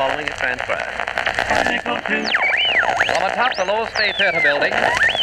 following 0.00 0.26
is 0.26 0.34
transcribed. 0.36 0.82
From 1.44 3.22
atop 3.26 3.54
the 3.54 3.64
Lower 3.66 3.86
State 3.90 4.16
Theater 4.16 4.40
building, 4.42 4.72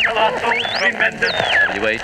Colossal, 0.05 0.51
tremendous. 0.77 1.33
WH. 1.73 2.03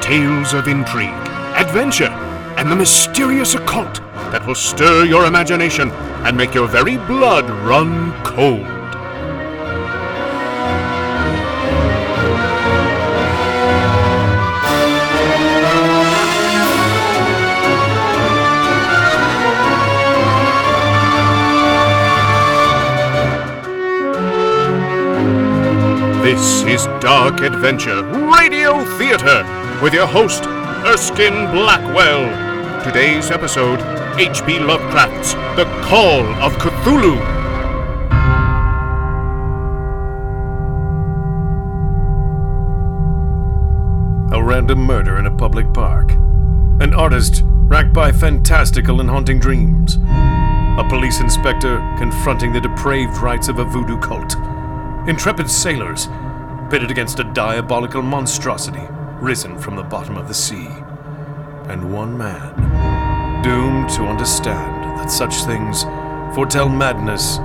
Tales 0.00 0.54
of 0.54 0.68
intrigue, 0.68 1.10
adventure, 1.54 2.04
and 2.56 2.72
the 2.72 2.76
mysterious 2.76 3.54
occult 3.54 4.00
that 4.32 4.42
will 4.46 4.54
stir 4.54 5.04
your 5.04 5.26
imagination 5.26 5.90
and 6.24 6.34
make 6.34 6.54
your 6.54 6.66
very 6.66 6.96
blood 6.96 7.44
run 7.68 8.14
cold. 8.24 8.77
This 26.28 26.62
is 26.64 26.84
Dark 27.00 27.40
Adventure 27.40 28.02
Radio 28.04 28.84
Theater 28.98 29.78
with 29.82 29.94
your 29.94 30.06
host, 30.06 30.44
Erskine 30.84 31.50
Blackwell. 31.52 32.84
Today's 32.84 33.30
episode 33.30 33.80
H.P. 34.20 34.58
Lovecraft's 34.58 35.32
The 35.56 35.64
Call 35.86 36.26
of 36.42 36.52
Cthulhu. 36.58 37.16
A 44.30 44.44
random 44.44 44.80
murder 44.80 45.18
in 45.18 45.24
a 45.24 45.34
public 45.34 45.72
park. 45.72 46.10
An 46.82 46.92
artist 46.92 47.42
racked 47.46 47.94
by 47.94 48.12
fantastical 48.12 49.00
and 49.00 49.08
haunting 49.08 49.40
dreams. 49.40 49.96
A 49.96 50.84
police 50.90 51.22
inspector 51.22 51.78
confronting 51.96 52.52
the 52.52 52.60
depraved 52.60 53.16
rites 53.16 53.48
of 53.48 53.60
a 53.60 53.64
voodoo 53.64 53.98
cult. 53.98 54.34
Intrepid 55.08 55.50
sailors 55.50 56.06
pitted 56.70 56.90
against 56.90 57.18
a 57.18 57.24
diabolical 57.24 58.02
monstrosity 58.02 58.86
risen 59.22 59.58
from 59.58 59.74
the 59.74 59.82
bottom 59.82 60.18
of 60.18 60.28
the 60.28 60.34
sea. 60.34 60.68
And 61.66 61.90
one 61.90 62.16
man 62.18 63.42
doomed 63.42 63.88
to 63.90 64.02
understand 64.02 64.84
that 64.98 65.10
such 65.10 65.34
things 65.44 65.84
foretell 66.34 66.68
madness 66.68 67.38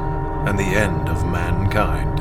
and 0.45 0.59
the 0.59 0.63
end 0.63 1.07
of 1.07 1.25
mankind. 1.25 2.19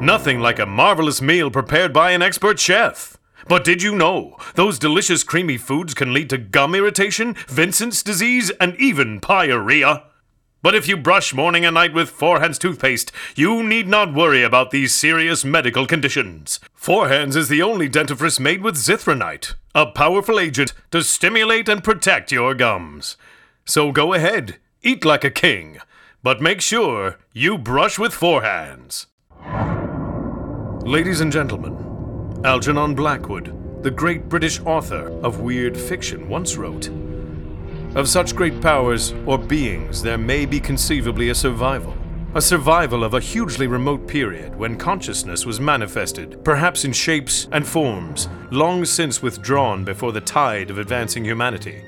Nothing 0.00 0.38
like 0.38 0.60
a 0.60 0.66
marvelous 0.66 1.20
meal 1.20 1.50
prepared 1.50 1.92
by 1.92 2.12
an 2.12 2.22
expert 2.22 2.60
chef. 2.60 3.11
But 3.52 3.64
did 3.64 3.82
you 3.82 3.94
know 3.94 4.38
those 4.54 4.78
delicious 4.78 5.22
creamy 5.22 5.58
foods 5.58 5.92
can 5.92 6.14
lead 6.14 6.30
to 6.30 6.38
gum 6.38 6.74
irritation, 6.74 7.34
Vincent's 7.48 8.02
disease, 8.02 8.48
and 8.58 8.74
even 8.80 9.20
pyorrhea? 9.20 10.04
But 10.62 10.74
if 10.74 10.88
you 10.88 10.96
brush 10.96 11.34
morning 11.34 11.66
and 11.66 11.74
night 11.74 11.92
with 11.92 12.10
Forhan's 12.10 12.58
toothpaste, 12.58 13.12
you 13.36 13.62
need 13.62 13.88
not 13.88 14.14
worry 14.14 14.42
about 14.42 14.70
these 14.70 14.94
serious 14.94 15.44
medical 15.44 15.86
conditions. 15.86 16.60
Forhan's 16.74 17.36
is 17.36 17.50
the 17.50 17.60
only 17.60 17.90
dentifrice 17.90 18.40
made 18.40 18.62
with 18.62 18.76
zithronite, 18.76 19.52
a 19.74 19.84
powerful 19.84 20.40
agent 20.40 20.72
to 20.90 21.02
stimulate 21.02 21.68
and 21.68 21.84
protect 21.84 22.32
your 22.32 22.54
gums. 22.54 23.18
So 23.66 23.92
go 23.92 24.14
ahead, 24.14 24.56
eat 24.80 25.04
like 25.04 25.24
a 25.24 25.30
king, 25.30 25.76
but 26.22 26.40
make 26.40 26.62
sure 26.62 27.18
you 27.34 27.58
brush 27.58 27.98
with 27.98 28.14
Forhan's. 28.14 29.08
Ladies 30.86 31.20
and 31.20 31.30
gentlemen, 31.30 31.91
Algernon 32.44 32.96
Blackwood, 32.96 33.56
the 33.84 33.90
great 33.90 34.28
British 34.28 34.58
author 34.62 35.06
of 35.22 35.38
weird 35.38 35.76
fiction, 35.76 36.28
once 36.28 36.56
wrote 36.56 36.90
Of 37.94 38.08
such 38.08 38.34
great 38.34 38.60
powers 38.60 39.14
or 39.26 39.38
beings, 39.38 40.02
there 40.02 40.18
may 40.18 40.44
be 40.44 40.58
conceivably 40.58 41.28
a 41.28 41.36
survival. 41.36 41.96
A 42.34 42.42
survival 42.42 43.04
of 43.04 43.14
a 43.14 43.20
hugely 43.20 43.68
remote 43.68 44.08
period 44.08 44.56
when 44.56 44.76
consciousness 44.76 45.46
was 45.46 45.60
manifested, 45.60 46.44
perhaps 46.44 46.84
in 46.84 46.92
shapes 46.92 47.46
and 47.52 47.64
forms 47.64 48.28
long 48.50 48.84
since 48.84 49.22
withdrawn 49.22 49.84
before 49.84 50.10
the 50.10 50.20
tide 50.20 50.68
of 50.68 50.78
advancing 50.78 51.24
humanity. 51.24 51.80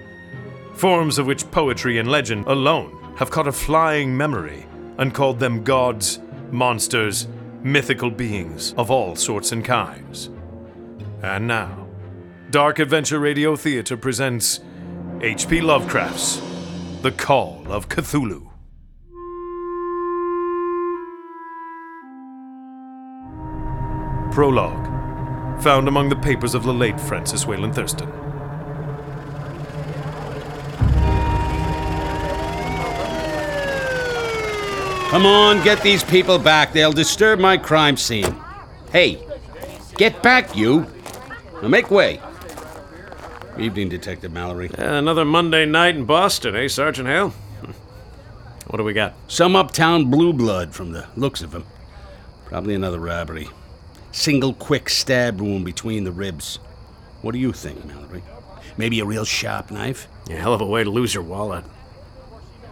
Forms 0.74 1.18
of 1.18 1.26
which 1.26 1.50
poetry 1.50 1.98
and 1.98 2.08
legend 2.08 2.46
alone 2.46 2.96
have 3.16 3.32
caught 3.32 3.48
a 3.48 3.52
flying 3.52 4.16
memory 4.16 4.66
and 4.98 5.12
called 5.12 5.40
them 5.40 5.64
gods, 5.64 6.20
monsters, 6.52 7.26
mythical 7.64 8.10
beings 8.10 8.72
of 8.76 8.88
all 8.88 9.16
sorts 9.16 9.50
and 9.50 9.64
kinds. 9.64 10.30
And 11.24 11.46
now, 11.46 11.88
Dark 12.50 12.78
Adventure 12.78 13.18
Radio 13.18 13.56
Theater 13.56 13.96
presents 13.96 14.60
H.P. 15.22 15.62
Lovecraft's 15.62 16.42
The 17.00 17.12
Call 17.12 17.64
of 17.72 17.88
Cthulhu. 17.88 18.50
Prologue, 24.34 25.62
found 25.62 25.88
among 25.88 26.10
the 26.10 26.16
papers 26.16 26.54
of 26.54 26.62
the 26.64 26.74
late 26.74 27.00
Francis 27.00 27.46
Wayland 27.46 27.74
Thurston. 27.74 28.10
Come 35.08 35.24
on, 35.24 35.64
get 35.64 35.80
these 35.80 36.04
people 36.04 36.38
back. 36.38 36.74
They'll 36.74 36.92
disturb 36.92 37.38
my 37.38 37.56
crime 37.56 37.96
scene. 37.96 38.36
Hey, 38.92 39.26
get 39.96 40.22
back, 40.22 40.54
you. 40.54 40.86
Now 41.64 41.70
make 41.70 41.90
way. 41.90 42.20
Evening, 43.58 43.88
Detective 43.88 44.30
Mallory. 44.30 44.68
Uh, 44.68 44.96
another 44.96 45.24
Monday 45.24 45.64
night 45.64 45.96
in 45.96 46.04
Boston, 46.04 46.54
eh, 46.54 46.68
Sergeant 46.68 47.08
Hale? 47.08 47.30
What 48.66 48.76
do 48.76 48.84
we 48.84 48.92
got? 48.92 49.14
Some 49.28 49.56
uptown 49.56 50.10
blue 50.10 50.34
blood 50.34 50.74
from 50.74 50.92
the 50.92 51.06
looks 51.16 51.40
of 51.40 51.54
him. 51.54 51.64
Probably 52.44 52.74
another 52.74 52.98
robbery. 52.98 53.48
Single 54.12 54.52
quick 54.52 54.90
stab 54.90 55.40
wound 55.40 55.64
between 55.64 56.04
the 56.04 56.12
ribs. 56.12 56.56
What 57.22 57.32
do 57.32 57.38
you 57.38 57.54
think, 57.54 57.82
Mallory? 57.86 58.22
Maybe 58.76 59.00
a 59.00 59.06
real 59.06 59.24
sharp 59.24 59.70
knife? 59.70 60.06
A 60.28 60.34
hell 60.34 60.52
of 60.52 60.60
a 60.60 60.66
way 60.66 60.84
to 60.84 60.90
lose 60.90 61.14
your 61.14 61.24
wallet. 61.24 61.64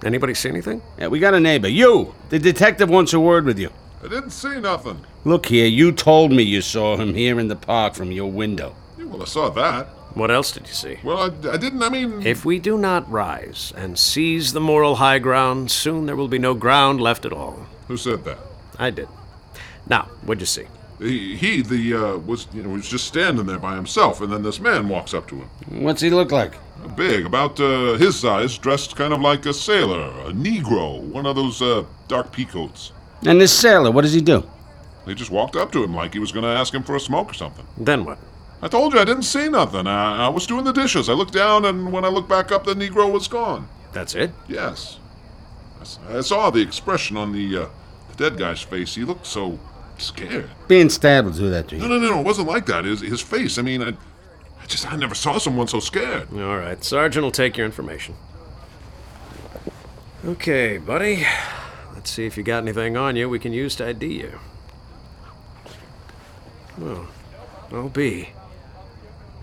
Anybody 0.05 0.35
see 0.35 0.51
anything? 0.51 0.83
Yeah, 0.99 1.07
we 1.07 1.19
got 1.19 1.33
a 1.33 1.41
neighbor. 1.41 1.69
You! 1.69 2.15
The 2.29 2.39
detective 2.39 2.91
wants 2.91 3.15
a 3.15 3.21
word 3.21 3.47
with 3.47 3.59
you. 3.59 3.71
I 4.05 4.09
didn't 4.09 4.33
see 4.33 4.61
nothing. 4.61 5.03
Look 5.25 5.47
here, 5.47 5.67
you 5.67 5.93
told 5.93 6.31
me 6.31 6.43
you 6.43 6.61
saw 6.61 6.99
him 6.99 7.15
here 7.15 7.41
in 7.41 7.49
the 7.49 7.57
park 7.57 7.95
from 7.95 8.13
your 8.13 8.31
window. 8.31 8.75
Yeah, 9.13 9.19
well, 9.19 9.23
I 9.23 9.27
saw 9.27 9.51
that. 9.51 9.87
What 10.15 10.31
else 10.31 10.53
did 10.53 10.67
you 10.69 10.75
see? 10.75 10.99
Well, 11.03 11.19
I, 11.19 11.53
I 11.53 11.57
didn't. 11.57 11.83
I 11.83 11.89
mean, 11.89 12.27
If 12.27 12.45
we 12.45 12.59
do 12.59 12.77
not 12.79 13.11
rise 13.11 13.73
and 13.77 13.99
seize 13.99 14.53
the 14.53 14.61
moral 14.61 14.97
high 14.97 15.19
ground, 15.19 15.71
soon 15.71 16.07
there 16.07 16.17
will 16.17 16.29
be 16.29 16.39
no 16.39 16.55
ground 16.55 17.01
left 17.01 17.25
at 17.25 17.33
all. 17.33 17.67
who 17.89 17.97
said 17.97 18.25
that? 18.25 18.39
I 18.79 18.91
did. 18.91 19.09
Now, 19.89 20.09
what'd 20.23 20.41
you 20.41 20.47
see? 20.47 20.67
He, 20.99 21.37
he 21.37 21.63
the 21.63 21.95
uh, 21.95 22.17
was 22.19 22.47
you 22.53 22.63
know 22.63 22.71
was 22.71 22.89
just 22.89 23.07
standing 23.07 23.47
there 23.47 23.59
by 23.59 23.75
himself, 23.75 24.21
and 24.21 24.33
then 24.33 24.43
this 24.43 24.61
man 24.61 24.89
walks 24.89 25.15
up 25.15 25.27
to 25.29 25.37
him, 25.37 25.49
What's 25.83 26.01
he 26.01 26.11
look 26.11 26.31
like? 26.31 26.55
big, 26.97 27.25
about 27.27 27.61
uh, 27.61 27.95
his 27.95 28.19
size, 28.19 28.59
dressed 28.59 28.97
kind 28.97 29.13
of 29.13 29.21
like 29.21 29.47
a 29.47 29.55
sailor, 29.55 30.09
a 30.27 30.33
Negro, 30.33 31.01
one 31.01 31.27
of 31.27 31.37
those 31.37 31.63
uh, 31.63 31.85
dark 32.09 32.33
peacoats. 32.33 32.93
And 33.25 33.41
this 33.41 33.57
sailor, 33.57 33.91
what 33.91 34.03
does 34.03 34.13
he 34.13 34.21
do? 34.21 34.45
He 35.07 35.15
just 35.15 35.31
walked 35.31 35.57
up 35.57 35.71
to 35.73 35.83
him 35.85 35.95
like 35.95 36.13
he 36.13 36.19
was 36.19 36.33
going 36.33 36.43
to 36.45 36.49
ask 36.51 36.75
him 36.75 36.83
for 36.83 36.97
a 36.97 37.01
smoke 37.01 37.31
or 37.31 37.35
something. 37.35 37.67
Then 37.77 38.05
what? 38.05 38.19
I 38.63 38.69
told 38.69 38.93
you 38.95 39.01
I 39.01 39.05
didn't 39.05 39.25
see 39.25 39.49
nothing. 39.49 39.87
I, 39.89 40.27
I 40.27 40.29
was 40.29 40.47
doing 40.47 40.65
the 40.65 40.73
dishes. 40.73 41.09
I 41.09 41.15
looked 41.15 41.33
down, 41.33 41.65
and 41.65 41.93
when 41.93 42.05
I 42.05 42.09
looked 42.09 42.29
back 42.29 42.53
up, 42.53 42.65
the 42.65 42.75
Negro 42.75 43.11
was 43.11 43.27
gone. 43.27 43.69
That's 43.93 44.15
it? 44.15 44.31
Yes. 44.49 44.99
I 46.09 46.21
saw 46.21 46.49
the 46.51 46.61
expression 46.61 47.17
on 47.17 47.33
the, 47.33 47.57
uh, 47.65 47.67
the 48.11 48.31
dead 48.31 48.39
guy's 48.39 48.61
face. 48.63 48.95
He 48.95 49.03
looked 49.05 49.27
so 49.27 49.59
scared. 49.99 50.49
Being 50.69 50.89
stabbed 50.91 51.27
will 51.27 51.35
do 51.35 51.51
that 51.51 51.67
to 51.69 51.77
No, 51.77 51.83
you. 51.85 51.89
no, 51.89 51.99
no, 51.99 52.11
no. 52.15 52.21
It 52.21 52.25
wasn't 52.25 52.47
like 52.47 52.67
that. 52.67 52.85
His, 52.85 53.01
his 53.01 53.21
face. 53.21 53.59
I 53.59 53.63
mean, 53.63 53.83
I, 53.83 53.89
I 53.89 54.67
just, 54.69 54.91
I 54.91 54.95
never 54.95 55.17
saw 55.17 55.39
someone 55.39 55.67
so 55.67 55.81
scared. 55.81 56.29
All 56.33 56.57
right, 56.57 56.83
Sergeant 56.85 57.25
will 57.25 57.33
take 57.33 57.57
your 57.57 57.67
information. 57.67 58.15
Okay, 60.25 60.79
buddy. 60.79 61.27
Let's 61.95 62.11
see 62.11 62.27
if 62.27 62.37
you 62.37 62.45
got 62.45 62.63
anything 62.63 62.97
on 62.97 63.17
you 63.17 63.29
we 63.29 63.41
can 63.41 63.53
use 63.53 63.75
to 63.77 63.89
ID 63.89 64.07
you. 64.07 64.39
Well, 66.79 67.09
OB. 67.73 67.99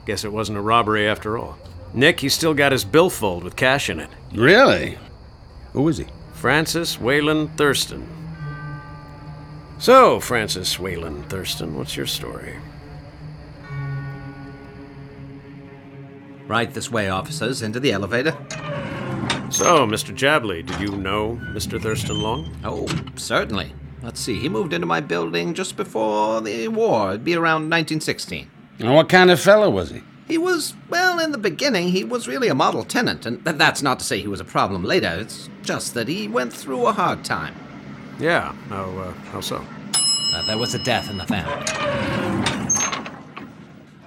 Guess 0.10 0.24
it 0.26 0.34
wasn't 0.34 0.58
a 0.58 0.62
robbery 0.62 1.08
after 1.08 1.38
all. 1.38 1.56
Nick, 1.94 2.22
he's 2.22 2.34
still 2.34 2.56
got 2.56 2.72
his 2.72 2.84
billfold 2.84 3.44
with 3.44 3.56
cash 3.56 3.92
in 3.92 4.00
it. 4.00 4.10
Really? 4.34 4.98
Who 5.74 5.88
is 5.88 6.00
he? 6.00 6.08
Francis 6.34 7.00
Wayland 7.00 7.56
Thurston. 7.56 8.10
So, 9.78 10.20
Francis 10.20 10.80
Wayland 10.80 11.30
Thurston, 11.30 11.78
what's 11.78 11.96
your 11.96 12.08
story? 12.08 12.56
Right 16.48 16.74
this 16.74 16.90
way, 16.90 17.10
officers. 17.10 17.62
Into 17.62 17.80
the 17.80 17.92
elevator. 17.92 18.32
So, 19.52 19.86
Mr. 19.86 20.12
Jabley, 20.12 20.66
did 20.66 20.82
you 20.82 20.98
know 20.98 21.40
Mr. 21.54 21.80
Thurston 21.80 22.20
Long? 22.20 22.58
Oh, 22.64 22.88
certainly. 23.16 23.74
Let's 24.02 24.20
see. 24.20 24.40
He 24.40 24.50
moved 24.50 24.74
into 24.74 24.88
my 24.88 25.02
building 25.02 25.54
just 25.54 25.78
before 25.78 26.42
the 26.42 26.68
war. 26.70 27.10
It'd 27.10 27.24
be 27.24 27.36
around 27.36 27.70
1916. 27.70 28.50
And 28.80 28.96
what 28.96 29.10
kind 29.10 29.30
of 29.30 29.40
fellow 29.40 29.70
was 29.70 29.92
he? 29.92 30.02
He 30.28 30.38
was, 30.38 30.74
well, 30.90 31.20
in 31.20 31.31
the 31.31 31.38
beginning, 31.38 31.90
he 31.90 32.04
was 32.04 32.28
really 32.28 32.48
a 32.48 32.56
model 32.56 32.84
tenant, 32.84 33.26
and 33.26 33.44
that's 33.44 33.81
not 33.81 34.00
to 34.00 34.06
say 34.06 34.22
he 34.22 34.28
was 34.28 34.40
a 34.40 34.46
problem 34.46 34.84
later. 34.84 35.18
It's 35.20 35.50
just 35.64 35.94
that 35.96 36.08
he 36.08 36.28
went 36.28 36.54
through 36.54 36.86
a 36.86 36.94
hard 36.94 37.26
time. 37.26 37.56
Yeah. 38.20 38.54
How, 38.70 38.86
uh, 38.98 39.12
how 39.31 39.42
so? 39.42 39.66
Uh, 40.34 40.46
there 40.46 40.58
was 40.58 40.76
a 40.76 40.80
death 40.80 41.10
in 41.10 41.18
the 41.18 41.26
family. 41.26 41.66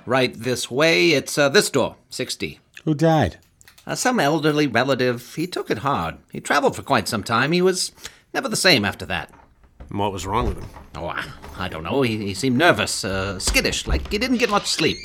Right 0.06 0.32
this 0.34 0.70
way, 0.70 1.10
it's 1.10 1.36
uh, 1.36 1.48
this 1.48 1.70
door, 1.70 1.96
60. 2.10 2.60
Who 2.84 2.94
died? 2.94 3.38
Uh, 3.86 3.94
some 3.94 4.20
elderly 4.20 4.66
relative. 4.66 5.34
He 5.34 5.46
took 5.46 5.70
it 5.70 5.78
hard. 5.78 6.18
He 6.30 6.40
traveled 6.40 6.76
for 6.76 6.82
quite 6.82 7.08
some 7.08 7.24
time. 7.24 7.52
He 7.52 7.62
was 7.62 7.92
never 8.32 8.48
the 8.48 8.56
same 8.56 8.84
after 8.84 9.04
that. 9.06 9.32
And 9.90 9.98
what 9.98 10.12
was 10.12 10.26
wrong 10.26 10.48
with 10.48 10.58
him? 10.58 10.68
Oh, 10.94 11.06
I, 11.06 11.24
I 11.58 11.68
don't 11.68 11.82
know. 11.82 12.02
He, 12.02 12.18
he 12.18 12.34
seemed 12.34 12.56
nervous, 12.56 13.04
uh, 13.04 13.38
skittish, 13.38 13.86
like 13.86 14.10
he 14.10 14.18
didn't 14.18 14.38
get 14.38 14.50
much 14.50 14.66
sleep. 14.66 14.98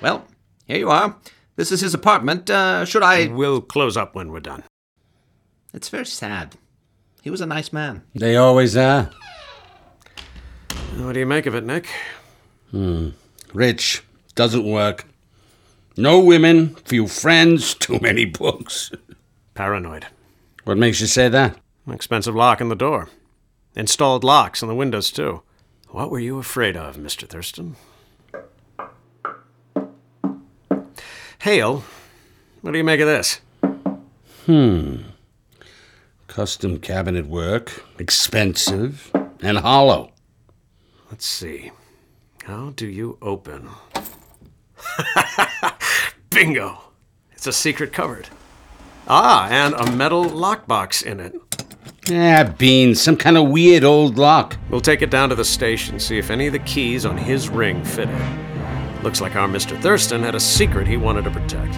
Well, 0.00 0.26
here 0.66 0.78
you 0.78 0.90
are. 0.90 1.16
This 1.56 1.70
is 1.70 1.80
his 1.80 1.94
apartment. 1.94 2.50
Uh, 2.50 2.84
should 2.84 3.02
I. 3.02 3.28
We'll 3.28 3.60
close 3.60 3.96
up 3.96 4.14
when 4.14 4.30
we're 4.32 4.40
done. 4.40 4.64
It's 5.72 5.88
very 5.88 6.06
sad. 6.06 6.56
He 7.22 7.30
was 7.30 7.40
a 7.40 7.46
nice 7.46 7.72
man. 7.72 8.02
They 8.14 8.36
always 8.36 8.76
are. 8.76 9.10
What 10.96 11.14
do 11.14 11.20
you 11.20 11.26
make 11.26 11.46
of 11.46 11.54
it, 11.54 11.64
Nick? 11.64 11.88
Hmm. 12.70 13.10
Rich. 13.52 14.04
Doesn't 14.34 14.64
work. 14.68 15.06
No 15.96 16.20
women, 16.20 16.74
few 16.84 17.06
friends, 17.06 17.74
too 17.78 17.98
many 18.00 18.24
books. 18.24 18.90
Paranoid. 19.54 20.06
What 20.64 20.76
makes 20.76 21.00
you 21.00 21.06
say 21.06 21.28
that? 21.28 21.58
Expensive 21.90 22.34
lock 22.34 22.60
in 22.60 22.68
the 22.68 22.74
door. 22.74 23.08
Installed 23.76 24.22
locks 24.24 24.62
on 24.62 24.68
the 24.68 24.74
windows, 24.74 25.10
too. 25.10 25.42
What 25.88 26.10
were 26.10 26.20
you 26.20 26.38
afraid 26.38 26.76
of, 26.76 26.96
Mr. 26.96 27.28
Thurston? 27.28 27.76
Hale, 31.40 31.84
what 32.62 32.70
do 32.72 32.78
you 32.78 32.84
make 32.84 33.00
of 33.00 33.06
this? 33.06 33.40
Hmm. 34.46 35.02
Custom 36.26 36.78
cabinet 36.78 37.26
work, 37.26 37.84
expensive, 37.98 39.10
and 39.40 39.58
hollow. 39.58 40.12
Let's 41.10 41.26
see. 41.26 41.70
How 42.44 42.70
do 42.70 42.86
you 42.86 43.18
open? 43.22 43.68
Bingo! 46.30 46.80
It's 47.32 47.46
a 47.46 47.52
secret 47.52 47.92
cupboard. 47.92 48.28
Ah, 49.06 49.48
and 49.48 49.74
a 49.74 49.90
metal 49.92 50.24
lockbox 50.24 51.04
in 51.04 51.20
it. 51.20 51.34
Ah, 52.10 52.52
beans, 52.58 53.00
some 53.00 53.16
kind 53.16 53.38
of 53.38 53.48
weird 53.48 53.82
old 53.82 54.18
lock. 54.18 54.58
We'll 54.68 54.82
take 54.82 55.00
it 55.00 55.08
down 55.08 55.30
to 55.30 55.34
the 55.34 55.44
station, 55.44 55.98
see 55.98 56.18
if 56.18 56.30
any 56.30 56.46
of 56.46 56.52
the 56.52 56.58
keys 56.58 57.06
on 57.06 57.16
his 57.16 57.48
ring 57.48 57.82
fit 57.82 58.10
it. 58.10 59.02
Looks 59.02 59.22
like 59.22 59.36
our 59.36 59.48
Mr. 59.48 59.80
Thurston 59.80 60.22
had 60.22 60.34
a 60.34 60.40
secret 60.40 60.86
he 60.86 60.98
wanted 60.98 61.24
to 61.24 61.30
protect. 61.30 61.74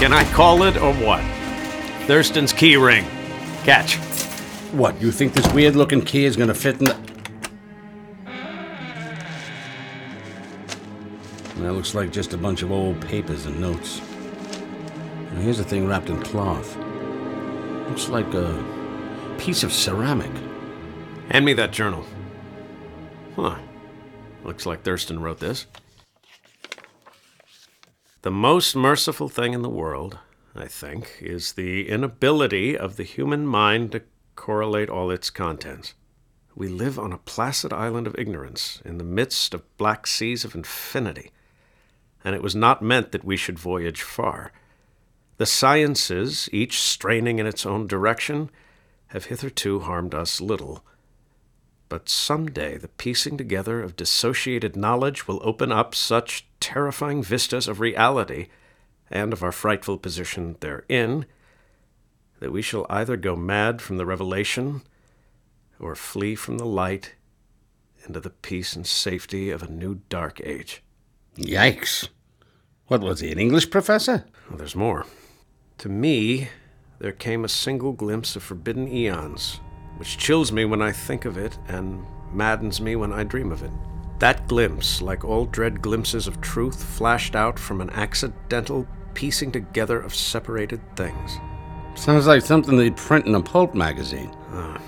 Can 0.00 0.12
I 0.12 0.24
call 0.32 0.64
it 0.64 0.76
or 0.76 0.92
what? 0.94 1.22
Thurston's 2.08 2.52
key 2.52 2.76
ring. 2.76 3.04
Catch. 3.62 3.94
What, 4.72 5.00
you 5.00 5.12
think 5.12 5.34
this 5.34 5.50
weird 5.52 5.76
looking 5.76 6.02
key 6.02 6.24
is 6.24 6.36
gonna 6.36 6.52
fit 6.52 6.80
in 6.80 6.86
the. 6.86 7.13
That 11.64 11.72
looks 11.72 11.94
like 11.94 12.12
just 12.12 12.34
a 12.34 12.36
bunch 12.36 12.60
of 12.60 12.70
old 12.70 13.00
papers 13.00 13.46
and 13.46 13.58
notes. 13.58 14.02
Here's 15.38 15.60
a 15.60 15.64
thing 15.64 15.86
wrapped 15.86 16.10
in 16.10 16.22
cloth. 16.22 16.76
Looks 17.88 18.10
like 18.10 18.34
a 18.34 19.34
piece 19.38 19.62
of 19.62 19.72
ceramic. 19.72 20.30
Hand 21.30 21.46
me 21.46 21.54
that 21.54 21.72
journal. 21.72 22.04
Huh. 23.34 23.56
Looks 24.44 24.66
like 24.66 24.82
Thurston 24.82 25.20
wrote 25.20 25.40
this. 25.40 25.66
The 28.20 28.30
most 28.30 28.76
merciful 28.76 29.30
thing 29.30 29.54
in 29.54 29.62
the 29.62 29.70
world, 29.70 30.18
I 30.54 30.66
think, 30.66 31.16
is 31.22 31.54
the 31.54 31.88
inability 31.88 32.76
of 32.76 32.96
the 32.96 33.04
human 33.04 33.46
mind 33.46 33.92
to 33.92 34.02
correlate 34.36 34.90
all 34.90 35.10
its 35.10 35.30
contents. 35.30 35.94
We 36.54 36.68
live 36.68 36.98
on 36.98 37.10
a 37.10 37.18
placid 37.18 37.72
island 37.72 38.06
of 38.06 38.18
ignorance 38.18 38.82
in 38.84 38.98
the 38.98 39.04
midst 39.04 39.54
of 39.54 39.76
black 39.78 40.06
seas 40.06 40.44
of 40.44 40.54
infinity, 40.54 41.30
and 42.24 42.34
it 42.34 42.42
was 42.42 42.56
not 42.56 42.82
meant 42.82 43.12
that 43.12 43.24
we 43.24 43.36
should 43.36 43.58
voyage 43.58 44.02
far. 44.02 44.50
The 45.36 45.46
sciences, 45.46 46.48
each 46.52 46.80
straining 46.80 47.38
in 47.38 47.46
its 47.46 47.66
own 47.66 47.86
direction, 47.86 48.50
have 49.08 49.26
hitherto 49.26 49.80
harmed 49.80 50.14
us 50.14 50.40
little. 50.40 50.84
But 51.88 52.08
some 52.08 52.50
day 52.50 52.76
the 52.76 52.88
piecing 52.88 53.36
together 53.36 53.82
of 53.82 53.96
dissociated 53.96 54.74
knowledge 54.74 55.28
will 55.28 55.40
open 55.42 55.70
up 55.70 55.94
such 55.94 56.46
terrifying 56.60 57.22
vistas 57.22 57.68
of 57.68 57.78
reality 57.78 58.48
and 59.10 59.32
of 59.32 59.42
our 59.42 59.52
frightful 59.52 59.98
position 59.98 60.56
therein 60.60 61.26
that 62.40 62.52
we 62.52 62.62
shall 62.62 62.86
either 62.88 63.16
go 63.16 63.36
mad 63.36 63.82
from 63.82 63.96
the 63.96 64.06
revelation 64.06 64.82
or 65.78 65.94
flee 65.94 66.34
from 66.34 66.58
the 66.58 66.66
light 66.66 67.14
into 68.06 68.20
the 68.20 68.30
peace 68.30 68.74
and 68.74 68.86
safety 68.86 69.50
of 69.50 69.62
a 69.62 69.70
new 69.70 70.00
dark 70.08 70.40
age. 70.42 70.83
Yikes. 71.36 72.08
What 72.86 73.00
was 73.00 73.20
he, 73.20 73.32
an 73.32 73.38
English 73.38 73.70
professor? 73.70 74.24
Well, 74.48 74.58
there's 74.58 74.76
more. 74.76 75.06
To 75.78 75.88
me, 75.88 76.48
there 76.98 77.12
came 77.12 77.44
a 77.44 77.48
single 77.48 77.92
glimpse 77.92 78.36
of 78.36 78.42
forbidden 78.42 78.88
eons, 78.88 79.60
which 79.96 80.18
chills 80.18 80.52
me 80.52 80.64
when 80.64 80.82
I 80.82 80.92
think 80.92 81.24
of 81.24 81.36
it 81.36 81.58
and 81.68 82.04
maddens 82.32 82.80
me 82.80 82.96
when 82.96 83.12
I 83.12 83.24
dream 83.24 83.52
of 83.52 83.62
it. 83.62 83.70
That 84.20 84.46
glimpse, 84.48 85.02
like 85.02 85.24
all 85.24 85.44
dread 85.46 85.82
glimpses 85.82 86.26
of 86.26 86.40
truth, 86.40 86.82
flashed 86.82 87.34
out 87.34 87.58
from 87.58 87.80
an 87.80 87.90
accidental 87.90 88.86
piecing 89.14 89.52
together 89.52 90.00
of 90.00 90.14
separated 90.14 90.80
things. 90.96 91.38
Sounds 91.94 92.26
like 92.26 92.42
something 92.42 92.76
they'd 92.76 92.96
print 92.96 93.26
in 93.26 93.34
a 93.34 93.42
pulp 93.42 93.74
magazine. 93.74 94.34
Ah, 94.50 94.80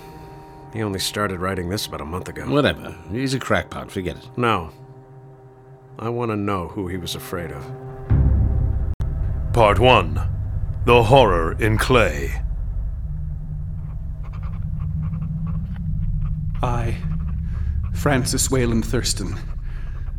he 0.73 0.81
only 0.81 0.99
started 0.99 1.39
writing 1.39 1.69
this 1.69 1.85
about 1.85 2.01
a 2.01 2.05
month 2.05 2.29
ago. 2.29 2.49
Whatever. 2.49 2.95
He's 3.11 3.33
a 3.33 3.39
crackpot, 3.39 3.91
forget 3.91 4.17
it. 4.17 4.29
No. 4.37 4.71
I 5.99 6.09
want 6.09 6.29
to 6.29 6.35
know 6.35 6.67
who 6.67 6.87
he 6.87 6.97
was 6.97 7.15
afraid 7.15 7.51
of. 7.51 7.63
Part 9.51 9.79
1 9.79 10.13
The 10.85 11.03
Horror 11.03 11.53
in 11.59 11.79
Clay. 11.79 12.39
I, 16.61 16.97
Francis 17.95 18.51
Wayland 18.51 18.85
Thurston, 18.85 19.39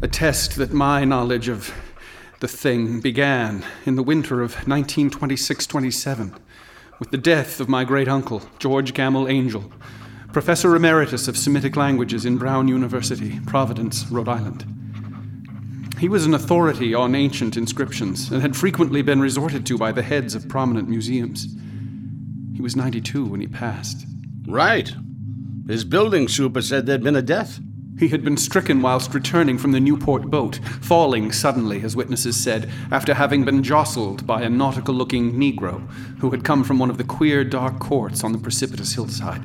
attest 0.03 0.57
that 0.57 0.73
my 0.73 1.05
knowledge 1.05 1.49
of 1.49 1.73
the 2.41 2.49
thing 2.49 3.01
began 3.01 3.65
in 3.87 3.95
the 3.95 4.03
winter 4.03 4.43
of 4.43 4.55
1926 4.67 5.65
27 5.65 6.35
with 6.99 7.13
the 7.13 7.19
death 7.19 7.61
of 7.61 7.69
my 7.69 7.85
great 7.85 8.09
uncle, 8.09 8.43
George 8.59 8.95
Gammell 8.95 9.31
Angell, 9.31 9.71
professor 10.33 10.75
emeritus 10.75 11.29
of 11.29 11.37
Semitic 11.37 11.77
languages 11.77 12.27
in 12.27 12.37
Brown 12.37 12.67
University, 12.67 13.39
Providence, 13.47 14.07
Rhode 14.11 14.29
Island. 14.29 14.88
He 15.99 16.09
was 16.09 16.27
an 16.27 16.35
authority 16.35 16.95
on 16.95 17.17
ancient 17.17 17.57
inscriptions 17.57 18.31
and 18.31 18.41
had 18.41 18.57
frequently 18.57 19.03
been 19.03 19.21
resorted 19.21 19.67
to 19.67 19.77
by 19.77 19.91
the 19.91 20.03
heads 20.03 20.37
of 20.37 20.49
prominent 20.49 20.89
museums. 20.89 21.49
He 22.55 22.63
was 22.63 22.77
92 22.77 23.25
when 23.25 23.41
he 23.41 23.49
passed. 23.49 24.07
Right. 24.47 24.93
His 25.67 25.85
building 25.85 26.29
super 26.29 26.63
said 26.63 26.87
there'd 26.87 27.03
been 27.03 27.17
a 27.17 27.23
death. 27.23 27.59
He 27.99 28.09
had 28.09 28.23
been 28.23 28.37
stricken 28.37 28.81
whilst 28.81 29.13
returning 29.13 29.59
from 29.59 29.73
the 29.73 29.81
Newport 29.81 30.31
boat, 30.31 30.61
falling 30.81 31.33
suddenly, 31.33 31.83
as 31.83 31.97
witnesses 31.97 32.37
said, 32.37 32.71
after 32.93 33.13
having 33.13 33.45
been 33.45 33.65
jostled 33.65 34.25
by 34.25 34.43
a 34.43 34.49
nautical 34.49 34.95
looking 34.95 35.33
Negro 35.33 35.85
who 36.21 36.31
had 36.31 36.45
come 36.45 36.63
from 36.63 36.79
one 36.79 36.91
of 36.91 36.99
the 36.99 37.05
queer 37.05 37.43
dark 37.43 37.81
courts 37.81 38.23
on 38.23 38.31
the 38.31 38.39
precipitous 38.39 38.95
hillside. 38.95 39.43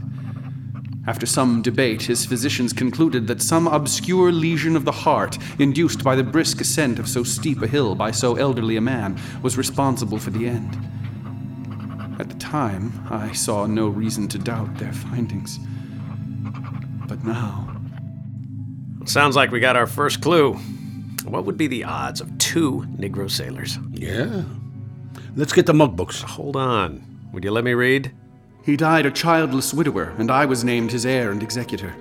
After 1.06 1.26
some 1.26 1.62
debate, 1.62 2.04
his 2.04 2.26
physicians 2.26 2.72
concluded 2.72 3.28
that 3.28 3.42
some 3.42 3.68
obscure 3.68 4.32
lesion 4.32 4.78
of 4.78 4.86
the 4.86 4.92
heart, 4.92 5.38
induced 5.60 6.02
by 6.02 6.16
the 6.16 6.24
brisk 6.24 6.62
ascent 6.62 6.98
of 6.98 7.10
so 7.10 7.24
steep 7.24 7.62
a 7.62 7.68
hill 7.68 7.94
by 7.94 8.12
so 8.12 8.36
elderly 8.36 8.78
a 8.78 8.82
man, 8.82 9.20
was 9.42 9.58
responsible 9.58 10.18
for 10.18 10.30
the 10.30 10.48
end. 10.48 10.78
At 12.20 12.30
the 12.30 12.36
time, 12.36 13.06
I 13.10 13.34
saw 13.34 13.66
no 13.66 13.90
reason 13.90 14.30
to 14.30 14.40
doubt 14.40 14.78
their 14.78 14.94
findings. 14.94 15.60
But 17.06 17.24
now. 17.26 17.76
Sounds 19.06 19.36
like 19.36 19.52
we 19.52 19.60
got 19.60 19.76
our 19.76 19.88
first 19.88 20.22
clue. 20.22 20.54
What 21.26 21.44
would 21.44 21.58
be 21.58 21.68
the 21.68 21.84
odds 21.84 22.22
of 22.22 22.38
two 22.38 22.86
Negro 22.96 23.30
sailors? 23.30 23.78
Yeah. 23.92 24.44
Let's 25.36 25.52
get 25.52 25.66
the 25.66 25.74
mug 25.74 25.98
books. 25.98 26.22
Hold 26.22 26.56
on. 26.56 27.04
Would 27.34 27.44
you 27.44 27.52
let 27.52 27.66
me 27.66 27.74
read? 27.74 28.14
He 28.64 28.78
died 28.78 29.06
a 29.06 29.12
childless 29.12 29.74
widower, 29.74 30.14
and 30.18 30.32
I 30.32 30.46
was 30.46 30.64
named 30.64 30.94
his 30.94 31.06
heir 31.06 31.32
and 31.32 31.44
executor. 31.44 31.96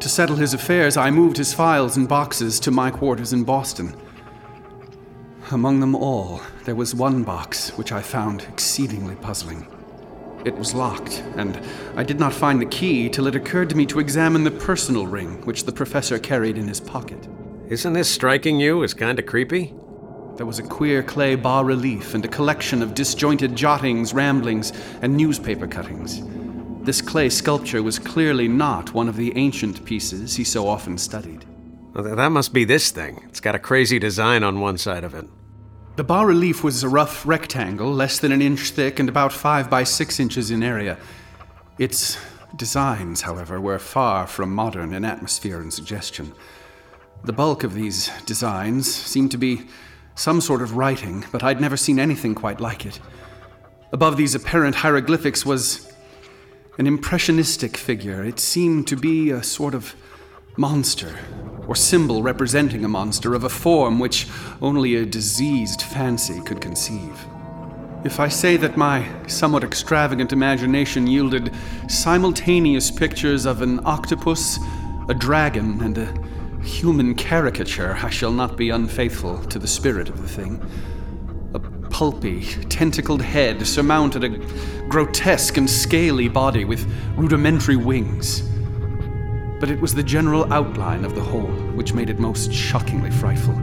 To 0.00 0.08
settle 0.08 0.34
his 0.34 0.52
affairs, 0.52 0.96
I 0.96 1.12
moved 1.12 1.36
his 1.36 1.54
files 1.54 1.96
and 1.96 2.08
boxes 2.08 2.58
to 2.60 2.72
my 2.72 2.90
quarters 2.90 3.32
in 3.32 3.44
Boston. 3.44 3.94
Among 5.52 5.78
them 5.78 5.94
all, 5.94 6.42
there 6.64 6.74
was 6.74 6.92
one 6.92 7.22
box 7.22 7.70
which 7.78 7.92
I 7.92 8.02
found 8.02 8.42
exceedingly 8.42 9.14
puzzling. 9.14 9.64
It 10.44 10.56
was 10.56 10.74
locked, 10.74 11.22
and 11.36 11.60
I 11.94 12.02
did 12.02 12.18
not 12.18 12.32
find 12.32 12.60
the 12.60 12.66
key 12.66 13.08
till 13.08 13.28
it 13.28 13.36
occurred 13.36 13.70
to 13.70 13.76
me 13.76 13.86
to 13.86 14.00
examine 14.00 14.42
the 14.42 14.50
personal 14.50 15.06
ring 15.06 15.40
which 15.46 15.64
the 15.64 15.72
professor 15.72 16.18
carried 16.18 16.58
in 16.58 16.66
his 16.66 16.80
pocket. 16.80 17.28
Isn't 17.68 17.92
this 17.92 18.10
striking 18.10 18.58
you 18.58 18.82
as 18.82 18.92
kind 18.92 19.20
of 19.20 19.26
creepy? 19.26 19.72
There 20.36 20.44
was 20.44 20.58
a 20.58 20.62
queer 20.62 21.02
clay 21.02 21.34
bas 21.34 21.64
relief 21.64 22.12
and 22.12 22.22
a 22.22 22.28
collection 22.28 22.82
of 22.82 22.94
disjointed 22.94 23.56
jottings, 23.56 24.12
ramblings, 24.12 24.70
and 25.00 25.16
newspaper 25.16 25.66
cuttings. 25.66 26.22
This 26.84 27.00
clay 27.00 27.30
sculpture 27.30 27.82
was 27.82 27.98
clearly 27.98 28.46
not 28.46 28.92
one 28.92 29.08
of 29.08 29.16
the 29.16 29.34
ancient 29.36 29.84
pieces 29.86 30.36
he 30.36 30.44
so 30.44 30.68
often 30.68 30.98
studied. 30.98 31.46
Well, 31.94 32.14
that 32.14 32.28
must 32.28 32.52
be 32.52 32.66
this 32.66 32.90
thing. 32.90 33.24
It's 33.28 33.40
got 33.40 33.54
a 33.54 33.58
crazy 33.58 33.98
design 33.98 34.44
on 34.44 34.60
one 34.60 34.76
side 34.76 35.04
of 35.04 35.14
it. 35.14 35.24
The 35.96 36.04
bas 36.04 36.26
relief 36.26 36.62
was 36.62 36.82
a 36.82 36.88
rough 36.88 37.24
rectangle, 37.26 37.90
less 37.90 38.18
than 38.18 38.30
an 38.30 38.42
inch 38.42 38.72
thick 38.72 38.98
and 38.98 39.08
about 39.08 39.32
five 39.32 39.70
by 39.70 39.84
six 39.84 40.20
inches 40.20 40.50
in 40.50 40.62
area. 40.62 40.98
Its 41.78 42.18
designs, 42.54 43.22
however, 43.22 43.58
were 43.58 43.78
far 43.78 44.26
from 44.26 44.54
modern 44.54 44.92
in 44.92 45.02
atmosphere 45.02 45.60
and 45.62 45.72
suggestion. 45.72 46.34
The 47.24 47.32
bulk 47.32 47.64
of 47.64 47.72
these 47.72 48.10
designs 48.26 48.94
seemed 48.94 49.30
to 49.30 49.38
be 49.38 49.66
some 50.16 50.40
sort 50.40 50.62
of 50.62 50.76
writing, 50.76 51.24
but 51.30 51.44
I'd 51.44 51.60
never 51.60 51.76
seen 51.76 52.00
anything 52.00 52.34
quite 52.34 52.60
like 52.60 52.84
it. 52.84 52.98
Above 53.92 54.16
these 54.16 54.34
apparent 54.34 54.74
hieroglyphics 54.74 55.46
was 55.46 55.92
an 56.78 56.86
impressionistic 56.86 57.76
figure. 57.76 58.24
It 58.24 58.40
seemed 58.40 58.88
to 58.88 58.96
be 58.96 59.30
a 59.30 59.42
sort 59.42 59.74
of 59.74 59.94
monster, 60.56 61.14
or 61.68 61.76
symbol 61.76 62.22
representing 62.22 62.84
a 62.84 62.88
monster 62.88 63.34
of 63.34 63.44
a 63.44 63.48
form 63.48 63.98
which 63.98 64.26
only 64.62 64.96
a 64.96 65.06
diseased 65.06 65.82
fancy 65.82 66.40
could 66.40 66.60
conceive. 66.60 67.26
If 68.04 68.20
I 68.20 68.28
say 68.28 68.56
that 68.56 68.76
my 68.76 69.06
somewhat 69.26 69.64
extravagant 69.64 70.32
imagination 70.32 71.06
yielded 71.06 71.52
simultaneous 71.88 72.90
pictures 72.90 73.44
of 73.44 73.62
an 73.62 73.84
octopus, 73.84 74.58
a 75.08 75.14
dragon, 75.14 75.82
and 75.82 75.98
a 75.98 76.14
human 76.66 77.14
caricature, 77.14 77.96
I 78.02 78.10
shall 78.10 78.32
not 78.32 78.56
be 78.56 78.70
unfaithful 78.70 79.38
to 79.44 79.58
the 79.58 79.68
spirit 79.68 80.08
of 80.08 80.20
the 80.20 80.28
thing. 80.28 80.62
A 81.54 81.60
pulpy, 81.60 82.42
tentacled 82.68 83.22
head 83.22 83.66
surmounted 83.66 84.24
a 84.24 84.28
grotesque 84.88 85.56
and 85.56 85.70
scaly 85.70 86.28
body 86.28 86.64
with 86.64 86.86
rudimentary 87.16 87.76
wings. 87.76 88.42
But 89.60 89.70
it 89.70 89.80
was 89.80 89.94
the 89.94 90.02
general 90.02 90.52
outline 90.52 91.04
of 91.04 91.14
the 91.14 91.22
whole 91.22 91.52
which 91.76 91.94
made 91.94 92.10
it 92.10 92.18
most 92.18 92.52
shockingly 92.52 93.10
frightful. 93.10 93.54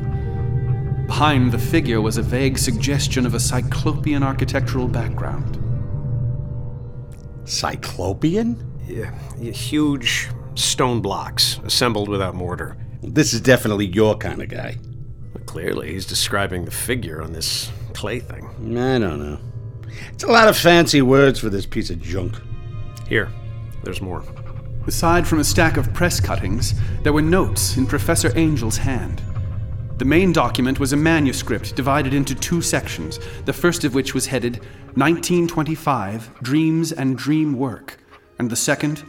Behind 1.05 1.51
the 1.51 1.59
figure 1.59 2.01
was 2.01 2.17
a 2.17 2.23
vague 2.23 2.57
suggestion 2.57 3.25
of 3.25 3.35
a 3.35 3.39
cyclopean 3.39 4.23
architectural 4.23 4.87
background. 4.87 5.59
Cyclopean? 7.45 8.79
Yeah, 8.87 9.11
huge 9.39 10.29
stone 10.55 11.01
blocks 11.01 11.59
assembled 11.63 12.09
without 12.09 12.35
mortar. 12.35 12.77
This 13.05 13.33
is 13.33 13.41
definitely 13.41 13.87
your 13.87 14.17
kind 14.17 14.41
of 14.41 14.49
guy. 14.49 14.77
But 15.33 15.45
clearly, 15.45 15.91
he's 15.91 16.05
describing 16.05 16.65
the 16.65 16.71
figure 16.71 17.21
on 17.21 17.33
this 17.33 17.71
clay 17.93 18.19
thing. 18.19 18.47
I 18.77 18.97
don't 18.99 19.19
know. 19.19 19.39
It's 20.13 20.23
a 20.23 20.31
lot 20.31 20.47
of 20.47 20.57
fancy 20.57 21.01
words 21.01 21.39
for 21.39 21.49
this 21.49 21.65
piece 21.65 21.89
of 21.89 22.01
junk. 22.01 22.35
Here, 23.07 23.29
there's 23.83 24.01
more. 24.01 24.23
Aside 24.87 25.27
from 25.27 25.39
a 25.39 25.43
stack 25.43 25.77
of 25.77 25.93
press 25.93 26.19
cuttings, 26.19 26.73
there 27.03 27.13
were 27.13 27.21
notes 27.21 27.77
in 27.77 27.85
Professor 27.85 28.35
Angell's 28.37 28.77
hand. 28.77 29.21
The 29.97 30.05
main 30.05 30.33
document 30.33 30.79
was 30.79 30.93
a 30.93 30.97
manuscript 30.97 31.75
divided 31.75 32.13
into 32.13 32.33
two 32.33 32.61
sections, 32.61 33.19
the 33.45 33.53
first 33.53 33.83
of 33.83 33.93
which 33.93 34.13
was 34.13 34.25
headed 34.25 34.55
1925 34.95 36.41
Dreams 36.41 36.91
and 36.91 37.17
Dream 37.17 37.53
Work, 37.53 37.99
and 38.39 38.49
the 38.49 38.55
second, 38.55 39.03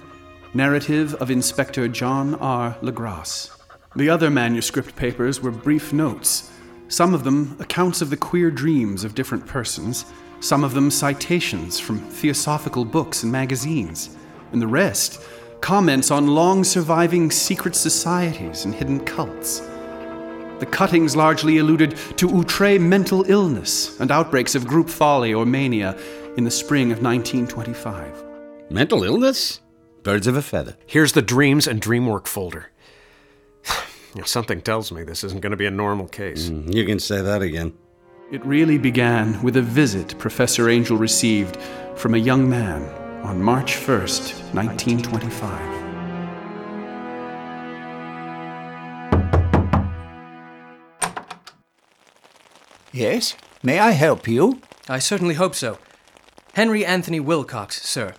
Narrative 0.52 1.14
of 1.14 1.30
Inspector 1.30 1.88
John 1.88 2.34
R. 2.36 2.76
Legrasse. 2.82 3.50
The 3.96 4.08
other 4.08 4.28
manuscript 4.28 4.96
papers 4.96 5.40
were 5.40 5.52
brief 5.52 5.92
notes, 5.92 6.50
some 6.88 7.14
of 7.14 7.22
them 7.22 7.56
accounts 7.60 8.02
of 8.02 8.10
the 8.10 8.16
queer 8.16 8.50
dreams 8.50 9.04
of 9.04 9.14
different 9.14 9.46
persons, 9.46 10.04
some 10.40 10.64
of 10.64 10.74
them 10.74 10.90
citations 10.90 11.78
from 11.78 12.00
theosophical 12.00 12.84
books 12.84 13.22
and 13.22 13.30
magazines, 13.30 14.16
and 14.52 14.60
the 14.60 14.66
rest 14.66 15.22
comments 15.60 16.10
on 16.10 16.26
long 16.26 16.62
surviving 16.62 17.30
secret 17.30 17.74
societies 17.74 18.64
and 18.64 18.74
hidden 18.74 19.00
cults. 19.00 19.60
The 20.58 20.68
cuttings 20.70 21.16
largely 21.16 21.58
alluded 21.58 21.96
to 22.16 22.28
outre 22.36 22.78
mental 22.78 23.24
illness 23.30 23.98
and 23.98 24.10
outbreaks 24.10 24.54
of 24.54 24.66
group 24.66 24.90
folly 24.90 25.32
or 25.32 25.46
mania 25.46 25.96
in 26.36 26.44
the 26.44 26.50
spring 26.50 26.92
of 26.92 27.00
1925. 27.00 28.24
Mental 28.70 29.04
illness? 29.04 29.60
Birds 30.02 30.26
of 30.26 30.36
a 30.36 30.42
feather. 30.42 30.76
Here's 30.84 31.12
the 31.12 31.22
Dreams 31.22 31.66
and 31.66 31.80
Dreamwork 31.80 32.26
folder. 32.26 32.70
You 34.14 34.20
know, 34.20 34.26
something 34.26 34.60
tells 34.60 34.92
me 34.92 35.02
this 35.02 35.24
isn't 35.24 35.40
going 35.40 35.50
to 35.50 35.56
be 35.56 35.66
a 35.66 35.72
normal 35.72 36.06
case. 36.06 36.48
Mm, 36.48 36.72
you 36.72 36.84
can 36.86 37.00
say 37.00 37.20
that 37.20 37.42
again. 37.42 37.72
It 38.30 38.46
really 38.46 38.78
began 38.78 39.42
with 39.42 39.56
a 39.56 39.62
visit 39.62 40.16
Professor 40.20 40.68
Angell 40.68 40.96
received 40.96 41.58
from 41.96 42.14
a 42.14 42.18
young 42.18 42.48
man 42.48 42.84
on 43.24 43.42
March 43.42 43.74
1st, 43.74 44.54
1925. 44.54 45.84
Yes? 52.92 53.34
May 53.60 53.80
I 53.80 53.90
help 53.90 54.28
you? 54.28 54.60
I 54.88 55.00
certainly 55.00 55.34
hope 55.34 55.56
so. 55.56 55.78
Henry 56.54 56.84
Anthony 56.86 57.18
Wilcox, 57.18 57.82
sir. 57.82 58.14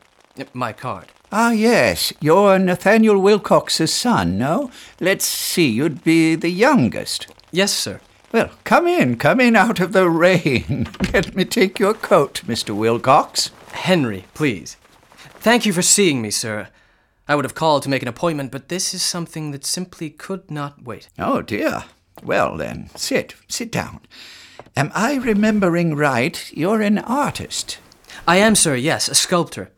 My 0.53 0.73
card. 0.73 1.07
Ah, 1.37 1.51
yes. 1.51 2.13
You're 2.21 2.57
Nathaniel 2.57 3.19
Wilcox's 3.19 3.93
son, 3.93 4.37
no? 4.37 4.71
Let's 5.01 5.25
see, 5.25 5.67
you'd 5.67 6.01
be 6.01 6.35
the 6.35 6.49
youngest. 6.49 7.27
Yes, 7.51 7.73
sir. 7.73 7.99
Well, 8.31 8.51
come 8.63 8.87
in, 8.87 9.17
come 9.17 9.41
in 9.41 9.57
out 9.57 9.81
of 9.81 9.91
the 9.91 10.09
rain. 10.09 10.87
Let 11.13 11.35
me 11.35 11.43
take 11.43 11.77
your 11.77 11.93
coat, 11.93 12.41
Mr. 12.45 12.73
Wilcox. 12.73 13.51
Henry, 13.73 14.23
please. 14.33 14.77
Thank 15.41 15.65
you 15.65 15.73
for 15.73 15.81
seeing 15.81 16.21
me, 16.21 16.31
sir. 16.31 16.69
I 17.27 17.35
would 17.35 17.43
have 17.43 17.53
called 17.53 17.83
to 17.83 17.89
make 17.89 18.01
an 18.01 18.07
appointment, 18.07 18.53
but 18.53 18.69
this 18.69 18.93
is 18.93 19.01
something 19.01 19.51
that 19.51 19.65
simply 19.65 20.09
could 20.11 20.49
not 20.49 20.83
wait. 20.83 21.09
Oh, 21.19 21.41
dear. 21.41 21.83
Well, 22.23 22.55
then, 22.55 22.89
sit, 22.95 23.35
sit 23.49 23.73
down. 23.73 23.99
Am 24.77 24.89
I 24.95 25.15
remembering 25.15 25.95
right? 25.95 26.49
You're 26.53 26.81
an 26.81 26.99
artist. 26.99 27.79
I 28.25 28.37
am, 28.37 28.55
sir, 28.55 28.75
yes, 28.75 29.09
a 29.09 29.15
sculptor. 29.15 29.71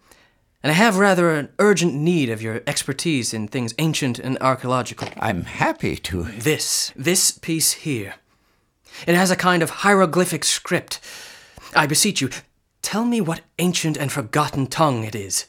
And 0.64 0.72
I 0.72 0.76
have 0.76 0.98
rather 0.98 1.32
an 1.32 1.50
urgent 1.60 1.94
need 1.94 2.30
of 2.30 2.42
your 2.42 2.62
expertise 2.66 3.34
in 3.34 3.48
things 3.48 3.76
ancient 3.78 4.18
and 4.20 4.38
archaeological. 4.42 5.08
I'm 5.20 5.44
happy 5.44 5.96
to. 5.98 6.24
This, 6.24 6.92
this 6.96 7.32
piece 7.32 7.74
here. 7.74 8.16
It 9.06 9.16
has 9.16 9.30
a 9.30 9.36
kind 9.36 9.62
of 9.62 9.70
hieroglyphic 9.70 10.44
script. 10.44 11.00
I 11.76 11.86
beseech 11.86 12.22
you, 12.22 12.30
tell 12.82 13.06
me 13.06 13.22
what 13.22 13.42
ancient 13.60 13.98
and 13.98 14.12
forgotten 14.12 14.68
tongue 14.68 15.04
it 15.04 15.14
is. 15.14 15.46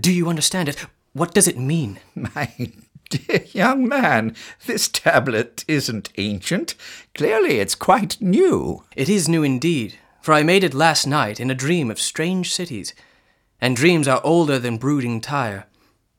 Do 0.00 0.12
you 0.12 0.28
understand 0.28 0.68
it? 0.68 0.84
What 1.12 1.32
does 1.32 1.48
it 1.48 1.58
mean? 1.58 1.98
My 2.14 2.52
dear 3.08 3.44
young 3.52 3.88
man, 3.88 4.36
this 4.66 4.88
tablet 4.88 5.64
isn't 5.66 6.10
ancient. 6.18 6.74
Clearly, 7.14 7.58
it's 7.58 7.74
quite 7.74 8.20
new. 8.20 8.84
It 8.94 9.08
is 9.08 9.28
new 9.28 9.42
indeed, 9.42 9.94
for 10.20 10.34
I 10.34 10.42
made 10.42 10.64
it 10.64 10.74
last 10.74 11.06
night 11.06 11.40
in 11.40 11.50
a 11.50 11.54
dream 11.54 11.90
of 11.90 12.00
strange 12.00 12.52
cities. 12.52 12.94
And 13.60 13.76
dreams 13.76 14.06
are 14.06 14.20
older 14.22 14.58
than 14.58 14.76
brooding 14.76 15.20
Tyre, 15.20 15.66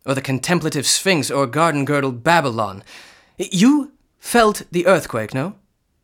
or 0.06 0.16
the 0.16 0.22
contemplative 0.22 0.88
Sphinx, 0.88 1.30
or 1.30 1.48
garden 1.48 1.86
girdled 1.86 2.24
Babylon. 2.24 2.84
You 3.38 3.92
felt 4.20 4.64
the 4.72 4.88
earthquake, 4.88 5.34
no? 5.34 5.56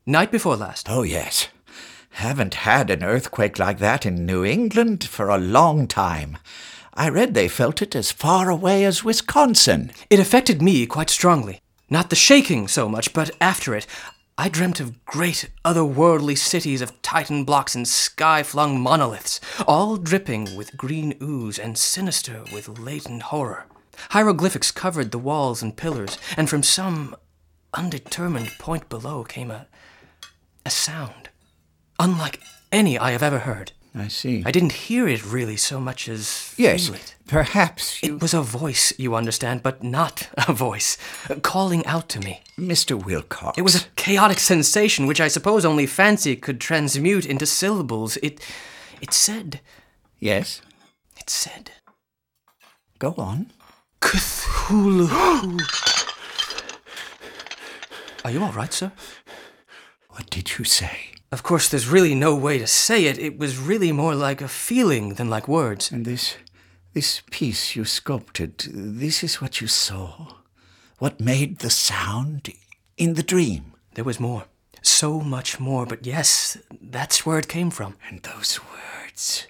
Night 0.05 0.31
before 0.31 0.55
last. 0.55 0.87
Oh, 0.89 1.03
yes. 1.03 1.47
Haven't 2.11 2.53
had 2.53 2.89
an 2.89 3.03
earthquake 3.03 3.57
like 3.57 3.79
that 3.79 4.05
in 4.05 4.25
New 4.25 4.45
England 4.45 5.03
for 5.03 5.29
a 5.29 5.37
long 5.37 5.87
time. 5.87 6.37
I 6.93 7.09
read 7.09 7.33
they 7.33 7.47
felt 7.47 7.81
it 7.81 7.95
as 7.95 8.11
far 8.11 8.51
away 8.51 8.85
as 8.85 9.03
Wisconsin. 9.03 9.91
It 10.11 10.19
affected 10.19 10.61
me 10.61 10.85
quite 10.85 11.09
strongly. 11.09 11.59
Not 11.89 12.11
the 12.11 12.15
shaking 12.15 12.67
so 12.67 12.87
much, 12.87 13.13
but 13.13 13.31
after 13.41 13.73
it, 13.73 13.87
I 14.35 14.49
dreamt 14.49 14.79
of 14.79 15.05
great 15.05 15.51
otherworldly 15.63 16.35
cities 16.35 16.81
of 16.81 16.99
titan 17.03 17.43
blocks 17.43 17.75
and 17.75 17.87
sky 17.87 18.41
flung 18.41 18.81
monoliths, 18.81 19.39
all 19.67 19.95
dripping 19.97 20.55
with 20.55 20.75
green 20.75 21.15
ooze 21.21 21.59
and 21.59 21.77
sinister 21.77 22.43
with 22.51 22.79
latent 22.79 23.23
horror. 23.23 23.65
Hieroglyphics 24.09 24.71
covered 24.71 25.11
the 25.11 25.19
walls 25.19 25.61
and 25.61 25.77
pillars, 25.77 26.17
and 26.35 26.49
from 26.49 26.63
some 26.63 27.15
undetermined 27.75 28.49
point 28.57 28.89
below 28.89 29.23
came 29.23 29.51
a, 29.51 29.67
a 30.65 30.71
sound, 30.71 31.29
unlike 31.99 32.39
any 32.71 32.97
I 32.97 33.11
have 33.11 33.21
ever 33.21 33.39
heard. 33.39 33.71
I 33.95 34.07
see. 34.07 34.41
I 34.45 34.51
didn't 34.51 34.71
hear 34.71 35.07
it 35.07 35.23
really 35.25 35.55
so 35.55 35.79
much 35.79 36.09
as 36.09 36.53
Yes, 36.57 36.87
feel 36.87 36.95
it. 36.95 37.15
perhaps 37.27 38.01
you... 38.01 38.15
It 38.15 38.21
was 38.23 38.33
a 38.33 38.41
voice, 38.41 38.91
you 38.97 39.13
understand, 39.13 39.61
but 39.61 39.83
not 39.83 40.29
a 40.47 40.51
voice, 40.51 40.97
calling 41.43 41.85
out 41.85 42.09
to 42.09 42.19
me. 42.19 42.41
Mr. 42.57 43.01
Wilcox. 43.03 43.55
It 43.57 43.61
was 43.61 43.75
a 43.75 43.85
chaotic 43.95 44.39
sensation 44.39 45.05
which 45.05 45.21
I 45.21 45.27
suppose 45.27 45.63
only 45.63 45.85
fancy 45.85 46.35
could 46.35 46.59
transmute 46.59 47.25
into 47.25 47.45
syllables. 47.45 48.17
It, 48.23 48.39
it 48.99 49.13
said, 49.13 49.61
Yes? 50.19 50.61
it 51.17 51.29
said, 51.29 51.71
Go 52.97 53.13
on. 53.17 53.51
Cthulhu. 54.01 55.61
Are 58.25 58.31
you 58.31 58.43
all 58.43 58.51
right, 58.53 58.73
sir? 58.73 58.91
What 60.09 60.29
did 60.29 60.57
you 60.57 60.65
say? 60.65 61.11
Of 61.33 61.41
course, 61.41 61.67
there's 61.67 61.87
really 61.87 62.13
no 62.13 62.35
way 62.35 62.59
to 62.59 62.67
say 62.67 63.05
it. 63.05 63.17
It 63.17 63.39
was 63.39 63.57
really 63.57 63.91
more 63.91 64.13
like 64.13 64.39
a 64.39 64.47
feeling 64.47 65.15
than 65.15 65.31
like 65.31 65.47
words. 65.47 65.91
And 65.91 66.05
this. 66.05 66.37
this 66.93 67.23
piece 67.31 67.75
you 67.75 67.85
sculpted, 67.85 68.59
this 68.69 69.23
is 69.23 69.41
what 69.41 69.59
you 69.59 69.67
saw? 69.67 70.35
What 70.99 71.19
made 71.19 71.57
the 71.57 71.71
sound 71.71 72.49
in 72.97 73.15
the 73.15 73.23
dream? 73.23 73.73
There 73.95 74.05
was 74.05 74.19
more. 74.19 74.43
So 74.83 75.21
much 75.21 75.59
more, 75.59 75.87
but 75.87 76.05
yes, 76.05 76.57
that's 76.79 77.25
where 77.25 77.39
it 77.39 77.47
came 77.47 77.71
from. 77.71 77.95
And 78.07 78.21
those 78.21 78.59
words. 78.71 79.47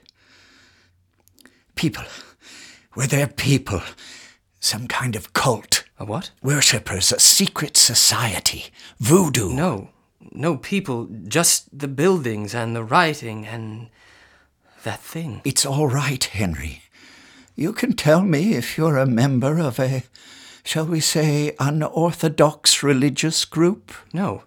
People. 1.75 2.05
Were 2.95 3.07
there 3.07 3.27
people? 3.27 3.81
Some 4.61 4.87
kind 4.87 5.17
of 5.17 5.33
cult? 5.33 5.83
A 5.99 6.05
what? 6.05 6.31
Worshippers, 6.41 7.11
a 7.11 7.19
secret 7.19 7.75
society. 7.75 8.71
Voodoo. 8.99 9.51
No. 9.53 9.89
No 10.31 10.57
people, 10.57 11.09
just 11.27 11.77
the 11.77 11.87
buildings 11.87 12.55
and 12.55 12.75
the 12.75 12.83
writing 12.83 13.45
and 13.45 13.89
that 14.83 14.99
thing. 14.99 15.41
It's 15.43 15.65
all 15.65 15.87
right, 15.87 16.23
Henry. 16.23 16.83
You 17.55 17.73
can 17.73 17.93
tell 17.93 18.23
me 18.23 18.55
if 18.55 18.77
you're 18.77 18.97
a 18.97 19.05
member 19.05 19.59
of 19.59 19.79
a, 19.79 20.03
shall 20.63 20.85
we 20.85 20.99
say, 20.99 21.55
unorthodox 21.59 22.81
religious 22.81 23.45
group. 23.45 23.93
No. 24.11 24.43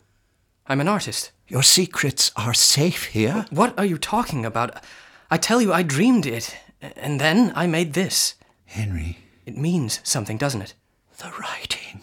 I'm 0.66 0.80
an 0.80 0.88
artist. 0.88 1.30
Your 1.46 1.62
secrets 1.62 2.32
are 2.34 2.54
safe 2.54 3.04
here. 3.06 3.46
What 3.50 3.78
are 3.78 3.84
you 3.84 3.98
talking 3.98 4.44
about? 4.44 4.82
I 5.30 5.36
tell 5.36 5.62
you, 5.62 5.72
I 5.72 5.82
dreamed 5.82 6.26
it, 6.26 6.56
and 6.80 7.20
then 7.20 7.52
I 7.54 7.66
made 7.66 7.92
this. 7.92 8.34
Henry. 8.64 9.18
It 9.44 9.56
means 9.56 10.00
something, 10.02 10.36
doesn't 10.38 10.62
it? 10.62 10.74
The 11.18 11.32
writing. 11.40 12.00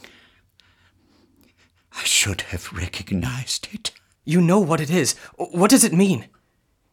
I 2.03 2.05
should 2.05 2.41
have 2.51 2.73
recognized 2.73 3.69
it. 3.71 3.91
You 4.25 4.41
know 4.41 4.59
what 4.59 4.81
it 4.81 4.89
is. 4.89 5.13
What 5.37 5.69
does 5.69 5.85
it 5.85 5.93
mean? 5.93 6.25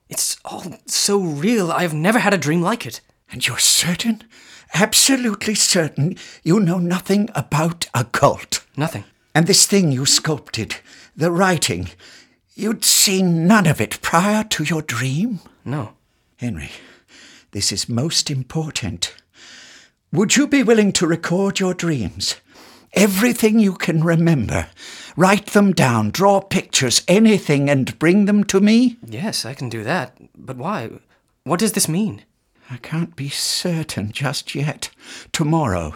It's 0.09 0.37
all 0.45 0.63
so 0.87 1.19
real. 1.19 1.73
I've 1.73 1.93
never 1.93 2.21
had 2.21 2.33
a 2.33 2.39
dream 2.39 2.63
like 2.63 2.87
it. 2.87 3.01
And 3.29 3.45
you're 3.45 3.59
certain? 3.59 4.23
Absolutely 4.73 5.57
certain 5.57 6.17
you 6.45 6.61
know 6.61 6.79
nothing 6.79 7.29
about 7.35 7.89
a 7.93 8.05
cult? 8.05 8.65
Nothing. 8.77 9.03
And 9.35 9.49
this 9.49 9.67
thing 9.67 9.91
you 9.91 10.07
sculpted, 10.07 10.77
the 11.17 11.33
writing, 11.33 11.89
you'd 12.55 12.85
seen 12.85 13.49
none 13.49 13.67
of 13.67 13.81
it 13.81 14.01
prior 14.03 14.45
to 14.45 14.63
your 14.63 14.83
dream? 14.83 15.41
No. 15.65 15.95
Henry, 16.37 16.71
this 17.51 17.73
is 17.73 17.89
most 17.89 18.31
important. 18.31 19.13
Would 20.13 20.37
you 20.37 20.47
be 20.47 20.63
willing 20.63 20.93
to 20.93 21.07
record 21.09 21.59
your 21.59 21.75
dreams? 21.75 22.37
Everything 22.93 23.61
you 23.61 23.75
can 23.75 24.03
remember. 24.03 24.69
Write 25.17 25.47
them 25.47 25.73
down, 25.73 26.11
draw 26.11 26.41
pictures, 26.41 27.03
anything, 27.07 27.71
and 27.71 27.99
bring 27.99 28.25
them 28.25 28.43
to 28.45 28.61
me? 28.61 28.97
Yes, 29.07 29.45
I 29.45 29.55
can 29.55 29.69
do 29.69 29.85
that. 29.85 30.17
But 30.37 30.57
why? 30.57 30.91
What 31.45 31.61
does 31.61 31.73
this 31.73 31.89
mean? 31.89 32.23
I 32.69 32.77
can't 32.79 33.17
be 33.17 33.29
certain 33.29 34.13
just 34.13 34.55
yet. 34.55 34.91
Tomorrow. 35.33 35.95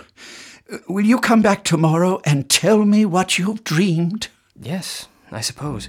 Uh, 0.72 0.78
will 0.88 1.04
you 1.04 1.18
come 1.18 1.42
back 1.42 1.64
tomorrow 1.64 2.20
and 2.24 2.48
tell 2.48 2.84
me 2.84 3.04
what 3.04 3.38
you've 3.38 3.64
dreamed? 3.64 4.28
Yes, 4.60 5.08
I 5.30 5.40
suppose. 5.40 5.88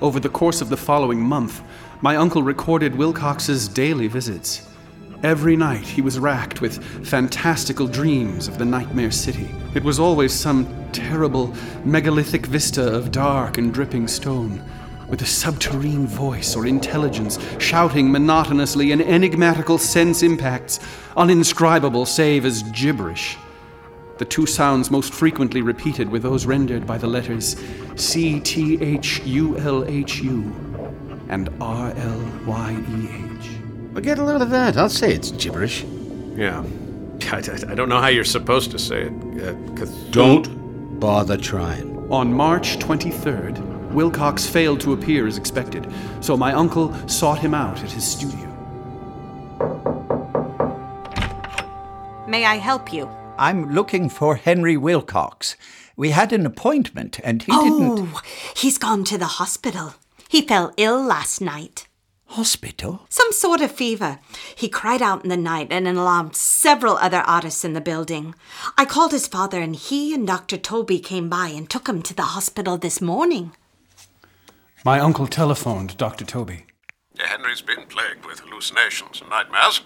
Over 0.00 0.18
the 0.18 0.28
course 0.28 0.60
of 0.60 0.68
the 0.68 0.76
following 0.76 1.20
month, 1.20 1.62
my 2.00 2.16
uncle 2.16 2.42
recorded 2.42 2.96
Wilcox's 2.96 3.68
daily 3.68 4.08
visits. 4.08 4.68
Every 5.22 5.54
night 5.54 5.86
he 5.86 6.02
was 6.02 6.18
racked 6.18 6.60
with 6.60 6.82
fantastical 7.06 7.86
dreams 7.86 8.48
of 8.48 8.58
the 8.58 8.64
nightmare 8.64 9.12
city. 9.12 9.48
It 9.72 9.84
was 9.84 10.00
always 10.00 10.32
some 10.32 10.66
terrible 10.90 11.54
megalithic 11.84 12.46
vista 12.46 12.92
of 12.92 13.12
dark 13.12 13.56
and 13.56 13.72
dripping 13.72 14.08
stone, 14.08 14.60
with 15.08 15.22
a 15.22 15.26
subterranean 15.26 16.08
voice 16.08 16.56
or 16.56 16.66
intelligence 16.66 17.38
shouting 17.60 18.10
monotonously 18.10 18.90
in 18.90 19.00
enigmatical 19.00 19.78
sense 19.78 20.24
impacts, 20.24 20.80
uninscribable 21.16 22.04
save 22.04 22.44
as 22.44 22.64
gibberish. 22.72 23.36
The 24.18 24.24
two 24.24 24.46
sounds 24.46 24.90
most 24.90 25.14
frequently 25.14 25.62
repeated 25.62 26.10
were 26.10 26.18
those 26.18 26.46
rendered 26.46 26.84
by 26.84 26.98
the 26.98 27.06
letters 27.06 27.56
C 27.94 28.40
T 28.40 28.82
H 28.82 29.20
U 29.24 29.56
L 29.58 29.84
H 29.84 30.18
U 30.18 30.52
and 31.28 31.48
R 31.60 31.92
L 31.96 32.32
Y 32.44 32.84
E 32.90 33.26
H. 33.26 33.31
Forget 33.94 34.18
a 34.18 34.24
load 34.24 34.40
of 34.42 34.50
that. 34.50 34.76
I'll 34.76 34.88
say 34.88 35.12
it's 35.12 35.30
gibberish. 35.32 35.84
Yeah. 36.34 36.64
I, 37.30 37.36
I, 37.36 37.72
I 37.72 37.74
don't 37.74 37.88
know 37.88 38.00
how 38.00 38.08
you're 38.08 38.24
supposed 38.24 38.70
to 38.72 38.78
say 38.78 39.02
it. 39.02 39.12
Uh, 39.12 39.54
Cth- 39.76 40.10
Don't 40.10 40.98
bother 40.98 41.36
trying. 41.36 41.96
On 42.10 42.32
March 42.32 42.78
23rd, 42.78 43.92
Wilcox 43.92 44.46
failed 44.46 44.80
to 44.80 44.92
appear 44.92 45.26
as 45.26 45.36
expected, 45.38 45.90
so 46.20 46.36
my 46.36 46.52
uncle 46.52 46.92
sought 47.08 47.38
him 47.38 47.54
out 47.54 47.82
at 47.82 47.90
his 47.90 48.04
studio. 48.06 48.48
May 52.26 52.44
I 52.46 52.56
help 52.56 52.92
you? 52.92 53.08
I'm 53.38 53.72
looking 53.74 54.08
for 54.08 54.36
Henry 54.36 54.76
Wilcox. 54.76 55.56
We 55.96 56.10
had 56.10 56.32
an 56.32 56.46
appointment 56.46 57.20
and 57.22 57.42
he 57.42 57.52
didn't. 57.52 57.98
Oh, 58.14 58.20
he's 58.56 58.78
gone 58.78 59.04
to 59.04 59.18
the 59.18 59.26
hospital. 59.26 59.94
He 60.28 60.40
fell 60.42 60.72
ill 60.76 61.02
last 61.02 61.40
night. 61.40 61.86
Hospital? 62.32 63.06
Some 63.10 63.30
sort 63.32 63.60
of 63.60 63.70
fever. 63.72 64.18
He 64.54 64.68
cried 64.68 65.02
out 65.02 65.22
in 65.22 65.28
the 65.28 65.36
night 65.36 65.68
and 65.70 65.86
alarmed 65.86 66.34
several 66.34 66.96
other 66.96 67.18
artists 67.18 67.62
in 67.62 67.74
the 67.74 67.80
building. 67.80 68.34
I 68.78 68.86
called 68.86 69.12
his 69.12 69.26
father, 69.28 69.60
and 69.60 69.76
he 69.76 70.14
and 70.14 70.26
Dr. 70.26 70.56
Tobey 70.56 70.98
came 70.98 71.28
by 71.28 71.48
and 71.48 71.68
took 71.68 71.88
him 71.88 72.00
to 72.02 72.14
the 72.14 72.22
hospital 72.22 72.78
this 72.78 73.00
morning. 73.02 73.52
My 74.82 74.98
uncle 74.98 75.26
telephoned 75.26 75.96
Dr. 75.98 76.24
Tobey. 76.24 76.64
Henry's 77.18 77.60
been 77.60 77.86
plagued 77.86 78.24
with 78.24 78.40
hallucinations 78.40 79.20
and 79.20 79.28
nightmares. 79.28 79.82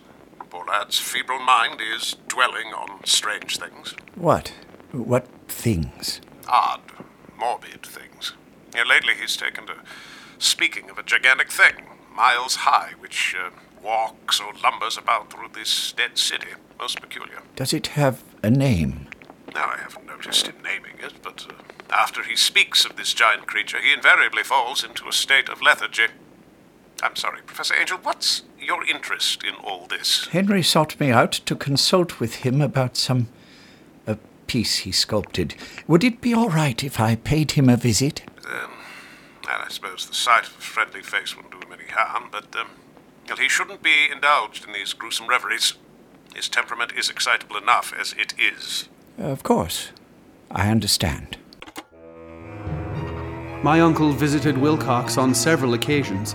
Poor 0.49 0.65
lad's 0.67 0.99
feeble 0.99 1.41
mind 1.41 1.81
is 1.81 2.17
dwelling 2.29 2.69
on 2.69 3.05
strange 3.05 3.59
things. 3.59 3.95
What? 4.15 4.53
What 4.93 5.27
things? 5.49 6.21
Odd, 6.49 6.81
morbid 7.37 7.85
things. 7.85 8.35
Yeah, 8.75 8.85
lately 8.85 9.15
he's 9.21 9.37
taken 9.37 9.67
to 9.67 9.75
speaking 10.39 10.89
of 10.91 10.99
a 10.99 11.03
gigantic 11.03 11.51
thing, 11.51 11.75
miles 12.17 12.57
high, 12.57 12.93
which 12.99 13.37
uh, 13.39 13.51
walks 13.83 14.41
or 14.41 14.53
lumbers 14.63 14.97
about 14.99 15.31
through 15.31 15.49
this 15.55 15.93
dead 15.93 16.17
city. 16.19 16.49
Most 16.79 17.01
peculiar. 17.01 17.43
Does 17.55 17.73
it 17.73 17.89
have 17.89 18.23
a 18.43 18.51
name? 18.51 19.07
Now, 19.55 19.71
I 19.75 19.79
haven't 19.79 20.07
noticed 20.07 20.47
him 20.47 20.57
naming 20.63 20.99
it, 20.99 21.15
but 21.23 21.47
uh, 21.49 21.53
after 21.95 22.23
he 22.23 22.37
speaks 22.37 22.85
of 22.85 22.97
this 22.97 23.15
giant 23.15 23.47
creature, 23.47 23.79
he 23.81 23.93
invariably 23.93 24.43
falls 24.43 24.83
into 24.85 25.09
a 25.09 25.13
state 25.13 25.49
of 25.49 25.63
lethargy. 25.63 26.07
I'm 27.03 27.17
sorry, 27.17 27.41
Professor 27.47 27.75
Angell, 27.75 27.99
what's 28.03 28.43
your 28.61 28.85
interest 28.87 29.45
in 29.45 29.55
all 29.57 29.87
this? 29.87 30.27
Henry 30.29 30.63
sought 30.63 30.99
me 30.99 31.11
out 31.11 31.33
to 31.33 31.55
consult 31.55 32.19
with 32.21 32.37
him 32.37 32.61
about 32.61 32.97
some. 32.97 33.29
a 34.07 34.17
piece 34.47 34.79
he 34.79 34.93
sculpted. 34.93 35.55
Would 35.89 36.05
it 36.05 36.21
be 36.21 36.33
all 36.35 36.49
right 36.49 36.83
if 36.85 36.99
I 37.01 37.17
paid 37.17 37.53
him 37.53 37.69
a 37.69 37.77
visit? 37.77 38.23
Well, 39.47 39.63
I 39.65 39.69
suppose 39.69 40.07
the 40.07 40.15
sight 40.15 40.47
of 40.47 40.59
a 40.59 40.61
friendly 40.61 41.03
face 41.03 41.37
wouldn't 41.37 41.53
do 41.53 41.67
him 41.67 41.73
any 41.73 41.89
harm, 41.89 42.29
but 42.33 42.55
um, 42.57 42.69
well, 43.29 43.37
he 43.37 43.49
shouldn't 43.49 43.83
be 43.83 44.09
indulged 44.11 44.67
in 44.67 44.73
these 44.73 44.93
gruesome 44.93 45.29
reveries. 45.29 45.75
His 46.35 46.49
temperament 46.49 46.93
is 46.97 47.09
excitable 47.09 47.57
enough 47.57 47.95
as 47.99 48.13
it 48.15 48.35
is. 48.39 48.89
Of 49.19 49.43
course. 49.43 49.91
I 50.51 50.69
understand. 50.69 51.39
My 53.63 53.81
uncle 53.81 54.13
visited 54.13 54.59
Wilcox 54.59 55.17
on 55.17 55.35
several 55.35 55.75
occasions, 55.75 56.35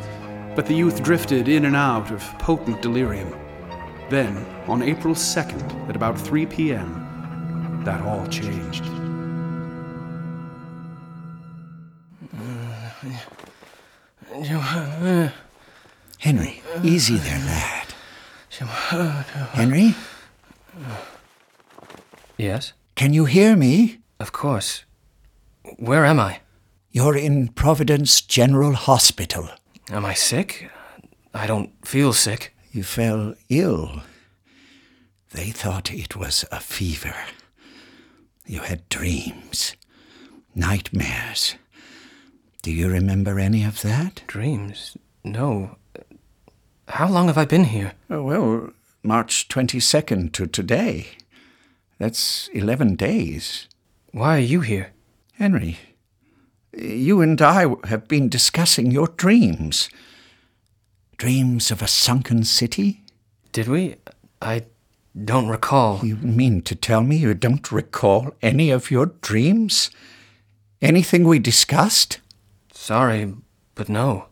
but 0.55 0.65
the 0.65 0.73
youth 0.73 1.03
drifted 1.03 1.47
in 1.47 1.65
and 1.65 1.75
out 1.75 2.11
of 2.11 2.21
potent 2.39 2.81
delirium. 2.81 3.33
Then, 4.09 4.37
on 4.67 4.81
April 4.81 5.13
2nd, 5.13 5.89
at 5.89 5.95
about 5.95 6.19
3 6.19 6.45
p.m., 6.45 7.81
that 7.85 8.01
all 8.01 8.27
changed. 8.27 8.83
Henry, 16.17 16.61
easy 16.83 17.17
there, 17.17 17.39
lad. 17.39 17.87
Henry? 19.53 19.95
Yes? 22.37 22.73
Can 22.95 23.13
you 23.13 23.25
hear 23.25 23.55
me? 23.55 23.99
Of 24.19 24.31
course. 24.31 24.83
Where 25.77 26.05
am 26.05 26.19
I? 26.19 26.39
You're 26.91 27.15
in 27.15 27.49
Providence 27.49 28.21
General 28.21 28.73
Hospital. 28.73 29.47
Am 29.89 30.05
I 30.05 30.15
sick? 30.15 30.69
I 31.33 31.45
don't 31.45 31.71
feel 31.85 32.11
sick. 32.11 32.53
You 32.71 32.83
fell 32.83 33.35
ill. 33.49 34.01
They 35.31 35.51
thought 35.51 35.93
it 35.93 36.15
was 36.15 36.45
a 36.51 36.59
fever. 36.59 37.15
You 38.45 38.61
had 38.61 38.89
dreams, 38.89 39.75
nightmares. 40.55 41.55
Do 42.61 42.71
you 42.71 42.89
remember 42.89 43.39
any 43.39 43.63
of 43.63 43.81
that? 43.81 44.21
Dreams? 44.27 44.95
No. 45.23 45.77
How 46.87 47.09
long 47.09 47.27
have 47.27 47.37
I 47.37 47.45
been 47.45 47.65
here? 47.65 47.93
Oh, 48.09 48.21
well, 48.21 48.69
March 49.01 49.47
22nd 49.47 50.31
to 50.33 50.45
today. 50.45 51.07
That's 51.97 52.49
11 52.49 52.97
days. 52.97 53.67
Why 54.11 54.37
are 54.37 54.39
you 54.41 54.61
here? 54.61 54.91
Henry, 55.33 55.79
you 56.71 57.21
and 57.21 57.41
I 57.41 57.65
have 57.85 58.07
been 58.07 58.29
discussing 58.29 58.91
your 58.91 59.07
dreams. 59.07 59.89
Dreams 61.17 61.71
of 61.71 61.81
a 61.81 61.87
sunken 61.87 62.43
city? 62.43 63.01
Did 63.51 63.67
we? 63.67 63.95
I 64.39 64.65
don't 65.25 65.47
recall. 65.47 66.05
You 66.05 66.17
mean 66.17 66.61
to 66.63 66.75
tell 66.75 67.01
me 67.01 67.17
you 67.17 67.33
don't 67.33 67.71
recall 67.71 68.35
any 68.41 68.69
of 68.69 68.91
your 68.91 69.07
dreams? 69.07 69.89
Anything 70.79 71.23
we 71.23 71.39
discussed? 71.39 72.19
Sorry, 72.81 73.31
but 73.75 73.89
no. 73.89 74.25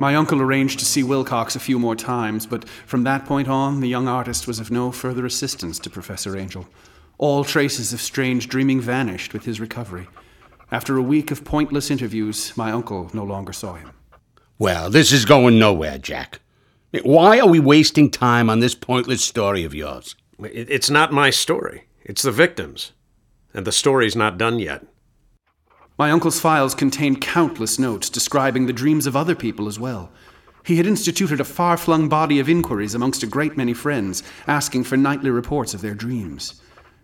My 0.00 0.16
uncle 0.16 0.40
arranged 0.40 0.80
to 0.80 0.84
see 0.84 1.04
Wilcox 1.04 1.54
a 1.54 1.60
few 1.60 1.78
more 1.78 1.94
times, 1.94 2.46
but 2.46 2.68
from 2.68 3.04
that 3.04 3.26
point 3.26 3.46
on, 3.46 3.78
the 3.78 3.86
young 3.86 4.08
artist 4.08 4.48
was 4.48 4.58
of 4.58 4.72
no 4.72 4.90
further 4.90 5.24
assistance 5.24 5.78
to 5.78 5.88
Professor 5.88 6.36
Angell. 6.36 6.66
All 7.16 7.44
traces 7.44 7.92
of 7.92 8.00
strange 8.00 8.48
dreaming 8.48 8.80
vanished 8.80 9.32
with 9.32 9.44
his 9.44 9.60
recovery. 9.60 10.08
After 10.72 10.96
a 10.96 11.02
week 11.02 11.30
of 11.30 11.44
pointless 11.44 11.92
interviews, 11.92 12.56
my 12.56 12.72
uncle 12.72 13.08
no 13.14 13.22
longer 13.22 13.52
saw 13.52 13.74
him. 13.74 13.92
Well, 14.58 14.90
this 14.90 15.12
is 15.12 15.24
going 15.24 15.60
nowhere, 15.60 15.96
Jack. 15.96 16.40
Why 16.92 17.38
are 17.38 17.48
we 17.48 17.60
wasting 17.60 18.10
time 18.10 18.50
on 18.50 18.58
this 18.58 18.74
pointless 18.74 19.22
story 19.22 19.62
of 19.62 19.74
yours? 19.74 20.16
It's 20.40 20.90
not 20.90 21.12
my 21.12 21.30
story. 21.30 21.84
It's 22.04 22.22
the 22.22 22.32
victim's. 22.32 22.92
And 23.54 23.64
the 23.64 23.72
story's 23.72 24.16
not 24.16 24.38
done 24.38 24.58
yet. 24.58 24.84
My 25.96 26.10
uncle's 26.10 26.40
files 26.40 26.74
contained 26.74 27.20
countless 27.20 27.78
notes 27.78 28.10
describing 28.10 28.66
the 28.66 28.72
dreams 28.72 29.06
of 29.06 29.14
other 29.14 29.36
people 29.36 29.68
as 29.68 29.78
well. 29.78 30.10
He 30.64 30.78
had 30.78 30.86
instituted 30.86 31.40
a 31.40 31.44
far 31.44 31.76
flung 31.76 32.08
body 32.08 32.40
of 32.40 32.48
inquiries 32.48 32.94
amongst 32.94 33.22
a 33.22 33.28
great 33.28 33.56
many 33.56 33.72
friends, 33.72 34.24
asking 34.48 34.84
for 34.84 34.96
nightly 34.96 35.30
reports 35.30 35.74
of 35.74 35.82
their 35.82 35.94
dreams. 35.94 36.60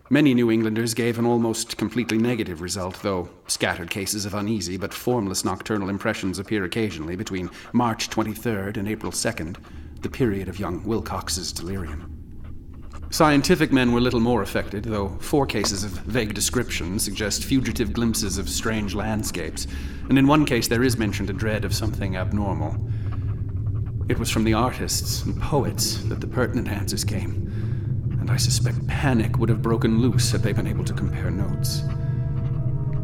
Many 0.09 0.33
New 0.33 0.49
Englanders 0.49 0.93
gave 0.93 1.19
an 1.19 1.25
almost 1.25 1.75
completely 1.75 2.17
negative 2.17 2.61
result, 2.61 2.97
though 3.01 3.29
scattered 3.47 3.89
cases 3.89 4.25
of 4.25 4.33
uneasy 4.33 4.77
but 4.77 4.93
formless 4.93 5.43
nocturnal 5.43 5.89
impressions 5.89 6.39
appear 6.39 6.63
occasionally 6.63 7.17
between 7.17 7.49
March 7.73 8.09
23rd 8.09 8.77
and 8.77 8.87
April 8.87 9.11
2nd, 9.11 9.57
the 9.99 10.09
period 10.09 10.47
of 10.47 10.59
young 10.59 10.81
Wilcox's 10.85 11.51
delirium. 11.51 12.13
Scientific 13.09 13.73
men 13.73 13.91
were 13.91 13.99
little 13.99 14.21
more 14.21 14.41
affected, 14.41 14.85
though 14.85 15.09
four 15.19 15.45
cases 15.45 15.83
of 15.83 15.91
vague 15.91 16.33
description 16.33 16.99
suggest 16.99 17.43
fugitive 17.43 17.91
glimpses 17.91 18.37
of 18.37 18.47
strange 18.47 18.95
landscapes, 18.95 19.67
and 20.07 20.17
in 20.17 20.25
one 20.25 20.45
case 20.45 20.69
there 20.69 20.83
is 20.83 20.97
mentioned 20.97 21.29
a 21.29 21.33
dread 21.33 21.65
of 21.65 21.75
something 21.75 22.15
abnormal. 22.15 22.77
It 24.07 24.17
was 24.17 24.29
from 24.29 24.45
the 24.45 24.53
artists 24.53 25.23
and 25.23 25.37
poets 25.41 25.97
that 26.03 26.21
the 26.21 26.27
pertinent 26.27 26.69
answers 26.69 27.03
came, 27.03 27.76
and 28.27 28.33
I 28.33 28.37
suspect 28.37 28.85
panic 28.87 29.37
would 29.37 29.47
have 29.47 29.61
broken 29.61 30.01
loose 30.01 30.31
had 30.31 30.43
they 30.43 30.51
been 30.51 30.67
able 30.67 30.83
to 30.83 30.91
compare 30.91 31.31
notes. 31.31 31.81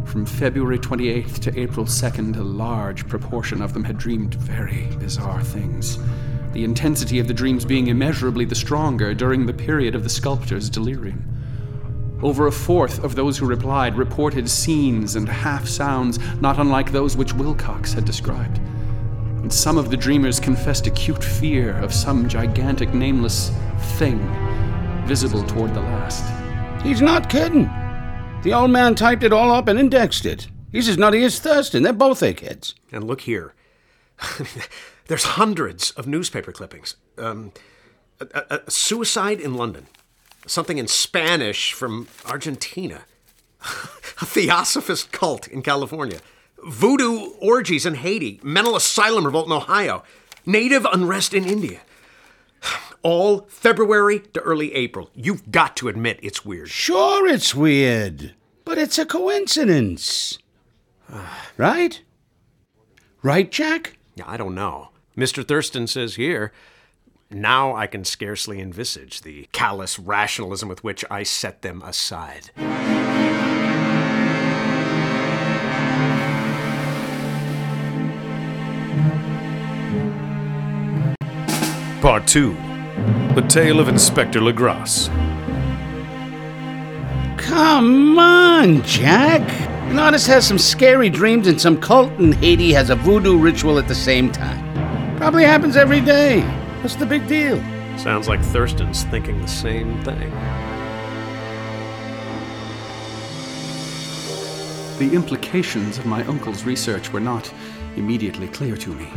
From 0.04 0.26
February 0.26 0.78
28th 0.78 1.40
to 1.40 1.58
April 1.58 1.86
2nd, 1.86 2.36
a 2.36 2.44
large 2.44 3.08
proportion 3.08 3.62
of 3.62 3.74
them 3.74 3.86
had 3.86 3.98
dreamed 3.98 4.36
very 4.36 4.88
bizarre 4.98 5.42
things 5.42 5.98
the 6.52 6.66
intensity 6.66 7.20
of 7.20 7.28
the 7.28 7.34
dreams 7.34 7.64
being 7.64 7.88
immeasurably 7.88 8.44
the 8.44 8.54
stronger 8.54 9.14
during 9.14 9.46
the 9.46 9.54
period 9.54 9.96
of 9.96 10.04
the 10.04 10.10
sculptor's 10.10 10.70
delirium. 10.70 11.24
Over 12.22 12.46
a 12.46 12.52
fourth 12.52 13.02
of 13.04 13.16
those 13.16 13.38
who 13.38 13.48
replied 13.48 13.96
reported 13.96 14.48
scenes 14.50 15.16
and 15.16 15.28
half 15.28 15.68
sounds 15.68 16.20
not 16.42 16.60
unlike 16.60 16.92
those 16.92 17.18
which 17.18 17.34
Wilcox 17.34 17.94
had 17.94 18.06
described. 18.06 18.58
And 18.58 19.52
some 19.52 19.78
of 19.80 19.90
the 19.90 19.98
dreamers 19.98 20.40
confessed 20.40 20.86
acute 20.86 21.24
fear 21.24 21.72
of 21.78 21.94
some 21.94 22.30
gigantic 22.30 22.94
nameless 22.94 23.52
thing 23.98 24.20
visible 25.06 25.44
toward 25.44 25.74
the 25.74 25.82
last. 25.82 26.24
He's 26.84 27.02
not 27.02 27.30
kidding. 27.30 27.70
The 28.44 28.54
old 28.54 28.72
man 28.72 28.96
typed 28.96 29.24
it 29.24 29.34
all 29.34 29.52
up 29.52 29.68
and 29.68 29.80
indexed 29.80 30.26
it. 30.26 30.48
He's 30.72 30.90
as 30.90 30.98
nutty 30.98 31.24
as 31.24 31.40
Thurston. 31.40 31.84
They're 31.84 31.94
both 31.94 32.24
eggheads. 32.24 32.76
And 32.92 33.06
look 33.06 33.22
here. 33.22 33.54
There's 35.08 35.24
hundreds 35.24 35.92
of 35.92 36.08
newspaper 36.08 36.52
clippings. 36.52 36.96
Um, 37.18 37.52
a, 38.20 38.28
a, 38.34 38.60
a 38.68 38.72
suicide 38.72 39.40
in 39.40 39.56
London, 39.56 39.88
something 40.48 40.78
in 40.78 40.88
Spanish 40.88 41.74
from 41.74 42.08
Argentina, 42.26 43.04
a 43.62 44.26
theosophist 44.26 45.12
cult 45.12 45.48
in 45.48 45.62
California, 45.62 46.20
voodoo 46.66 47.32
orgies 47.40 47.86
in 47.86 47.96
Haiti, 47.96 48.40
mental 48.44 48.76
asylum 48.76 49.26
revolt 49.26 49.48
in 49.48 49.54
Ohio, 49.54 50.04
native 50.46 50.86
unrest 50.86 51.34
in 51.34 51.46
India. 51.46 51.82
All 53.04 53.42
February 53.50 54.20
to 54.34 54.40
early 54.40 54.74
April. 54.74 55.10
You've 55.14 55.52
got 55.52 55.76
to 55.78 55.90
admit 55.90 56.20
it's 56.24 56.46
weird. 56.46 56.70
Sure, 56.70 57.28
it's 57.28 57.54
weird, 57.54 58.34
but 58.64 58.78
it's 58.78 58.98
a 58.98 59.06
coincidence. 59.06 60.40
right? 61.58 62.02
Right, 63.22 63.52
Jack? 63.52 63.98
Yeah, 64.16 64.24
I 64.26 64.38
don't 64.38 64.56
know. 64.56 64.90
Mr. 65.18 65.46
Thurston 65.46 65.86
says 65.86 66.16
here, 66.16 66.54
now 67.30 67.76
I 67.76 67.88
can 67.88 68.06
scarcely 68.06 68.62
envisage 68.62 69.22
the 69.22 69.48
callous 69.52 70.00
rationalism 70.00 70.70
with 70.70 70.84
which 70.84 71.04
I 71.12 71.24
set 71.24 71.62
them 71.62 71.82
aside. 71.82 72.52
Part 82.02 82.28
2 82.28 82.73
The 83.36 83.42
Tale 83.42 83.80
of 83.80 83.88
Inspector 83.88 84.40
Legrasse. 84.40 85.08
Come 87.40 88.20
on, 88.20 88.84
Jack. 88.84 89.42
An 89.90 89.98
artist 89.98 90.28
has 90.28 90.46
some 90.46 90.60
scary 90.60 91.10
dreams 91.10 91.48
and 91.48 91.60
some 91.60 91.82
cult 91.82 92.12
in 92.20 92.34
Haiti 92.34 92.72
has 92.74 92.92
a 92.92 92.96
voodoo 92.96 93.40
ritual 93.40 93.80
at 93.80 93.88
the 93.88 93.96
same 93.96 94.32
time. 94.32 95.18
Probably 95.18 95.46
happens 95.46 95.76
every 95.76 96.00
day. 96.00 96.42
What's 96.82 96.94
the 96.96 97.08
big 97.08 97.28
deal? 97.28 97.58
Sounds 97.98 98.28
like 98.28 98.40
Thurston's 98.40 99.02
thinking 99.06 99.42
the 99.42 99.48
same 99.48 100.00
thing. 100.04 100.30
The 105.00 105.16
implications 105.16 105.98
of 105.98 106.06
my 106.06 106.24
uncle's 106.26 106.66
research 106.66 107.12
were 107.12 107.20
not 107.20 107.52
immediately 107.96 108.48
clear 108.48 108.78
to 108.78 108.90
me. 108.92 109.12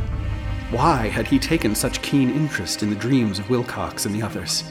Why 0.71 1.07
had 1.07 1.29
he 1.29 1.39
taken 1.39 1.77
such 1.77 2.03
keen 2.03 2.29
interest 2.29 2.83
in 2.83 2.91
the 2.91 2.97
dreams 2.97 3.39
of 3.39 3.49
Wilcox 3.49 4.05
and 4.05 4.13
the 4.13 4.23
others? 4.23 4.65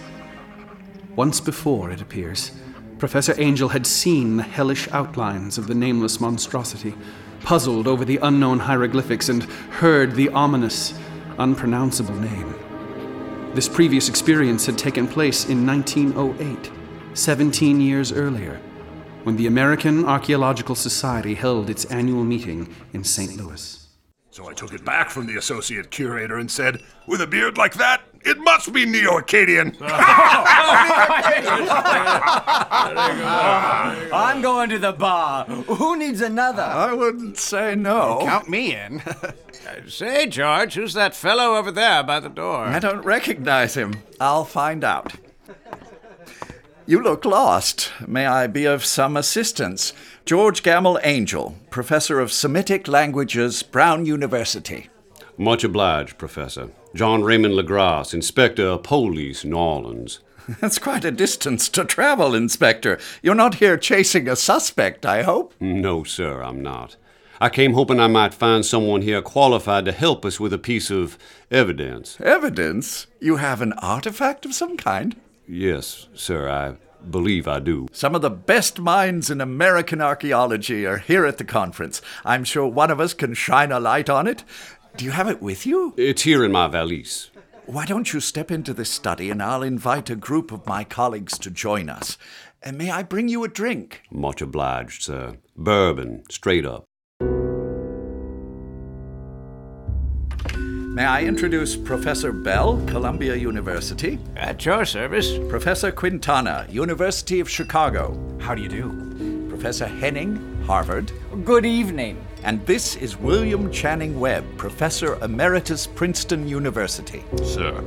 Once 1.15 1.39
before, 1.39 1.89
it 1.89 2.01
appears, 2.01 2.51
Professor 2.97 3.33
Angell 3.39 3.69
had 3.69 3.87
seen 3.87 4.35
the 4.35 4.43
hellish 4.43 4.89
outlines 4.91 5.57
of 5.57 5.67
the 5.67 5.73
nameless 5.73 6.19
monstrosity, 6.19 6.93
puzzled 7.43 7.87
over 7.87 8.03
the 8.03 8.17
unknown 8.17 8.59
hieroglyphics, 8.59 9.29
and 9.29 9.43
heard 9.43 10.11
the 10.15 10.27
ominous, 10.29 10.93
unpronounceable 11.37 12.15
name. 12.15 12.53
This 13.53 13.69
previous 13.69 14.09
experience 14.09 14.65
had 14.65 14.77
taken 14.77 15.07
place 15.07 15.45
in 15.45 15.65
1908, 15.65 16.71
17 17.13 17.79
years 17.79 18.11
earlier, 18.11 18.59
when 19.23 19.37
the 19.37 19.47
American 19.47 20.03
Archaeological 20.03 20.75
Society 20.75 21.35
held 21.35 21.69
its 21.69 21.85
annual 21.85 22.25
meeting 22.25 22.75
in 22.91 23.05
St. 23.05 23.37
Louis. 23.37 23.84
So 24.35 24.49
I 24.49 24.53
took 24.53 24.73
it 24.73 24.83
back 24.83 25.09
from 25.09 25.27
the 25.27 25.37
associate 25.37 25.89
curator 25.91 26.39
and 26.39 26.51
said, 26.51 26.83
with 27.07 27.21
a 27.21 27.25
beard 27.25 27.57
like 27.57 27.75
that, 27.75 28.01
it 28.25 28.37
must 28.37 28.73
be 28.73 28.85
Neo 28.85 29.11
Arcadian. 29.11 29.77
I'm 34.11 34.41
going 34.41 34.69
to 34.71 34.77
the 34.77 34.91
bar. 34.91 35.45
Who 35.45 35.95
needs 35.95 36.19
another? 36.19 36.63
I 36.63 36.91
wouldn't 36.91 37.37
say 37.37 37.75
no. 37.75 38.19
Count 38.23 38.49
me 38.49 38.75
in. 38.75 39.01
Say, 39.87 40.27
George, 40.27 40.73
who's 40.73 40.95
that 40.95 41.15
fellow 41.15 41.55
over 41.55 41.71
there 41.71 42.03
by 42.03 42.19
the 42.19 42.27
door? 42.27 42.65
I 42.65 42.79
don't 42.79 43.05
recognize 43.05 43.75
him. 43.75 43.93
I'll 44.19 44.43
find 44.43 44.83
out. 44.83 45.13
You 46.87 47.01
look 47.01 47.25
lost. 47.25 47.91
May 48.07 48.27
I 48.27 48.45
be 48.45 48.65
of 48.65 48.85
some 48.85 49.17
assistance? 49.17 49.91
George 50.23 50.61
Gammell 50.61 50.99
Angell, 51.03 51.55
Professor 51.71 52.19
of 52.19 52.31
Semitic 52.31 52.87
Languages, 52.87 53.63
Brown 53.63 54.05
University. 54.05 54.89
Much 55.35 55.63
obliged, 55.63 56.19
Professor. 56.19 56.69
John 56.93 57.23
Raymond 57.23 57.55
Legrasse, 57.55 58.13
Inspector 58.13 58.63
of 58.63 58.83
Police, 58.83 59.43
New 59.43 59.57
Orleans. 59.57 60.19
That's 60.61 60.77
quite 60.77 61.03
a 61.03 61.11
distance 61.11 61.69
to 61.69 61.85
travel, 61.85 62.35
Inspector. 62.35 62.99
You're 63.23 63.33
not 63.33 63.55
here 63.55 63.77
chasing 63.77 64.27
a 64.27 64.35
suspect, 64.35 65.07
I 65.07 65.23
hope? 65.23 65.55
No, 65.59 66.03
sir, 66.03 66.43
I'm 66.43 66.61
not. 66.61 66.97
I 67.41 67.49
came 67.49 67.73
hoping 67.73 67.99
I 67.99 68.07
might 68.07 68.33
find 68.35 68.63
someone 68.63 69.01
here 69.01 69.23
qualified 69.23 69.85
to 69.85 69.91
help 69.91 70.23
us 70.23 70.39
with 70.39 70.53
a 70.53 70.59
piece 70.59 70.91
of 70.91 71.17
evidence. 71.49 72.21
Evidence? 72.21 73.07
You 73.19 73.37
have 73.37 73.61
an 73.61 73.73
artifact 73.73 74.45
of 74.45 74.53
some 74.53 74.77
kind? 74.77 75.15
Yes, 75.47 76.07
sir, 76.13 76.49
I 76.49 76.75
believe 77.09 77.47
I 77.47 77.59
do. 77.59 77.87
Some 77.91 78.15
of 78.15 78.21
the 78.21 78.29
best 78.29 78.79
minds 78.79 79.29
in 79.29 79.41
American 79.41 80.01
archaeology 80.01 80.85
are 80.85 80.97
here 80.97 81.25
at 81.25 81.37
the 81.37 81.43
conference. 81.43 82.01
I'm 82.23 82.43
sure 82.43 82.67
one 82.67 82.91
of 82.91 82.99
us 82.99 83.13
can 83.13 83.33
shine 83.33 83.71
a 83.71 83.79
light 83.79 84.09
on 84.09 84.27
it. 84.27 84.43
Do 84.97 85.05
you 85.05 85.11
have 85.11 85.29
it 85.29 85.41
with 85.41 85.65
you? 85.65 85.93
It's 85.97 86.23
here 86.23 86.43
in 86.43 86.51
my 86.51 86.67
valise. 86.67 87.29
Why 87.65 87.85
don't 87.85 88.13
you 88.13 88.19
step 88.19 88.51
into 88.51 88.73
this 88.73 88.89
study 88.89 89.29
and 89.29 89.41
I'll 89.41 89.63
invite 89.63 90.09
a 90.09 90.15
group 90.15 90.51
of 90.51 90.65
my 90.65 90.83
colleagues 90.83 91.37
to 91.39 91.49
join 91.49 91.89
us? 91.89 92.17
And 92.61 92.77
may 92.77 92.89
I 92.89 93.03
bring 93.03 93.27
you 93.27 93.43
a 93.43 93.47
drink? 93.47 94.01
Much 94.11 94.41
obliged, 94.41 95.03
sir. 95.03 95.37
Bourbon, 95.55 96.23
straight 96.29 96.65
up. 96.65 96.85
May 100.95 101.03
I 101.03 101.23
introduce 101.23 101.75
Professor 101.75 102.31
Bell, 102.31 102.81
Columbia 102.87 103.35
University? 103.35 104.17
At 104.37 104.65
your 104.65 104.85
service. 104.85 105.37
Professor 105.49 105.91
Quintana, 105.91 106.65
University 106.69 107.41
of 107.41 107.49
Chicago. 107.49 108.17
How 108.39 108.55
do 108.55 108.61
you 108.61 108.69
do? 108.69 109.49
Professor 109.49 109.87
Henning, 109.87 110.37
Harvard. 110.65 111.11
Good 111.43 111.65
evening. 111.65 112.25
And 112.43 112.65
this 112.65 112.95
is 112.95 113.17
William 113.17 113.69
Channing 113.73 114.21
Webb, 114.21 114.45
Professor 114.55 115.21
Emeritus, 115.21 115.85
Princeton 115.85 116.47
University. 116.47 117.25
Sir. 117.43 117.83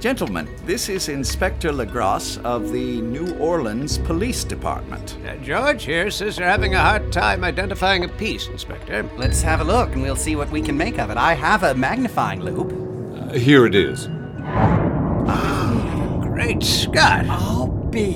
Gentlemen, 0.00 0.48
this 0.64 0.88
is 0.88 1.10
Inspector 1.10 1.70
Legrasse 1.70 2.42
of 2.42 2.72
the 2.72 3.02
New 3.02 3.34
Orleans 3.36 3.98
Police 3.98 4.44
Department. 4.44 5.18
Uh, 5.26 5.36
George 5.36 5.84
here 5.84 6.10
says 6.10 6.38
you're 6.38 6.48
having 6.48 6.74
a 6.74 6.80
hard 6.80 7.12
time 7.12 7.44
identifying 7.44 8.04
a 8.04 8.08
piece, 8.08 8.48
Inspector. 8.48 9.10
Let's 9.18 9.42
have 9.42 9.60
a 9.60 9.64
look 9.64 9.92
and 9.92 10.00
we'll 10.00 10.16
see 10.16 10.36
what 10.36 10.50
we 10.50 10.62
can 10.62 10.74
make 10.74 10.98
of 10.98 11.10
it. 11.10 11.18
I 11.18 11.34
have 11.34 11.64
a 11.64 11.74
magnifying 11.74 12.40
loupe. 12.40 12.72
Uh, 12.72 13.34
here 13.34 13.66
it 13.66 13.74
is. 13.74 14.06
Great 16.22 16.62
Scott! 16.62 17.26
I'll 17.28 17.66
be. 17.66 18.14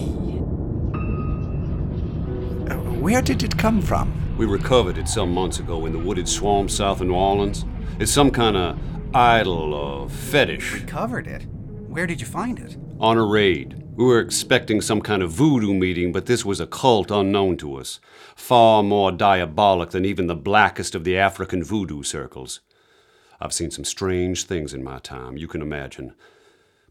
Uh, 2.70 2.78
where 2.96 3.20
did 3.20 3.42
it 3.42 3.58
come 3.58 3.82
from? 3.82 4.10
We 4.38 4.46
recovered 4.46 4.96
it 4.96 5.06
some 5.06 5.34
months 5.34 5.58
ago 5.58 5.84
in 5.84 5.92
the 5.92 5.98
wooded 5.98 6.30
swamp 6.30 6.70
south 6.70 7.02
of 7.02 7.08
New 7.08 7.14
Orleans. 7.14 7.66
It's 7.98 8.10
some 8.10 8.30
kind 8.30 8.56
of 8.56 8.78
idol 9.14 9.74
or 9.74 10.08
fetish. 10.08 10.72
Recovered 10.72 11.26
it? 11.26 11.44
Where 11.94 12.08
did 12.08 12.20
you 12.20 12.26
find 12.26 12.58
it? 12.58 12.76
On 12.98 13.16
a 13.16 13.24
raid. 13.24 13.80
We 13.94 14.04
were 14.04 14.18
expecting 14.18 14.80
some 14.80 15.00
kind 15.00 15.22
of 15.22 15.30
voodoo 15.30 15.72
meeting, 15.72 16.10
but 16.10 16.26
this 16.26 16.44
was 16.44 16.58
a 16.58 16.66
cult 16.66 17.12
unknown 17.12 17.56
to 17.58 17.76
us. 17.76 18.00
Far 18.34 18.82
more 18.82 19.12
diabolic 19.12 19.90
than 19.90 20.04
even 20.04 20.26
the 20.26 20.34
blackest 20.34 20.96
of 20.96 21.04
the 21.04 21.16
African 21.16 21.62
voodoo 21.62 22.02
circles. 22.02 22.58
I've 23.40 23.52
seen 23.52 23.70
some 23.70 23.84
strange 23.84 24.42
things 24.42 24.74
in 24.74 24.82
my 24.82 24.98
time, 24.98 25.36
you 25.36 25.46
can 25.46 25.62
imagine. 25.62 26.14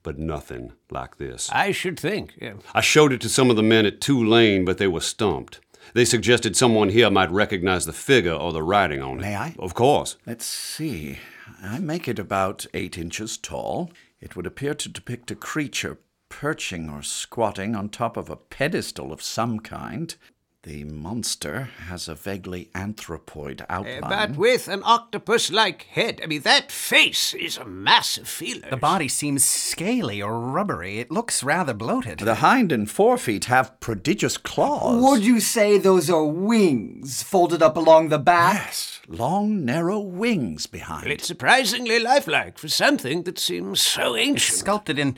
But 0.04 0.20
nothing 0.20 0.72
like 0.90 1.18
this. 1.18 1.50
I 1.52 1.72
should 1.74 2.00
think. 2.00 2.36
Yeah. 2.42 2.54
I 2.74 2.80
showed 2.80 3.12
it 3.12 3.20
to 3.22 3.30
some 3.30 3.50
of 3.50 3.58
the 3.58 3.62
men 3.62 3.86
at 3.86 4.00
Tulane, 4.00 4.64
but 4.64 4.78
they 4.78 4.88
were 4.88 5.02
stumped. 5.02 5.60
They 5.94 6.06
suggested 6.06 6.56
someone 6.56 6.88
here 6.88 7.12
might 7.12 7.30
recognize 7.30 7.86
the 7.86 7.92
figure 7.92 8.32
or 8.32 8.54
the 8.54 8.64
writing 8.64 9.02
on 9.02 9.18
it. 9.18 9.24
May 9.24 9.36
I? 9.36 9.56
Of 9.60 9.74
course. 9.74 10.16
Let's 10.26 10.46
see. 10.46 11.20
I 11.62 11.80
make 11.80 12.08
it 12.08 12.20
about 12.20 12.66
eight 12.74 12.98
inches 12.98 13.38
tall. 13.38 13.92
It 14.24 14.38
would 14.38 14.48
appear 14.48 14.74
to 14.74 14.88
depict 14.88 15.32
a 15.32 15.36
creature 15.36 15.98
perching 16.30 16.90
or 16.90 17.04
squatting 17.04 17.76
on 17.76 17.90
top 17.90 18.16
of 18.16 18.30
a 18.30 18.38
pedestal 18.38 19.12
of 19.12 19.22
some 19.22 19.60
kind. 19.60 20.16
The 20.64 20.86
monster 20.86 21.72
has 21.90 22.08
a 22.08 22.16
vaguely 22.16 22.70
anthropoid 22.74 23.66
outline. 23.68 24.02
Uh, 24.02 24.08
but 24.08 24.38
with 24.38 24.70
an 24.70 24.82
octopus 24.86 25.52
like 25.52 25.84
head. 25.92 26.22
I 26.24 26.28
mean, 26.28 26.44
that 26.44 26.72
face 26.72 27.34
is 27.34 27.58
a 27.58 27.66
massive 27.66 28.30
feeler. 28.30 28.70
The 28.70 28.78
body 28.78 29.10
seems 29.10 29.44
scaly 29.44 30.22
or 30.22 30.40
rubbery. 30.40 31.00
It 31.00 31.12
looks 31.12 31.44
rather 31.44 31.74
bloated. 31.74 32.20
The 32.20 32.36
hind 32.36 32.72
and 32.72 32.88
forefeet 32.88 33.46
have 33.46 33.78
prodigious 33.82 34.38
claws. 34.38 35.04
Would 35.04 35.26
you 35.26 35.42
say 35.42 35.78
those 35.78 36.10
are 36.10 36.24
wings 36.24 37.22
folded 37.24 37.62
up 37.62 37.76
along 37.76 38.08
the 38.08 38.18
back? 38.18 38.68
Yes, 38.68 39.02
long, 39.10 39.66
narrow 39.66 40.00
wings 40.00 40.66
behind. 40.66 41.08
It's 41.08 41.28
surprisingly 41.28 42.00
lifelike 42.00 42.58
for 42.58 42.70
something 42.70 43.24
that 43.24 43.38
seems 43.38 43.82
so 43.82 44.16
ancient. 44.16 44.38
It's 44.38 44.60
sculpted 44.60 44.98
in. 44.98 45.18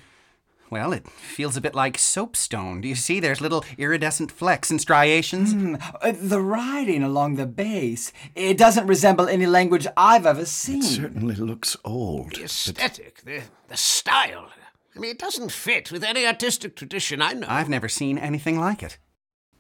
Well, 0.70 0.94
it 0.94 1.08
feels 1.08 1.56
a 1.56 1.62
bit 1.62 1.76
like 1.76 1.98
soapstone. 1.98 2.82
Do 2.82 2.88
you 2.88 2.96
see? 2.96 3.20
There's 3.20 3.40
little 3.40 3.64
iridescent 3.78 4.32
flecks 4.32 4.72
and 4.72 4.82
striations. 4.82 5.54
Mm, 5.54 5.82
uh, 6.02 6.14
the 6.16 6.42
writing 6.42 7.04
along 7.04 7.36
the 7.36 7.46
base. 7.46 8.12
It 8.34 8.58
doesn't 8.58 8.88
resemble 8.88 9.28
any 9.28 9.46
language 9.46 9.86
I've 9.96 10.26
ever 10.26 10.46
seen. 10.46 10.80
It 10.80 10.84
certainly 10.86 11.36
looks 11.36 11.78
old. 11.86 12.36
The 12.36 12.46
aesthetic, 12.46 13.22
the, 13.24 13.42
the 13.68 13.78
style. 13.78 14.50
I 14.96 15.00
mean, 15.00 15.12
it 15.12 15.20
doesn't 15.20 15.52
fit 15.52 15.92
with 15.92 16.04
any 16.04 16.26
artistic 16.26 16.76
tradition 16.76 17.22
I 17.22 17.34
know. 17.34 17.48
I've 17.50 17.70
never 17.70 17.90
seen 17.90 18.18
anything 18.18 18.60
like 18.60 18.82
it. 18.82 18.98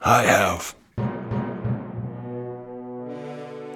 I 0.02 0.24
have. 0.24 0.76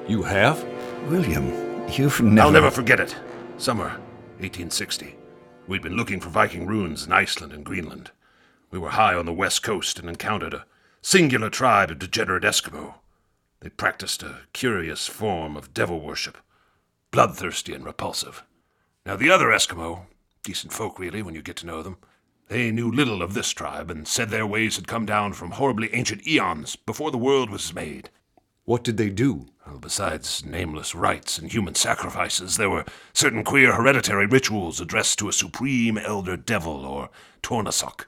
You 0.08 0.24
have? 0.24 0.66
William, 1.10 1.88
you've 1.90 2.22
never. 2.22 2.48
I'll 2.48 2.52
never 2.52 2.72
forget 2.72 3.00
it. 3.00 3.16
Summer 3.58 3.90
1860. 4.40 5.19
We'd 5.70 5.84
been 5.84 5.98
looking 5.98 6.20
for 6.20 6.30
Viking 6.30 6.66
ruins 6.66 7.06
in 7.06 7.12
Iceland 7.12 7.54
and 7.54 7.64
Greenland. 7.64 8.10
We 8.72 8.80
were 8.80 8.90
high 8.90 9.14
on 9.14 9.28
the 9.28 9.32
west 9.32 9.62
coast 9.62 10.00
and 10.00 10.10
encountered 10.10 10.56
a 10.56 10.66
singular 11.04 11.52
tribe 11.52 11.92
of 11.92 12.00
degenerate 12.00 12.42
Eskimo. 12.42 12.96
They 13.60 13.70
practiced 13.70 14.24
a 14.24 14.40
curious 14.52 15.06
form 15.06 15.56
of 15.56 15.72
devil 15.72 16.00
worship, 16.00 16.40
bloodthirsty 17.12 17.76
and 17.76 17.86
repulsive. 17.86 18.42
Now, 19.06 19.16
the 19.16 19.30
other 19.30 19.50
Eskimo, 19.50 20.08
decent 20.42 20.74
folk 20.74 20.98
really 20.98 21.22
when 21.22 21.36
you 21.36 21.44
get 21.44 21.58
to 21.58 21.68
know 21.68 21.84
them, 21.84 21.98
they 22.48 22.72
knew 22.72 22.92
little 22.92 23.22
of 23.22 23.36
this 23.36 23.52
tribe 23.52 23.92
and 23.92 24.08
said 24.08 24.32
their 24.32 24.48
ways 24.48 24.76
had 24.76 24.88
come 24.88 25.06
down 25.06 25.34
from 25.34 25.52
horribly 25.52 25.94
ancient 25.94 26.26
eons 26.26 26.78
before 26.78 27.12
the 27.12 27.20
world 27.20 27.52
was 27.52 27.76
made. 27.76 28.10
What 28.66 28.84
did 28.84 28.98
they 28.98 29.12
do? 29.12 29.46
Well, 29.70 29.78
besides 29.78 30.44
nameless 30.44 30.96
rites 30.96 31.38
and 31.38 31.52
human 31.52 31.76
sacrifices, 31.76 32.58
there 32.58 32.72
were 32.72 32.86
certain 33.14 33.44
queer 33.44 33.74
hereditary 33.74 34.26
rituals 34.26 34.82
addressed 34.82 35.20
to 35.20 35.30
a 35.30 35.34
supreme 35.34 35.96
elder 36.00 36.36
devil 36.36 36.88
or 36.88 37.10
Tornasuk. 37.44 38.06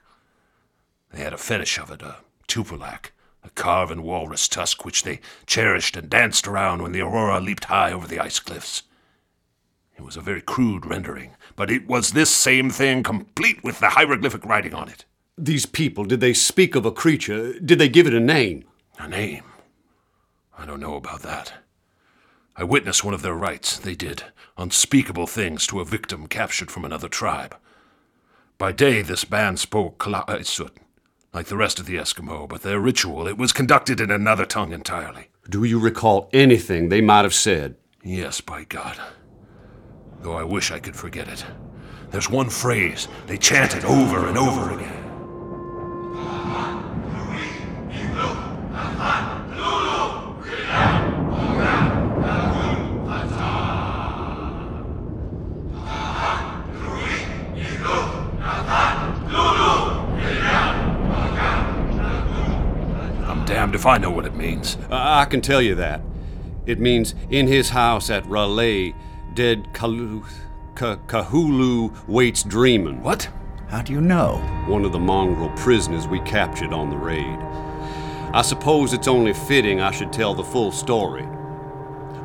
They 1.12 1.22
had 1.22 1.32
a 1.32 1.38
fetish 1.38 1.78
of 1.78 1.92
it, 1.92 2.02
a 2.02 2.16
tupilak, 2.48 3.12
a 3.44 3.50
carven 3.50 4.02
walrus 4.02 4.48
tusk 4.48 4.84
which 4.84 5.04
they 5.04 5.20
cherished 5.46 5.96
and 5.96 6.10
danced 6.10 6.48
around 6.48 6.82
when 6.82 6.90
the 6.90 7.02
aurora 7.02 7.38
leaped 7.38 7.64
high 7.64 7.92
over 7.92 8.08
the 8.08 8.18
ice 8.18 8.40
cliffs. 8.40 8.82
It 9.96 10.02
was 10.02 10.16
a 10.16 10.20
very 10.20 10.40
crude 10.40 10.84
rendering, 10.84 11.36
but 11.54 11.70
it 11.70 11.86
was 11.86 12.10
this 12.10 12.30
same 12.30 12.70
thing, 12.70 13.04
complete 13.04 13.62
with 13.62 13.78
the 13.78 13.90
hieroglyphic 13.90 14.44
writing 14.44 14.74
on 14.74 14.88
it. 14.88 15.04
These 15.38 15.66
people, 15.66 16.06
did 16.06 16.20
they 16.20 16.34
speak 16.34 16.74
of 16.74 16.84
a 16.84 16.90
creature? 16.90 17.56
Did 17.60 17.78
they 17.78 17.88
give 17.88 18.08
it 18.08 18.14
a 18.14 18.20
name? 18.20 18.64
A 18.98 19.06
name? 19.06 19.44
I 20.62 20.64
don't 20.64 20.78
know 20.78 20.94
about 20.94 21.22
that. 21.22 21.54
I 22.54 22.62
witnessed 22.62 23.02
one 23.02 23.14
of 23.14 23.22
their 23.22 23.34
rites. 23.34 23.76
They 23.78 23.96
did 23.96 24.22
unspeakable 24.56 25.26
things 25.26 25.66
to 25.66 25.80
a 25.80 25.84
victim 25.84 26.28
captured 26.28 26.70
from 26.70 26.84
another 26.84 27.08
tribe. 27.08 27.56
By 28.58 28.70
day, 28.70 29.02
this 29.02 29.24
band 29.24 29.58
spoke 29.58 29.98
Kalaallisut, 29.98 30.68
uh, 30.68 30.80
like 31.34 31.46
the 31.46 31.56
rest 31.56 31.80
of 31.80 31.86
the 31.86 31.96
Eskimo, 31.96 32.48
but 32.48 32.62
their 32.62 32.78
ritual, 32.78 33.26
it 33.26 33.36
was 33.36 33.52
conducted 33.52 34.00
in 34.00 34.12
another 34.12 34.46
tongue 34.46 34.72
entirely. 34.72 35.30
Do 35.50 35.64
you 35.64 35.80
recall 35.80 36.30
anything 36.32 36.90
they 36.90 37.00
might 37.00 37.22
have 37.22 37.34
said? 37.34 37.74
Yes, 38.04 38.40
by 38.40 38.62
God. 38.62 39.00
Though 40.20 40.34
I 40.34 40.44
wish 40.44 40.70
I 40.70 40.78
could 40.78 40.94
forget 40.94 41.26
it. 41.26 41.44
There's 42.12 42.30
one 42.30 42.50
phrase 42.50 43.08
they 43.26 43.36
chanted 43.36 43.84
over 43.84 44.28
and 44.28 44.38
over 44.38 44.74
again. 44.74 45.02
I'm 63.42 63.58
damned 63.72 63.74
if 63.74 63.86
I 63.86 63.98
know 63.98 64.10
what 64.10 64.26
it 64.26 64.34
means. 64.34 64.76
Uh, 64.90 65.20
I 65.20 65.24
can 65.24 65.40
tell 65.40 65.62
you 65.62 65.74
that. 65.76 66.00
It 66.66 66.78
means 66.78 67.14
in 67.30 67.46
his 67.46 67.70
house 67.70 68.10
at 68.10 68.24
R'lyeh, 68.24 68.94
dead 69.34 69.68
Kalu, 69.72 70.24
Ka, 70.74 70.96
Kahulu 71.06 71.90
waits 72.06 72.42
dreaming. 72.42 73.02
What? 73.02 73.28
How 73.68 73.82
do 73.82 73.92
you 73.92 74.00
know? 74.00 74.36
One 74.68 74.84
of 74.84 74.92
the 74.92 74.98
mongrel 74.98 75.50
prisoners 75.56 76.06
we 76.06 76.20
captured 76.20 76.72
on 76.72 76.90
the 76.90 76.96
raid. 76.96 77.38
I 78.34 78.42
suppose 78.42 78.92
it's 78.92 79.08
only 79.08 79.32
fitting 79.32 79.80
I 79.80 79.90
should 79.90 80.12
tell 80.12 80.34
the 80.34 80.44
full 80.44 80.72
story. 80.72 81.26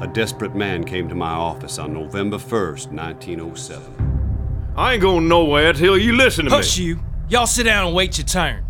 A 0.02 0.08
desperate 0.08 0.56
man 0.56 0.84
came 0.84 1.10
to 1.10 1.16
my 1.16 1.32
office 1.32 1.80
on 1.80 1.94
November 1.94 2.38
1st, 2.38 2.92
1907. 2.92 4.74
I 4.76 4.94
ain't 4.94 5.02
going 5.02 5.28
nowhere 5.28 5.74
till 5.74 5.98
you 5.98 6.14
listen 6.14 6.46
to 6.46 6.52
Hush 6.52 6.78
me. 6.78 6.94
Hush 6.94 7.00
you. 7.00 7.00
Y'all 7.30 7.48
sit 7.48 7.64
down 7.64 7.88
and 7.88 7.96
wait 7.96 8.18
your 8.18 8.28
turn. 8.28 8.67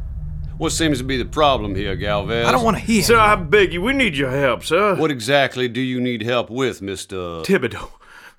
What 0.57 0.71
seems 0.71 0.97
to 0.97 1.03
be 1.03 1.17
the 1.17 1.25
problem 1.25 1.75
here, 1.75 1.95
Galvez? 1.95 2.47
I 2.47 2.51
don't 2.51 2.63
wanna 2.63 2.79
hear 2.79 3.03
Sir, 3.03 3.19
I 3.19 3.35
beg 3.35 3.73
you, 3.73 3.81
we 3.81 3.93
need 3.93 4.17
your 4.17 4.31
help, 4.31 4.63
sir. 4.63 4.95
What 4.95 5.11
exactly 5.11 5.67
do 5.67 5.79
you 5.79 6.01
need 6.01 6.23
help 6.23 6.49
with, 6.49 6.81
Mr. 6.81 7.45
Thibodeau. 7.45 7.91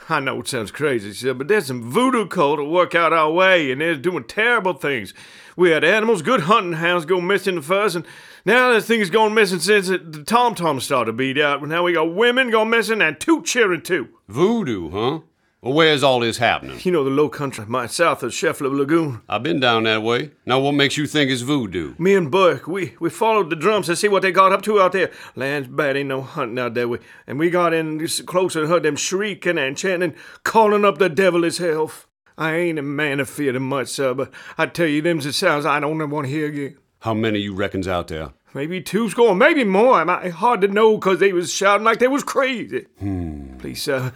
I 0.09 0.19
know 0.19 0.41
it 0.41 0.49
sounds 0.49 0.73
crazy, 0.73 1.13
sir, 1.13 1.33
but 1.35 1.47
there's 1.47 1.67
some 1.67 1.93
voodoo 1.93 2.27
cult 2.27 2.59
that 2.59 2.65
work 2.65 2.97
out 2.97 3.13
our 3.13 3.31
way, 3.31 3.71
and 3.71 3.81
they're 3.81 3.95
doing 3.95 4.25
terrible 4.25 4.73
things. 4.73 5.15
We 5.55 5.71
had 5.71 5.85
animals, 5.85 6.23
good 6.23 6.43
hunting 6.43 6.73
hounds 6.73 7.05
go 7.05 7.21
missing 7.21 7.61
first, 7.61 7.95
and 7.95 8.07
now 8.45 8.71
there's 8.71 8.87
things 8.87 9.11
gone 9.11 9.35
missing 9.35 9.61
since 9.61 9.87
the 9.87 10.25
tom 10.27 10.57
tom 10.57 10.81
started 10.81 11.13
to 11.13 11.17
beat 11.17 11.39
out. 11.39 11.63
Now 11.69 11.85
we 11.85 11.93
got 11.93 12.15
women 12.15 12.51
gone 12.51 12.71
missing 12.71 13.01
and 13.01 13.21
two 13.21 13.43
children 13.43 13.83
too. 13.83 14.09
Voodoo, 14.29 14.91
huh? 14.91 15.21
Well, 15.61 15.73
where's 15.75 16.05
all 16.05 16.21
this 16.21 16.39
happening? 16.39 16.79
You 16.85 16.93
know 16.93 17.03
the 17.03 17.11
low 17.11 17.29
country, 17.29 17.65
my 17.67 17.89
south 17.89 18.23
of 18.23 18.31
Sheffler 18.31 18.71
Lagoon. 18.73 19.23
I've 19.29 19.43
been 19.43 19.59
down 19.59 19.83
that 19.85 20.05
way. 20.05 20.31
Now, 20.47 20.61
what 20.61 20.73
makes 20.73 20.97
you 20.97 21.05
think 21.09 21.33
it's 21.33 21.41
voodoo? 21.41 21.95
Me 21.99 22.15
and 22.15 22.31
Burke, 22.31 22.69
we, 22.69 22.95
we 23.01 23.11
followed 23.11 23.51
the 23.51 23.57
drums 23.57 23.87
to 23.87 23.97
see 23.97 24.07
what 24.07 24.23
they 24.23 24.31
got 24.31 24.53
up 24.53 24.63
to 24.63 24.81
out 24.81 24.93
there. 24.93 25.11
Land's 25.35 25.67
bad, 25.69 25.97
ain't 25.97 26.09
no 26.11 26.23
hunting 26.23 26.61
out 26.61 26.75
there. 26.75 26.87
And 27.27 27.41
we 27.41 27.51
got 27.51 27.75
in 27.75 28.07
close 28.27 28.55
and 28.55 28.69
heard 28.69 28.85
them 28.85 28.95
shrieking 28.95 29.59
and 29.59 29.77
chanting, 29.77 30.15
calling 30.45 30.85
up 30.85 30.99
the 30.99 31.09
devil 31.09 31.43
himself. 31.43 32.07
I 32.37 32.55
ain't 32.55 32.79
a 32.79 32.83
man 32.83 33.19
of 33.19 33.29
fear 33.29 33.59
much, 33.59 33.89
sir, 33.89 34.15
but 34.15 34.33
I 34.57 34.67
tell 34.67 34.87
you, 34.87 35.03
them's 35.03 35.25
the 35.25 35.33
sounds 35.33 35.67
I 35.67 35.81
don't 35.81 36.01
ever 36.01 36.07
want 36.07 36.27
to 36.29 36.33
hear 36.33 36.47
again. 36.47 36.77
How 37.01 37.15
many 37.15 37.41
you 37.41 37.53
reckons 37.53 37.89
out 37.89 38.07
there? 38.07 38.31
Maybe 38.55 38.81
two 38.81 39.11
score, 39.11 39.35
maybe 39.35 39.65
more. 39.65 40.01
It's 40.23 40.37
hard 40.37 40.61
to 40.61 40.69
know 40.69 40.97
'cause 40.99 41.19
they 41.19 41.33
was 41.33 41.53
shouting 41.53 41.85
like 41.85 41.99
they 41.99 42.07
was 42.09 42.23
crazy. 42.23 42.87
Hmm. 43.01 43.57
Please, 43.59 43.83
sir, 43.83 44.13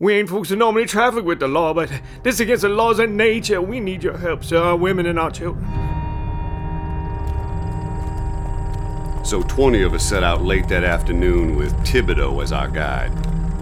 we 0.00 0.14
ain't 0.14 0.30
folks 0.30 0.48
to 0.48 0.56
normally 0.56 0.86
traffic 0.86 1.26
with 1.26 1.40
the 1.40 1.46
law, 1.46 1.74
but 1.74 1.92
this 2.22 2.40
against 2.40 2.62
the 2.62 2.70
laws 2.70 2.98
of 2.98 3.10
nature. 3.10 3.60
We 3.60 3.80
need 3.80 4.02
your 4.02 4.16
help, 4.16 4.42
sir, 4.42 4.56
our 4.56 4.74
women 4.74 5.04
and 5.04 5.18
our 5.18 5.30
children. 5.30 5.62
So 9.26 9.42
20 9.42 9.82
of 9.82 9.92
us 9.92 10.02
set 10.02 10.24
out 10.24 10.40
late 10.40 10.68
that 10.68 10.84
afternoon 10.84 11.54
with 11.54 11.74
Thibodeau 11.84 12.42
as 12.42 12.50
our 12.50 12.68
guide. 12.68 13.12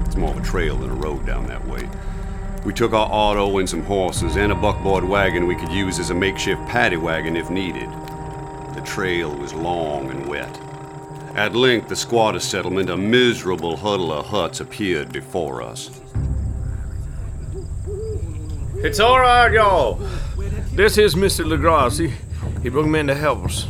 It's 0.06 0.14
more 0.14 0.30
of 0.30 0.38
a 0.38 0.42
trail 0.42 0.76
than 0.76 0.90
a 0.90 0.94
road 0.94 1.26
down 1.26 1.48
that 1.48 1.66
way. 1.66 1.90
We 2.64 2.72
took 2.72 2.92
our 2.92 3.08
auto 3.10 3.58
and 3.58 3.68
some 3.68 3.82
horses 3.82 4.36
and 4.36 4.52
a 4.52 4.54
buckboard 4.54 5.02
wagon 5.02 5.48
we 5.48 5.56
could 5.56 5.72
use 5.72 5.98
as 5.98 6.10
a 6.10 6.14
makeshift 6.14 6.64
paddy 6.68 6.96
wagon 6.96 7.36
if 7.36 7.50
needed. 7.50 7.90
The 8.76 8.82
trail 8.84 9.34
was 9.34 9.52
long 9.52 10.08
and 10.10 10.24
wet. 10.28 10.56
At 11.34 11.56
length, 11.56 11.88
the 11.88 11.96
squatter 11.96 12.40
settlement, 12.40 12.90
a 12.90 12.96
miserable 12.96 13.76
huddle 13.76 14.12
of 14.12 14.26
huts, 14.26 14.60
appeared 14.60 15.12
before 15.12 15.62
us. 15.62 15.90
It's 18.80 19.00
all 19.00 19.18
right, 19.18 19.52
y'all. 19.52 19.94
This 20.72 20.98
is 20.98 21.16
Mr. 21.16 21.44
Legrasse. 21.44 21.98
He, 21.98 22.14
he 22.62 22.68
brought 22.68 22.86
men 22.86 23.08
to 23.08 23.14
help 23.14 23.44
us. 23.46 23.66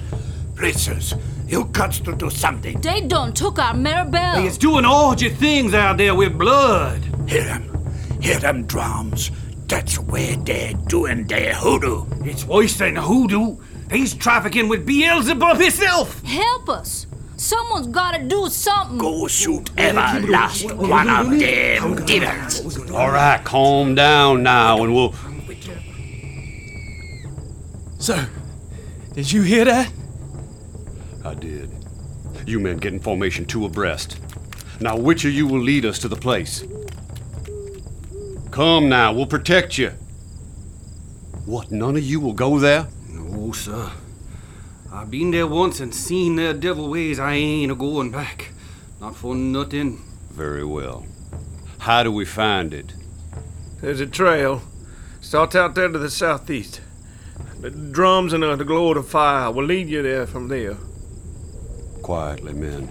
Princess, 0.55 1.14
you 1.47 1.64
got 1.64 1.92
to 1.92 2.14
do 2.14 2.29
something. 2.29 2.79
They 2.83 3.01
done 3.01 3.33
took 3.33 3.59
our 3.59 3.73
Maribel. 3.73 4.35
Hey, 4.35 4.47
it's 4.47 4.59
doing 4.59 4.85
all 4.85 5.14
your 5.16 5.31
things 5.31 5.73
out 5.73 5.97
there 5.97 6.14
with 6.14 6.37
blood. 6.37 7.03
Hear 7.27 7.44
them. 7.44 7.90
Hear 8.21 8.38
them 8.38 8.66
drums. 8.66 9.31
That's 9.66 9.99
where 9.99 10.37
they're 10.37 10.75
doing 10.88 11.27
their 11.27 11.55
hoodoo. 11.55 12.05
It's 12.25 12.44
worse 12.44 12.77
than 12.77 12.97
hoodoo. 12.97 13.57
He's 13.90 14.12
trafficking 14.12 14.68
with 14.68 14.85
Beelzebub 14.85 15.59
himself. 15.59 16.23
Help 16.23 16.68
us. 16.68 17.07
Someone's 17.38 17.87
gotta 17.87 18.24
do 18.24 18.48
something. 18.48 18.98
Go 18.98 19.29
shoot 19.29 19.70
every 19.79 20.29
last 20.29 20.72
one 20.74 21.09
of 21.09 21.31
them 21.31 22.05
devils. 22.05 22.90
All 22.90 23.12
right, 23.12 23.42
calm 23.44 23.94
down 23.94 24.42
now, 24.42 24.83
and 24.83 24.92
we'll. 24.92 25.14
Sir, 28.01 28.29
did 29.14 29.31
you 29.31 29.42
hear 29.42 29.64
that? 29.64 29.92
I 31.24 31.35
did. 31.35 31.70
You 32.44 32.59
men 32.59 32.77
get 32.79 32.92
in 32.92 32.98
formation 32.98 33.44
two 33.44 33.64
abreast. 33.64 34.18
Now, 34.81 34.96
which 34.96 35.24
of 35.24 35.33
you 35.33 35.46
will 35.46 35.61
lead 35.61 35.85
us 35.85 36.01
to 36.01 36.09
the 36.09 36.16
place? 36.16 36.64
Come 38.51 38.88
now, 38.88 39.12
we'll 39.12 39.27
protect 39.27 39.79
you. 39.79 39.90
What, 41.46 41.70
none 41.70 41.96
of 41.96 42.03
you 42.03 42.18
will 42.18 42.33
go 42.33 42.59
there? 42.59 42.88
No, 43.09 43.53
sir. 43.53 43.92
I've 44.98 45.12
been 45.12 45.30
there 45.30 45.46
once 45.46 45.78
and 45.78 45.94
seen 45.94 46.34
their 46.34 46.52
devil 46.52 46.90
ways. 46.90 47.20
I 47.20 47.34
ain't 47.34 47.70
a 47.70 47.76
going 47.76 48.11
back. 48.11 48.48
Not 49.00 49.14
for 49.14 49.32
nothing. 49.32 50.02
Very 50.32 50.64
well. 50.64 51.06
How 51.78 52.02
do 52.02 52.11
we 52.11 52.24
find 52.24 52.74
it? 52.74 52.94
There's 53.80 54.00
a 54.00 54.08
trail. 54.08 54.61
Starts 55.20 55.54
out 55.54 55.76
there 55.76 55.87
to 55.87 56.00
the 56.00 56.11
southeast. 56.11 56.80
The 57.61 57.70
drums 57.70 58.32
and 58.32 58.42
the 58.42 58.64
glow 58.64 58.88
of 58.88 58.96
the 58.96 59.04
fire 59.04 59.52
will 59.52 59.66
lead 59.66 59.88
you 59.88 60.02
there 60.02 60.26
from 60.26 60.48
there. 60.48 60.76
Quietly, 62.02 62.54
men. 62.54 62.90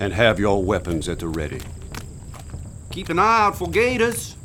And 0.00 0.12
have 0.12 0.38
your 0.38 0.62
weapons 0.62 1.08
at 1.08 1.20
the 1.20 1.28
ready. 1.28 1.62
Keep 2.90 3.08
an 3.08 3.18
eye 3.18 3.46
out 3.46 3.56
for 3.56 3.70
gators. 3.70 4.36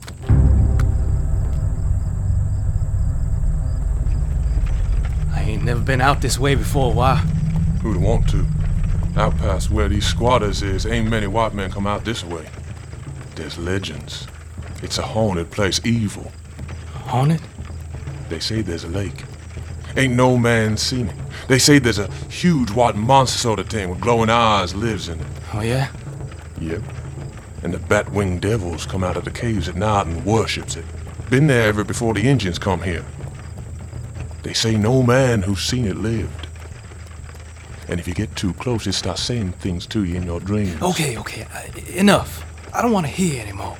Never 5.67 5.82
been 5.82 5.99
out 5.99 6.21
this 6.21 6.39
way 6.39 6.56
before. 6.56 6.93
Why? 6.93 7.15
Who'd 7.84 7.97
want 7.97 8.30
to? 8.30 8.45
Out 9.17 9.38
past 9.38 9.69
where 9.69 9.89
these 9.89 10.06
squatters 10.06 10.63
is, 10.63 10.86
ain't 10.86 11.10
many 11.10 11.27
white 11.27 11.53
men 11.53 11.69
come 11.69 11.86
out 11.86 12.06
this 12.06 12.23
way. 12.23 12.47
There's 13.36 13.58
legends. 13.58 14.27
It's 14.82 14.97
a 14.97 15.01
haunted 15.01 15.51
place, 15.51 15.82
evil. 15.86 16.32
Haunted? 16.93 17.41
They 18.30 18.39
say 18.39 18.62
there's 18.62 18.86
a 18.86 18.88
lake. 18.88 19.25
Ain't 19.97 20.13
no 20.13 20.38
man 20.38 20.77
seen 20.77 21.10
it. 21.10 21.15
They 21.49 21.60
say 21.60 21.80
there's 21.80 21.99
a 21.99 22.10
huge 22.30 22.71
white 22.71 22.95
monster 22.95 23.38
sort 23.38 23.60
of 23.60 23.67
thing 23.67 23.89
with 23.89 23.99
glowing 23.99 24.30
eyes 24.30 24.73
lives 24.73 25.10
in 25.10 25.19
it. 25.19 25.27
Oh, 25.53 25.62
yeah? 25.62 25.91
Yep. 26.62 26.82
And 27.63 27.73
the 27.73 27.80
bat-winged 27.80 28.41
devils 28.41 28.86
come 28.86 29.03
out 29.03 29.17
of 29.17 29.25
the 29.25 29.32
caves 29.32 29.67
at 29.67 29.75
night 29.75 30.08
and 30.08 30.23
worships 30.23 30.77
it. 30.77 30.86
Been 31.30 31.47
there 31.47 31.67
ever 31.67 31.84
before 31.84 32.13
the 32.13 32.21
Indians 32.21 32.58
come 32.58 32.84
here. 32.84 33.03
They 34.48 34.54
say 34.54 34.78
no 34.78 35.04
man 35.04 35.42
who's 35.42 35.60
seen 35.60 35.86
it 35.86 35.98
lived. 35.98 36.48
And 37.90 38.00
if 38.00 38.08
you 38.08 38.14
get 38.14 38.34
too 38.38 38.54
close, 38.54 38.88
it 38.88 38.94
starts 38.94 39.22
saying 39.22 39.52
things 39.52 39.86
to 39.88 40.06
you 40.06 40.16
in 40.16 40.24
your 40.24 40.40
dreams. 40.40 40.82
Okay, 40.82 41.18
okay. 41.18 41.46
Uh, 41.54 41.82
enough. 41.94 42.46
I 42.74 42.82
don't 42.82 42.94
want 42.94 43.08
to 43.08 43.12
hear 43.12 43.42
anymore. 43.44 43.76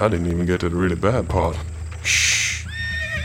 I 0.00 0.08
didn't 0.08 0.28
even 0.28 0.46
get 0.46 0.60
to 0.60 0.70
the 0.70 0.76
really 0.76 0.96
bad 0.96 1.28
part. 1.28 1.58
Shh. 2.02 2.66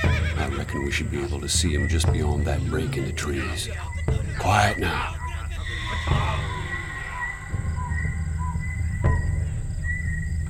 I 0.03 0.49
reckon 0.49 0.83
we 0.83 0.91
should 0.91 1.09
be 1.09 1.23
able 1.23 1.39
to 1.39 1.47
see 1.47 1.73
him 1.73 1.87
just 1.87 2.11
beyond 2.11 2.45
that 2.47 2.59
break 2.69 2.97
in 2.97 3.05
the 3.05 3.13
trees. 3.13 3.69
Quiet 4.37 4.77
now. 4.77 5.15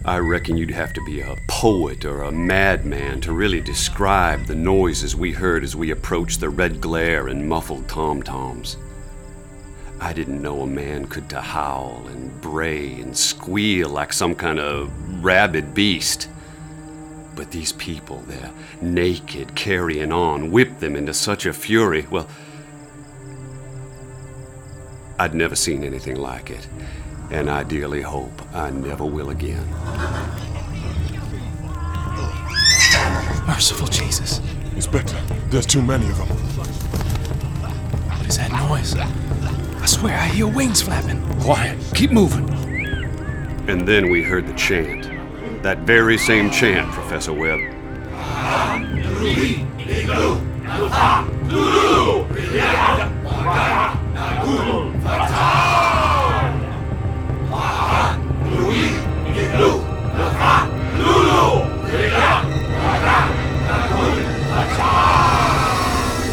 I 0.05 0.19
reckon 0.19 0.55
you'd 0.55 0.69
have 0.69 0.93
to 0.93 1.01
be 1.03 1.21
a 1.21 1.35
poet 1.47 2.05
or 2.05 2.21
a 2.21 2.31
madman 2.31 3.21
to 3.21 3.33
really 3.33 3.59
describe 3.59 4.45
the 4.45 4.53
noises 4.53 5.15
we 5.15 5.31
heard 5.31 5.63
as 5.63 5.75
we 5.75 5.89
approached 5.89 6.39
the 6.39 6.49
red 6.49 6.79
glare 6.79 7.27
and 7.27 7.49
muffled 7.49 7.87
tom 7.87 8.21
toms. 8.21 8.77
I 9.99 10.13
didn't 10.13 10.43
know 10.43 10.61
a 10.61 10.67
man 10.67 11.07
could 11.07 11.27
to 11.29 11.41
howl 11.41 12.05
and 12.07 12.39
bray 12.39 13.01
and 13.01 13.17
squeal 13.17 13.89
like 13.89 14.13
some 14.13 14.35
kind 14.35 14.59
of 14.59 14.91
rabid 15.23 15.73
beast. 15.73 16.29
But 17.35 17.49
these 17.49 17.71
people, 17.71 18.19
they're 18.27 18.51
naked, 18.83 19.55
carrying 19.55 20.11
on, 20.11 20.51
whipped 20.51 20.81
them 20.81 20.95
into 20.95 21.15
such 21.15 21.47
a 21.47 21.51
fury. 21.51 22.05
Well, 22.11 22.27
I'd 25.17 25.33
never 25.33 25.55
seen 25.55 25.83
anything 25.83 26.17
like 26.17 26.51
it, 26.51 26.67
and 27.31 27.49
I 27.49 27.63
dearly 27.63 28.01
hope 28.01 28.31
I 28.53 28.69
never 28.69 29.05
will 29.05 29.29
again. 29.29 29.65
Merciful 33.47 33.87
Jesus. 33.87 34.41
Inspector, 34.75 35.15
there's 35.50 35.65
too 35.65 35.81
many 35.81 36.08
of 36.10 36.17
them. 36.17 36.27
What 38.17 38.27
is 38.27 38.37
that 38.37 38.52
noise? 38.52 38.95
I 38.95 39.85
swear 39.85 40.17
I 40.17 40.27
hear 40.27 40.47
wings 40.47 40.81
flapping. 40.81 41.21
Quiet. 41.39 41.77
Keep 41.93 42.12
moving. 42.12 42.50
And 43.69 43.87
then 43.87 44.10
we 44.10 44.21
heard 44.23 44.47
the 44.47 44.54
chant. 44.54 45.12
That 45.63 45.79
very 45.79 46.17
same 46.17 46.52
chant, 46.52 46.91
Professor 46.91 47.33
Webb. 47.33 47.60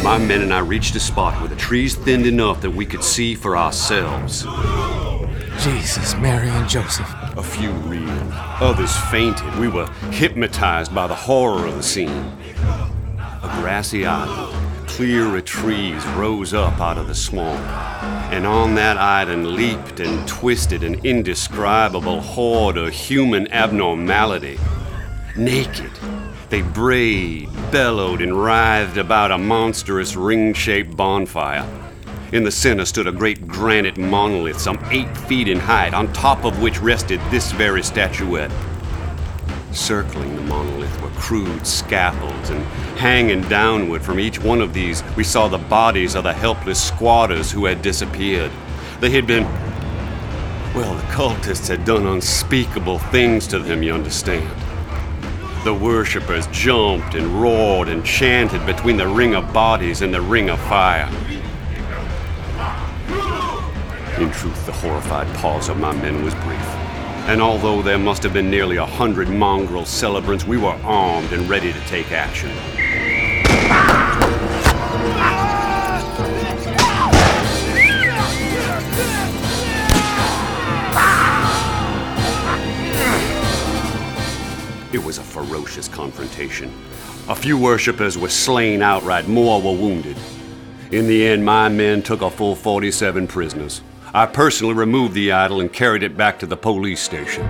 My 0.03 0.17
men 0.17 0.41
and 0.41 0.53
I 0.53 0.59
reached 0.59 0.97
a 0.97 0.99
spot 0.99 1.39
where 1.39 1.47
the 1.47 1.55
trees 1.55 1.95
thinned 1.95 2.25
enough 2.25 2.59
that 2.59 2.71
we 2.71 2.85
could 2.85 3.05
see 3.05 3.35
for 3.35 3.55
ourselves. 3.55 4.43
Jesus, 5.63 6.13
Mary, 6.15 6.49
and 6.49 6.67
Joseph. 6.67 7.09
A 7.37 7.41
few 7.41 7.71
reeled, 7.71 8.33
others 8.59 8.93
fainted. 9.09 9.55
We 9.57 9.69
were 9.69 9.87
hypnotized 10.11 10.93
by 10.93 11.07
the 11.07 11.15
horror 11.15 11.65
of 11.67 11.75
the 11.75 11.83
scene. 11.83 12.29
A 13.17 13.59
grassy 13.61 14.05
island, 14.05 14.53
clear 14.89 15.37
of 15.37 15.45
trees, 15.45 16.05
rose 16.17 16.53
up 16.53 16.81
out 16.81 16.97
of 16.97 17.07
the 17.07 17.15
swamp. 17.15 17.61
And 18.33 18.45
on 18.45 18.75
that 18.75 18.97
island 18.97 19.51
leaped 19.51 20.01
and 20.01 20.27
twisted 20.27 20.83
an 20.83 20.95
indescribable 21.05 22.19
horde 22.19 22.75
of 22.75 22.91
human 22.91 23.49
abnormality. 23.53 24.59
Naked, 25.37 25.91
they 26.53 26.61
brayed, 26.61 27.49
bellowed, 27.71 28.21
and 28.21 28.39
writhed 28.39 28.97
about 28.97 29.31
a 29.31 29.37
monstrous 29.39 30.15
ring 30.15 30.53
shaped 30.53 30.95
bonfire. 30.95 31.67
In 32.31 32.43
the 32.43 32.51
center 32.51 32.85
stood 32.85 33.07
a 33.07 33.11
great 33.11 33.47
granite 33.47 33.97
monolith, 33.97 34.59
some 34.59 34.77
eight 34.91 35.17
feet 35.17 35.47
in 35.47 35.57
height, 35.59 35.95
on 35.95 36.13
top 36.13 36.45
of 36.45 36.61
which 36.61 36.79
rested 36.79 37.19
this 37.31 37.51
very 37.53 37.81
statuette. 37.81 38.51
Circling 39.71 40.35
the 40.35 40.43
monolith 40.43 41.01
were 41.01 41.09
crude 41.19 41.65
scaffolds, 41.65 42.51
and 42.51 42.63
hanging 42.99 43.41
downward 43.49 44.03
from 44.03 44.19
each 44.19 44.39
one 44.39 44.61
of 44.61 44.75
these, 44.75 45.01
we 45.17 45.23
saw 45.23 45.47
the 45.47 45.57
bodies 45.57 46.13
of 46.13 46.23
the 46.23 46.33
helpless 46.33 46.79
squatters 46.79 47.51
who 47.51 47.65
had 47.65 47.81
disappeared. 47.81 48.51
They 48.99 49.09
had 49.09 49.25
been. 49.25 49.45
Well, 50.75 50.93
the 50.93 51.01
cultists 51.13 51.67
had 51.67 51.83
done 51.83 52.05
unspeakable 52.05 52.99
things 52.99 53.47
to 53.47 53.57
them, 53.57 53.81
you 53.81 53.95
understand. 53.95 54.62
The 55.63 55.73
worshippers 55.73 56.45
jumped 56.47 57.15
and 57.15 57.41
roared 57.41 57.87
and 57.87 58.03
chanted 58.03 58.65
between 58.65 58.97
the 58.97 59.07
ring 59.07 59.33
of 59.33 59.53
bodies 59.53 60.01
and 60.01 60.13
the 60.13 60.19
ring 60.19 60.49
of 60.49 60.59
fire. 60.59 61.07
In 64.19 64.29
truth, 64.31 64.65
the 64.65 64.73
horrified 64.73 65.33
pause 65.37 65.69
of 65.69 65.77
my 65.77 65.93
men 65.93 66.21
was 66.21 66.35
brief. 66.35 66.59
And 67.29 67.41
although 67.41 67.81
there 67.81 67.97
must 67.97 68.23
have 68.23 68.33
been 68.33 68.51
nearly 68.51 68.75
a 68.75 68.85
hundred 68.85 69.29
mongrel 69.29 69.85
celebrants, 69.85 70.45
we 70.45 70.57
were 70.57 70.77
armed 70.83 71.31
and 71.31 71.47
ready 71.49 71.71
to 71.71 71.79
take 71.85 72.11
action. 72.11 72.51
Was 85.13 85.19
a 85.19 85.45
ferocious 85.45 85.87
confrontation. 85.87 86.73
A 87.29 87.35
few 87.35 87.55
worshippers 87.55 88.17
were 88.17 88.29
slain 88.29 88.81
outright, 88.81 89.27
more 89.27 89.61
were 89.61 89.71
wounded. 89.71 90.17
In 90.91 91.05
the 91.05 91.27
end, 91.27 91.45
my 91.45 91.69
men 91.69 92.01
took 92.01 92.23
a 92.23 92.31
full 92.31 92.55
47 92.55 93.27
prisoners. 93.27 93.83
I 94.11 94.25
personally 94.25 94.73
removed 94.73 95.13
the 95.13 95.31
idol 95.31 95.61
and 95.61 95.71
carried 95.71 96.01
it 96.01 96.17
back 96.17 96.39
to 96.39 96.47
the 96.47 96.57
police 96.57 96.99
station. 96.99 97.47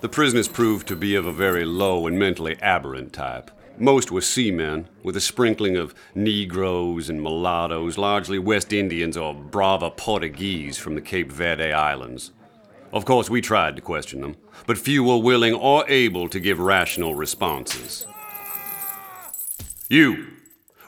The 0.00 0.08
prisoners 0.08 0.46
proved 0.46 0.86
to 0.86 0.94
be 0.94 1.16
of 1.16 1.26
a 1.26 1.32
very 1.32 1.64
low 1.64 2.06
and 2.06 2.16
mentally 2.16 2.56
aberrant 2.62 3.12
type. 3.12 3.50
Most 3.76 4.12
were 4.12 4.20
seamen, 4.20 4.88
with 5.02 5.16
a 5.16 5.20
sprinkling 5.20 5.76
of 5.76 5.92
Negroes 6.14 7.08
and 7.10 7.20
mulattoes, 7.20 7.98
largely 7.98 8.38
West 8.38 8.72
Indians 8.72 9.16
or 9.16 9.34
Brava 9.34 9.90
Portuguese 9.90 10.78
from 10.78 10.94
the 10.94 11.00
Cape 11.00 11.32
Verde 11.32 11.72
Islands. 11.72 12.30
Of 12.94 13.04
course, 13.04 13.28
we 13.28 13.40
tried 13.40 13.74
to 13.74 13.82
question 13.82 14.20
them, 14.20 14.36
but 14.68 14.78
few 14.78 15.02
were 15.02 15.18
willing 15.18 15.52
or 15.52 15.84
able 15.88 16.28
to 16.28 16.38
give 16.38 16.60
rational 16.60 17.16
responses. 17.16 18.06
You, 19.90 20.28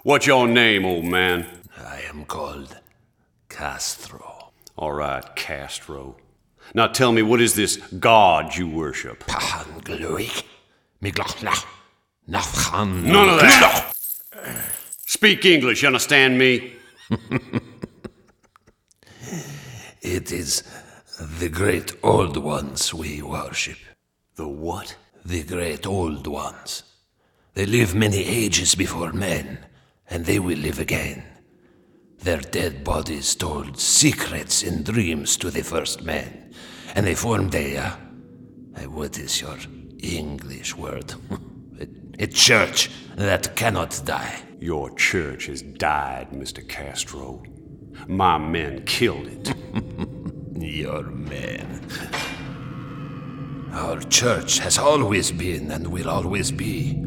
what's 0.05 0.25
your 0.25 0.47
name, 0.47 0.85
old 0.85 1.05
man? 1.05 1.47
I 1.77 2.03
am 2.09 2.25
called 2.25 2.79
Castro. 3.49 4.53
All 4.77 4.93
right, 4.93 5.35
Castro. 5.35 6.17
Now 6.75 6.87
tell 6.87 7.11
me, 7.11 7.23
what 7.23 7.41
is 7.41 7.57
this 7.57 7.77
god 7.99 8.55
you 8.55 8.69
worship? 8.69 9.25
Gluik. 9.25 10.45
Miglachna. 11.03 11.65
Nafchan. 12.31 13.03
None 13.03 13.31
of 13.31 13.41
that! 13.41 13.93
Speak 15.07 15.45
English, 15.45 15.83
you 15.83 15.89
understand 15.89 16.39
me? 16.39 16.75
It 20.03 20.31
is 20.31 20.63
the 21.19 21.49
great 21.49 21.95
old 22.03 22.37
ones 22.37 22.93
we 22.93 23.23
worship. 23.23 23.79
The 24.35 24.47
what? 24.47 24.97
The 25.25 25.43
great 25.45 25.87
old 25.87 26.27
ones. 26.27 26.83
They 27.55 27.65
live 27.65 27.95
many 27.95 28.23
ages 28.23 28.75
before 28.75 29.13
men, 29.13 29.65
and 30.11 30.27
they 30.27 30.39
will 30.39 30.59
live 30.59 30.79
again. 30.79 31.25
Their 32.19 32.41
dead 32.41 32.85
bodies 32.85 33.35
told 33.35 33.81
secrets 33.81 34.63
in 34.63 34.83
dreams 34.83 35.39
to 35.39 35.51
the 35.51 35.63
first 35.63 36.03
men, 36.03 36.53
and 36.95 37.07
they 37.07 37.15
formed 37.15 37.55
a. 37.55 37.79
Uh, 37.79 37.91
what 38.91 39.19
is 39.19 39.41
your 39.41 39.57
English 40.01 40.77
word? 40.77 41.15
a, 41.81 41.89
a 42.25 42.27
church 42.27 42.91
that 43.17 43.57
cannot 43.57 44.03
die. 44.05 44.43
Your 44.61 44.95
church 44.97 45.47
has 45.47 45.63
died, 45.63 46.31
Mr. 46.33 46.67
Castro. 46.69 47.43
My 48.07 48.37
men 48.37 48.85
killed 48.85 49.29
it. 49.29 49.55
Your 50.63 51.03
men. 51.03 51.81
Our 53.73 54.01
church 54.01 54.59
has 54.61 54.79
always 54.79 55.31
been 55.31 55.71
and 55.71 55.89
will 55.89 56.09
always 56.09 56.51
be. 56.51 57.03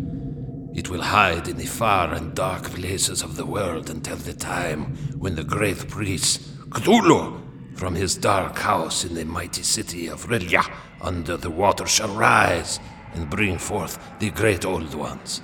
It 0.75 0.89
will 0.89 1.01
hide 1.01 1.47
in 1.47 1.57
the 1.57 1.65
far 1.65 2.13
and 2.13 2.35
dark 2.35 2.63
places 2.63 3.23
of 3.23 3.35
the 3.35 3.45
world 3.45 3.89
until 3.89 4.17
the 4.17 4.33
time 4.33 4.95
when 5.17 5.35
the 5.35 5.43
great 5.43 5.87
priest, 5.89 6.69
Cthulhu, 6.69 7.41
from 7.77 7.95
his 7.95 8.15
dark 8.15 8.57
house 8.57 9.03
in 9.03 9.15
the 9.15 9.25
mighty 9.25 9.63
city 9.63 10.07
of 10.07 10.27
R'lyeh 10.27 10.71
under 11.01 11.35
the 11.35 11.49
water 11.49 11.87
shall 11.87 12.13
rise 12.13 12.79
and 13.13 13.29
bring 13.29 13.57
forth 13.57 13.97
the 14.19 14.29
great 14.29 14.63
old 14.63 14.93
ones. 14.93 15.41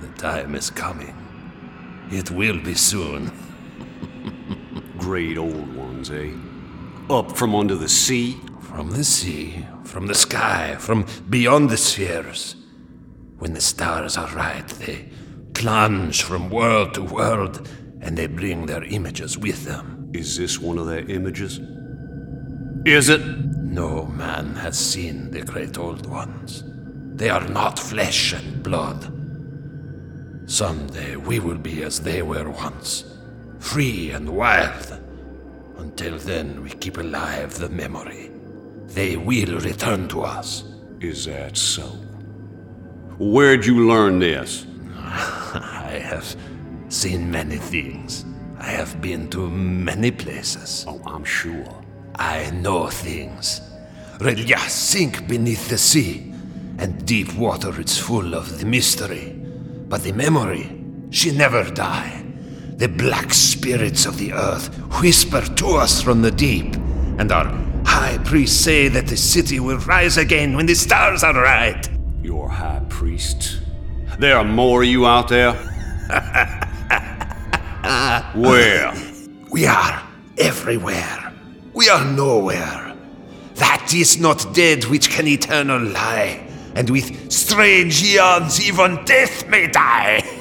The 0.00 0.08
time 0.16 0.54
is 0.54 0.70
coming. 0.70 1.14
It 2.10 2.30
will 2.30 2.58
be 2.58 2.74
soon. 2.74 3.30
Great 4.98 5.38
old 5.38 5.76
ones, 5.76 6.10
eh? 6.10 6.32
Up 7.10 7.36
from 7.36 7.56
under 7.56 7.74
the 7.74 7.88
sea? 7.88 8.38
From 8.60 8.92
the 8.92 9.02
sea, 9.02 9.66
from 9.82 10.06
the 10.06 10.14
sky, 10.14 10.76
from 10.78 11.06
beyond 11.28 11.68
the 11.68 11.76
spheres. 11.76 12.54
When 13.38 13.52
the 13.52 13.60
stars 13.60 14.16
are 14.16 14.32
right, 14.32 14.68
they 14.68 15.08
plunge 15.52 16.22
from 16.22 16.50
world 16.50 16.94
to 16.94 17.02
world, 17.02 17.68
and 18.00 18.16
they 18.16 18.28
bring 18.28 18.66
their 18.66 18.84
images 18.84 19.36
with 19.36 19.64
them. 19.64 20.12
Is 20.14 20.36
this 20.36 20.60
one 20.60 20.78
of 20.78 20.86
their 20.86 21.04
images? 21.10 21.58
Is 22.86 23.08
it? 23.08 23.26
No 23.26 24.06
man 24.06 24.54
has 24.54 24.78
seen 24.78 25.32
the 25.32 25.42
great 25.42 25.78
old 25.78 26.06
ones. 26.06 26.62
They 27.16 27.28
are 27.28 27.48
not 27.48 27.76
flesh 27.76 28.34
and 28.34 28.62
blood. 28.62 29.02
Someday 30.48 31.16
we 31.16 31.40
will 31.40 31.58
be 31.58 31.82
as 31.82 32.02
they 32.02 32.22
were 32.22 32.50
once, 32.50 33.02
free 33.58 34.12
and 34.12 34.30
wild. 34.30 34.99
Until 35.80 36.18
then, 36.18 36.62
we 36.62 36.68
keep 36.70 36.98
alive 36.98 37.54
the 37.54 37.70
memory. 37.70 38.30
They 38.88 39.16
will 39.16 39.58
return 39.60 40.08
to 40.08 40.20
us. 40.22 40.64
Is 41.00 41.24
that 41.24 41.56
so? 41.56 41.86
Where'd 43.18 43.64
you 43.64 43.88
learn 43.88 44.18
this? 44.18 44.66
I 44.98 46.02
have 46.04 46.36
seen 46.90 47.30
many 47.30 47.56
things. 47.56 48.26
I 48.58 48.66
have 48.66 49.00
been 49.00 49.30
to 49.30 49.48
many 49.48 50.10
places. 50.10 50.84
Oh, 50.86 51.00
I'm 51.06 51.24
sure. 51.24 51.82
I 52.14 52.50
know 52.50 52.88
things. 52.88 53.62
R'lyeh 54.18 54.68
sink 54.68 55.26
beneath 55.26 55.70
the 55.70 55.78
sea, 55.78 56.34
and 56.76 57.06
deep 57.06 57.32
water 57.36 57.80
is 57.80 57.96
full 57.96 58.34
of 58.34 58.58
the 58.58 58.66
mystery. 58.66 59.32
But 59.88 60.02
the 60.02 60.12
memory, 60.12 60.84
she 61.08 61.30
never 61.30 61.64
die. 61.64 62.29
The 62.80 62.88
black 62.88 63.32
spirits 63.34 64.06
of 64.06 64.16
the 64.16 64.32
earth 64.32 64.74
whisper 65.02 65.42
to 65.42 65.66
us 65.76 66.00
from 66.00 66.22
the 66.22 66.30
deep, 66.30 66.76
and 67.18 67.30
our 67.30 67.44
high 67.84 68.16
priests 68.24 68.58
say 68.58 68.88
that 68.88 69.06
the 69.06 69.18
city 69.18 69.60
will 69.60 69.76
rise 69.80 70.16
again 70.16 70.56
when 70.56 70.64
the 70.64 70.74
stars 70.74 71.22
are 71.22 71.34
right. 71.34 71.86
Your 72.22 72.48
high 72.48 72.80
priest. 72.88 73.60
There 74.18 74.38
are 74.38 74.44
more 74.44 74.82
of 74.82 74.88
you 74.88 75.06
out 75.06 75.28
there? 75.28 75.52
Where? 78.34 78.94
We 79.50 79.66
are 79.66 80.02
everywhere. 80.38 81.34
We 81.74 81.90
are 81.90 82.06
nowhere. 82.06 82.96
That 83.56 83.92
is 83.92 84.18
not 84.18 84.54
dead 84.54 84.84
which 84.84 85.10
can 85.10 85.28
eternal 85.28 85.82
lie, 85.82 86.48
and 86.74 86.88
with 86.88 87.30
strange 87.30 88.02
eons 88.02 88.66
even 88.66 89.04
death 89.04 89.46
may 89.50 89.66
die. 89.66 90.22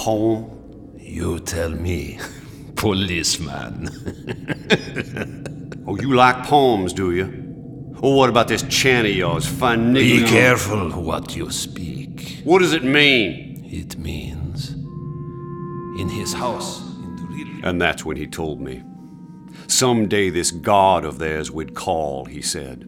Poem? 0.00 0.96
You 0.96 1.40
tell 1.40 1.68
me, 1.68 2.18
policeman. 2.74 3.90
oh, 5.86 5.94
you 5.96 6.14
like 6.14 6.46
poems, 6.46 6.94
do 6.94 7.12
you? 7.12 7.26
Or 8.00 8.16
what 8.16 8.30
about 8.30 8.48
this 8.48 8.62
chant 8.62 9.06
of 9.06 9.14
yours? 9.14 9.44
Fun 9.44 9.92
Be 9.92 10.24
careful 10.24 10.90
what 11.02 11.36
you 11.36 11.50
speak. 11.50 12.40
What 12.44 12.60
does 12.60 12.72
it 12.72 12.82
mean? 12.82 13.62
It 13.70 13.98
means 13.98 14.70
in 16.00 16.08
his 16.08 16.32
house. 16.32 16.80
And 17.62 17.78
that's 17.78 18.02
when 18.02 18.16
he 18.16 18.26
told 18.26 18.58
me. 18.58 18.82
Someday 19.66 20.30
this 20.30 20.50
god 20.50 21.04
of 21.04 21.18
theirs 21.18 21.50
would 21.50 21.74
call, 21.74 22.24
he 22.24 22.40
said. 22.40 22.86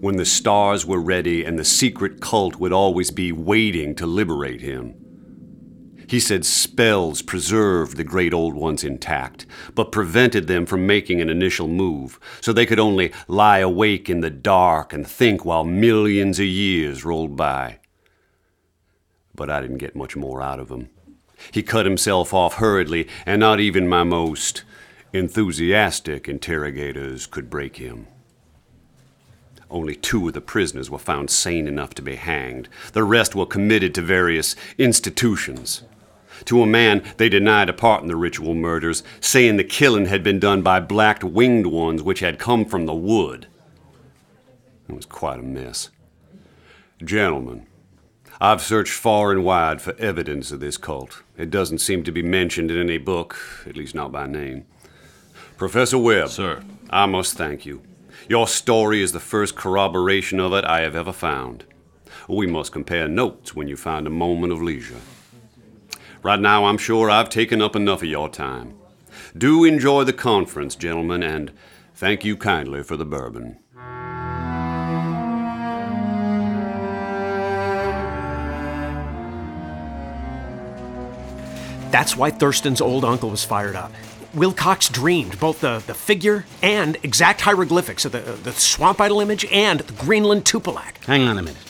When 0.00 0.16
the 0.16 0.24
stars 0.24 0.86
were 0.86 0.98
ready 0.98 1.44
and 1.44 1.58
the 1.58 1.64
secret 1.66 2.22
cult 2.22 2.56
would 2.56 2.72
always 2.72 3.10
be 3.10 3.32
waiting 3.32 3.94
to 3.96 4.06
liberate 4.06 4.62
him. 4.62 5.03
He 6.06 6.20
said 6.20 6.44
spells 6.44 7.22
preserved 7.22 7.96
the 7.96 8.04
great 8.04 8.34
old 8.34 8.54
ones 8.54 8.84
intact, 8.84 9.46
but 9.74 9.92
prevented 9.92 10.46
them 10.46 10.66
from 10.66 10.86
making 10.86 11.20
an 11.20 11.30
initial 11.30 11.68
move, 11.68 12.18
so 12.40 12.52
they 12.52 12.66
could 12.66 12.80
only 12.80 13.12
lie 13.28 13.58
awake 13.58 14.10
in 14.10 14.20
the 14.20 14.30
dark 14.30 14.92
and 14.92 15.06
think 15.06 15.44
while 15.44 15.64
millions 15.64 16.38
of 16.38 16.46
years 16.46 17.04
rolled 17.04 17.36
by. 17.36 17.78
But 19.34 19.50
I 19.50 19.60
didn't 19.60 19.78
get 19.78 19.96
much 19.96 20.16
more 20.16 20.42
out 20.42 20.60
of 20.60 20.70
him. 20.70 20.90
He 21.50 21.62
cut 21.62 21.86
himself 21.86 22.32
off 22.32 22.54
hurriedly, 22.54 23.08
and 23.26 23.40
not 23.40 23.60
even 23.60 23.88
my 23.88 24.04
most 24.04 24.62
enthusiastic 25.12 26.28
interrogators 26.28 27.26
could 27.26 27.50
break 27.50 27.76
him. 27.76 28.06
Only 29.70 29.96
two 29.96 30.28
of 30.28 30.34
the 30.34 30.40
prisoners 30.40 30.90
were 30.90 30.98
found 30.98 31.30
sane 31.30 31.66
enough 31.66 31.94
to 31.94 32.02
be 32.02 32.16
hanged. 32.16 32.68
The 32.92 33.04
rest 33.04 33.34
were 33.34 33.46
committed 33.46 33.94
to 33.94 34.02
various 34.02 34.54
institutions. 34.78 35.82
To 36.46 36.62
a 36.62 36.66
man, 36.66 37.02
they 37.16 37.28
denied 37.28 37.68
a 37.68 37.72
part 37.72 38.02
in 38.02 38.08
the 38.08 38.16
ritual 38.16 38.54
murders, 38.54 39.02
saying 39.20 39.56
the 39.56 39.64
killing 39.64 40.06
had 40.06 40.22
been 40.22 40.38
done 40.38 40.62
by 40.62 40.80
black 40.80 41.22
winged 41.22 41.66
ones 41.66 42.02
which 42.02 42.20
had 42.20 42.38
come 42.38 42.64
from 42.64 42.86
the 42.86 42.94
wood. 42.94 43.46
It 44.88 44.94
was 44.94 45.06
quite 45.06 45.38
a 45.38 45.42
mess. 45.42 45.90
Gentlemen, 47.02 47.66
I've 48.40 48.62
searched 48.62 48.92
far 48.92 49.32
and 49.32 49.44
wide 49.44 49.80
for 49.80 49.94
evidence 49.98 50.50
of 50.52 50.60
this 50.60 50.76
cult. 50.76 51.22
It 51.38 51.50
doesn't 51.50 51.78
seem 51.78 52.04
to 52.04 52.12
be 52.12 52.22
mentioned 52.22 52.70
in 52.70 52.78
any 52.78 52.98
book, 52.98 53.36
at 53.66 53.76
least 53.76 53.94
not 53.94 54.12
by 54.12 54.26
name. 54.26 54.66
Professor 55.56 55.98
Webb. 55.98 56.28
Sir. 56.28 56.62
I 56.90 57.06
must 57.06 57.36
thank 57.36 57.64
you. 57.64 57.82
Your 58.28 58.48
story 58.48 59.02
is 59.02 59.12
the 59.12 59.20
first 59.20 59.54
corroboration 59.56 60.40
of 60.40 60.52
it 60.52 60.64
I 60.64 60.80
have 60.80 60.96
ever 60.96 61.12
found. 61.12 61.64
We 62.28 62.46
must 62.46 62.72
compare 62.72 63.06
notes 63.06 63.54
when 63.54 63.68
you 63.68 63.76
find 63.76 64.06
a 64.06 64.10
moment 64.10 64.52
of 64.52 64.62
leisure. 64.62 65.00
Right 66.24 66.40
now, 66.40 66.64
I'm 66.64 66.78
sure 66.78 67.10
I've 67.10 67.28
taken 67.28 67.60
up 67.60 67.76
enough 67.76 68.00
of 68.00 68.08
your 68.08 68.30
time. 68.30 68.72
Do 69.36 69.62
enjoy 69.62 70.04
the 70.04 70.14
conference, 70.14 70.74
gentlemen, 70.74 71.22
and 71.22 71.52
thank 71.94 72.24
you 72.24 72.34
kindly 72.34 72.82
for 72.82 72.96
the 72.96 73.04
bourbon. 73.04 73.58
That's 81.90 82.16
why 82.16 82.30
Thurston's 82.30 82.80
old 82.80 83.04
uncle 83.04 83.28
was 83.28 83.44
fired 83.44 83.76
up. 83.76 83.92
Wilcox 84.32 84.88
dreamed 84.88 85.38
both 85.38 85.60
the, 85.60 85.82
the 85.86 85.92
figure 85.92 86.46
and 86.62 86.96
exact 87.02 87.42
hieroglyphics 87.42 88.06
of 88.06 88.12
the, 88.12 88.20
the 88.20 88.52
swamp 88.52 88.98
idol 88.98 89.20
image 89.20 89.44
and 89.52 89.80
the 89.80 89.92
Greenland 90.02 90.46
tupilak. 90.46 91.04
Hang 91.04 91.28
on 91.28 91.36
a 91.36 91.42
minute. 91.42 91.60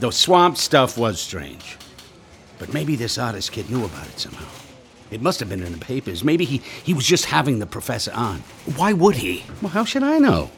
The 0.00 0.12
swamp 0.12 0.56
stuff 0.56 0.96
was 0.96 1.20
strange. 1.20 1.76
But 2.64 2.72
maybe 2.72 2.96
this 2.96 3.18
artist 3.18 3.52
kid 3.52 3.68
knew 3.68 3.84
about 3.84 4.06
it 4.06 4.18
somehow. 4.18 4.48
It 5.10 5.20
must 5.20 5.38
have 5.40 5.50
been 5.50 5.62
in 5.62 5.72
the 5.72 5.78
papers. 5.78 6.24
Maybe 6.24 6.46
he, 6.46 6.62
he 6.82 6.94
was 6.94 7.04
just 7.04 7.26
having 7.26 7.58
the 7.58 7.66
professor 7.66 8.10
on. 8.14 8.38
Why 8.76 8.94
would 8.94 9.16
he? 9.16 9.44
Well, 9.60 9.68
how 9.68 9.84
should 9.84 10.02
I 10.02 10.18
know? 10.18 10.50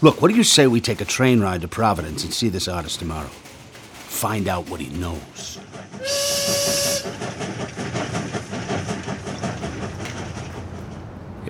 Look, 0.00 0.22
what 0.22 0.30
do 0.30 0.36
you 0.38 0.42
say 0.42 0.66
we 0.66 0.80
take 0.80 1.02
a 1.02 1.04
train 1.04 1.40
ride 1.40 1.60
to 1.60 1.68
Providence 1.68 2.24
and 2.24 2.32
see 2.32 2.48
this 2.48 2.66
artist 2.66 2.98
tomorrow? 2.98 3.28
Find 3.28 4.48
out 4.48 4.70
what 4.70 4.80
he 4.80 4.88
knows. 4.98 5.58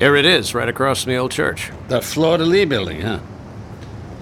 Here 0.00 0.16
it 0.16 0.24
is, 0.24 0.56
right 0.56 0.68
across 0.68 1.04
from 1.04 1.12
the 1.12 1.18
old 1.18 1.30
church. 1.30 1.70
The 1.86 2.02
Fleur 2.02 2.38
de 2.38 2.44
Lys 2.44 2.68
building, 2.68 3.00
huh? 3.00 3.20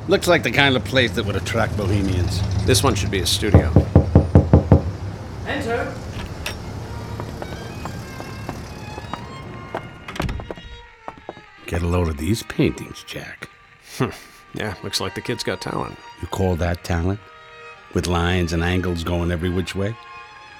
Looks 0.06 0.28
like 0.28 0.42
the 0.42 0.52
kind 0.52 0.76
of 0.76 0.84
place 0.84 1.12
that 1.12 1.24
would 1.24 1.36
attract 1.36 1.78
bohemians. 1.78 2.42
This 2.66 2.82
one 2.82 2.94
should 2.94 3.10
be 3.10 3.20
a 3.20 3.26
studio. 3.26 3.72
Enter. 5.46 5.92
Get 11.66 11.82
a 11.82 11.86
load 11.86 12.08
of 12.08 12.18
these 12.18 12.42
paintings, 12.42 13.02
Jack. 13.04 13.48
Hmm. 13.96 14.10
yeah, 14.54 14.74
looks 14.82 15.00
like 15.00 15.14
the 15.14 15.20
kid's 15.20 15.42
got 15.42 15.60
talent. 15.60 15.98
You 16.20 16.28
call 16.28 16.54
that 16.56 16.84
talent? 16.84 17.18
With 17.94 18.06
lines 18.06 18.52
and 18.52 18.62
angles 18.62 19.04
going 19.04 19.30
every 19.30 19.50
which 19.50 19.74
way? 19.74 19.96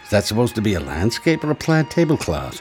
Is 0.05 0.11
that 0.11 0.25
supposed 0.25 0.55
to 0.57 0.63
be 0.63 0.75
a 0.75 0.81
landscape 0.81 1.45
or 1.45 1.51
a 1.51 1.55
plaid 1.55 1.91
tablecloth? 1.91 2.61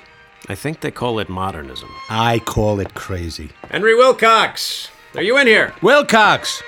I 0.50 0.56
think 0.56 0.82
they 0.82 0.92
call 0.92 1.20
it 1.20 1.30
modernism. 1.30 1.90
I 2.10 2.40
call 2.40 2.80
it 2.80 2.94
crazy. 2.94 3.50
Henry 3.70 3.96
Wilcox! 3.96 4.90
Are 5.16 5.22
you 5.22 5.38
in 5.38 5.48
here? 5.48 5.74
Wilcox! 5.82 6.62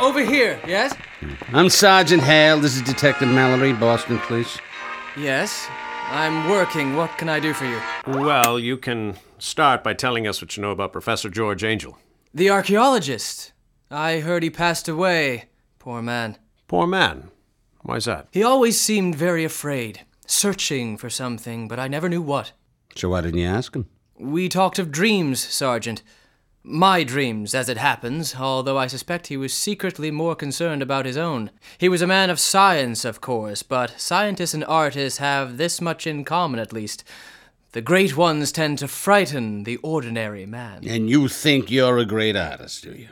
Over 0.00 0.24
here, 0.24 0.60
yes? 0.66 0.94
Hmm. 1.20 1.32
I'm 1.56 1.68
Sergeant 1.70 2.22
Hale. 2.22 2.58
This 2.60 2.76
is 2.76 2.82
Detective 2.82 3.28
Mallory, 3.28 3.72
Boston 3.72 4.18
Police. 4.20 4.58
Yes. 5.16 5.66
I'm 6.10 6.50
working. 6.50 6.94
What 6.94 7.16
can 7.16 7.28
I 7.28 7.40
do 7.40 7.54
for 7.54 7.64
you? 7.64 7.80
Well, 8.06 8.58
you 8.58 8.76
can 8.76 9.16
start 9.38 9.82
by 9.82 9.94
telling 9.94 10.26
us 10.26 10.42
what 10.42 10.56
you 10.56 10.62
know 10.62 10.70
about 10.70 10.92
Professor 10.92 11.30
George 11.30 11.64
Angell. 11.64 11.98
The 12.34 12.50
archaeologist. 12.50 13.52
I 13.90 14.20
heard 14.20 14.42
he 14.42 14.50
passed 14.50 14.88
away. 14.88 15.46
Poor 15.78 16.02
man. 16.02 16.36
Poor 16.68 16.86
man? 16.86 17.30
Why's 17.82 18.04
that? 18.04 18.28
He 18.30 18.42
always 18.42 18.78
seemed 18.78 19.14
very 19.14 19.44
afraid, 19.44 20.04
searching 20.26 20.96
for 20.98 21.08
something, 21.08 21.66
but 21.66 21.78
I 21.78 21.88
never 21.88 22.08
knew 22.08 22.22
what. 22.22 22.52
So 22.94 23.08
why 23.08 23.22
didn't 23.22 23.40
you 23.40 23.46
ask 23.46 23.74
him? 23.74 23.86
We 24.18 24.48
talked 24.48 24.78
of 24.78 24.90
dreams, 24.90 25.40
Sergeant. 25.40 26.02
My 26.68 27.04
dreams, 27.04 27.54
as 27.54 27.68
it 27.68 27.76
happens, 27.76 28.34
although 28.34 28.76
I 28.76 28.88
suspect 28.88 29.28
he 29.28 29.36
was 29.36 29.54
secretly 29.54 30.10
more 30.10 30.34
concerned 30.34 30.82
about 30.82 31.06
his 31.06 31.16
own. 31.16 31.52
He 31.78 31.88
was 31.88 32.02
a 32.02 32.08
man 32.08 32.28
of 32.28 32.40
science, 32.40 33.04
of 33.04 33.20
course, 33.20 33.62
but 33.62 34.00
scientists 34.00 34.52
and 34.52 34.64
artists 34.64 35.20
have 35.20 35.58
this 35.58 35.80
much 35.80 36.08
in 36.08 36.24
common, 36.24 36.58
at 36.58 36.72
least. 36.72 37.04
The 37.70 37.80
great 37.80 38.16
ones 38.16 38.50
tend 38.50 38.78
to 38.78 38.88
frighten 38.88 39.62
the 39.62 39.76
ordinary 39.76 40.44
man. 40.44 40.82
And 40.88 41.08
you 41.08 41.28
think 41.28 41.70
you're 41.70 41.98
a 41.98 42.04
great 42.04 42.34
artist, 42.34 42.82
do 42.82 42.90
you? 42.90 43.10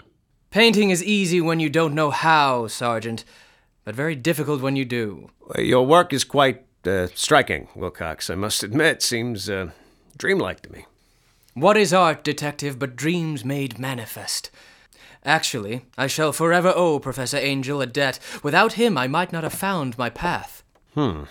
Painting 0.51 0.91
is 0.91 1.05
easy 1.05 1.41
when 1.41 1.61
you 1.61 1.71
don't 1.71 1.95
know 1.95 2.11
how, 2.11 2.67
Sergeant, 2.67 3.25
but 3.85 3.95
very 3.95 4.17
difficult 4.17 4.63
when 4.63 4.75
you 4.75 4.85
do. 4.85 5.31
Your 5.57 5.87
work 5.87 6.13
is 6.13 6.25
quite 6.25 6.65
uh, 6.85 7.07
striking, 7.15 7.69
Wilcox, 7.77 8.29
I 8.31 8.35
must 8.35 8.65
admit. 8.65 9.01
Seems 9.01 9.49
uh, 9.49 9.71
dreamlike 10.19 10.63
to 10.63 10.73
me. 10.73 10.87
What 11.55 11.77
is 11.77 11.93
art, 11.93 12.25
detective, 12.25 12.81
but 12.81 12.97
dreams 12.97 13.45
made 13.45 13.79
manifest? 13.79 14.51
Actually, 15.25 15.87
I 15.97 16.09
shall 16.09 16.33
forever 16.33 16.73
owe 16.75 16.99
Professor 16.99 17.37
Angell 17.37 17.81
a 17.81 17.87
debt. 17.87 18.19
Without 18.43 18.73
him, 18.73 18.99
I 18.99 19.07
might 19.07 19.33
not 19.33 19.45
have 19.45 19.55
found 19.55 19.97
my 19.97 20.11
path. 20.11 20.65
Hmm. 20.95 21.23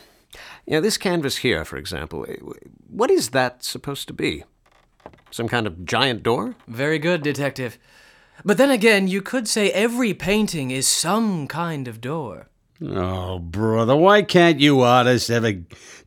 Yeah, 0.65 0.80
this 0.80 0.97
canvas 0.97 1.38
here, 1.38 1.65
for 1.65 1.76
example, 1.76 2.26
eh, 2.30 2.38
what 2.89 3.11
is 3.11 3.30
that 3.30 3.63
supposed 3.65 4.07
to 4.07 4.13
be? 4.13 4.45
Some 5.30 5.49
kind 5.49 5.67
of 5.67 5.86
giant 5.86 6.24
door? 6.24 6.55
Very 6.67 6.99
good, 6.99 7.21
detective. 7.21 7.78
But 8.45 8.57
then 8.57 8.71
again, 8.71 9.09
you 9.09 9.21
could 9.21 9.47
say 9.47 9.71
every 9.71 10.13
painting 10.13 10.71
is 10.71 10.88
some 10.88 11.49
kind 11.49 11.88
of 11.88 11.99
door. 11.99 12.47
Oh, 12.82 13.39
brother, 13.39 13.95
why 13.95 14.21
can't 14.21 14.59
you 14.59 14.82
artists 14.82 15.30
ever 15.30 15.53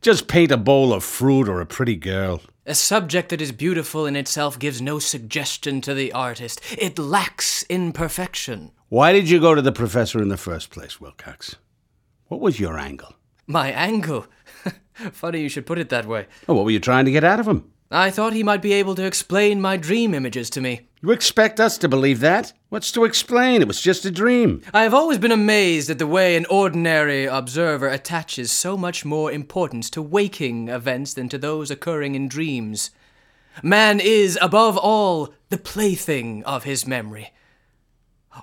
just 0.01 0.27
paint 0.27 0.51
a 0.51 0.57
bowl 0.57 0.91
of 0.91 1.03
fruit 1.03 1.47
or 1.47 1.61
a 1.61 1.65
pretty 1.65 1.95
girl? 1.95 2.41
A 2.69 2.75
subject 2.75 3.29
that 3.29 3.39
is 3.39 3.53
beautiful 3.53 4.05
in 4.05 4.17
itself 4.17 4.59
gives 4.59 4.81
no 4.81 4.99
suggestion 4.99 5.79
to 5.79 5.93
the 5.93 6.11
artist. 6.11 6.59
It 6.77 6.99
lacks 6.99 7.63
imperfection. 7.69 8.71
Why 8.89 9.13
did 9.13 9.29
you 9.29 9.39
go 9.39 9.55
to 9.55 9.61
the 9.61 9.71
professor 9.71 10.21
in 10.21 10.27
the 10.27 10.35
first 10.35 10.69
place, 10.69 10.99
Wilcox? 10.99 11.55
What 12.27 12.41
was 12.41 12.59
your 12.59 12.77
angle? 12.77 13.15
My 13.47 13.71
angle? 13.71 14.27
Funny 15.13 15.39
you 15.39 15.47
should 15.47 15.65
put 15.65 15.79
it 15.79 15.87
that 15.87 16.07
way. 16.07 16.27
Oh, 16.49 16.55
what 16.55 16.65
were 16.65 16.71
you 16.71 16.81
trying 16.81 17.05
to 17.05 17.11
get 17.11 17.23
out 17.23 17.39
of 17.39 17.47
him? 17.47 17.71
I 17.89 18.11
thought 18.11 18.33
he 18.33 18.43
might 18.43 18.61
be 18.61 18.73
able 18.73 18.95
to 18.95 19.05
explain 19.05 19.61
my 19.61 19.77
dream 19.77 20.13
images 20.13 20.49
to 20.49 20.59
me. 20.59 20.86
You 20.99 21.11
expect 21.11 21.59
us 21.59 21.77
to 21.77 21.87
believe 21.87 22.21
that? 22.21 22.53
What's 22.69 22.91
to 22.93 23.05
explain? 23.05 23.61
It 23.61 23.67
was 23.67 23.81
just 23.81 24.03
a 24.05 24.09
dream. 24.09 24.63
I 24.73 24.81
have 24.81 24.95
always 24.95 25.19
been 25.19 25.31
amazed 25.31 25.91
at 25.91 25.99
the 25.99 26.07
way 26.07 26.35
an 26.35 26.47
ordinary 26.49 27.25
observer 27.25 27.87
attaches 27.87 28.51
so 28.51 28.75
much 28.75 29.05
more 29.05 29.31
importance 29.31 29.91
to 29.91 30.01
waking 30.01 30.69
events 30.69 31.13
than 31.13 31.29
to 31.29 31.37
those 31.37 31.69
occurring 31.69 32.15
in 32.15 32.27
dreams. 32.27 32.89
Man 33.61 33.99
is, 33.99 34.39
above 34.41 34.75
all, 34.75 35.33
the 35.49 35.59
plaything 35.59 36.43
of 36.45 36.63
his 36.63 36.87
memory. 36.87 37.31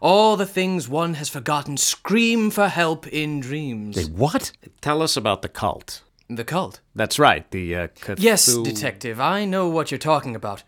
All 0.00 0.36
the 0.36 0.46
things 0.46 0.88
one 0.88 1.14
has 1.14 1.28
forgotten 1.28 1.76
scream 1.76 2.50
for 2.50 2.68
help 2.68 3.09
in 3.09 3.40
dreams. 3.40 3.96
They 3.96 4.05
what? 4.05 4.52
Tell 4.80 5.02
us 5.02 5.16
about 5.16 5.42
the 5.42 5.48
cult. 5.48 6.02
The 6.28 6.44
cult? 6.44 6.80
That's 6.94 7.18
right, 7.18 7.50
the 7.50 7.74
uh, 7.74 7.88
Cthulhu... 7.88 8.16
Yes, 8.20 8.46
detective, 8.46 9.18
I 9.18 9.44
know 9.44 9.68
what 9.68 9.90
you're 9.90 9.98
talking 9.98 10.36
about. 10.36 10.62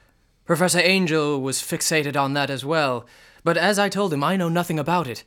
Professor 0.47 0.79
Angell 0.79 1.41
was 1.41 1.59
fixated 1.61 2.17
on 2.17 2.33
that 2.35 2.51
as 2.51 2.65
well, 2.65 3.05
but 3.43 3.57
as 3.57 3.79
I 3.79 3.89
told 3.89 4.13
him, 4.13 4.23
I 4.23 4.37
know 4.37 4.49
nothing 4.49 4.79
about 4.79 5.09
it. 5.09 5.25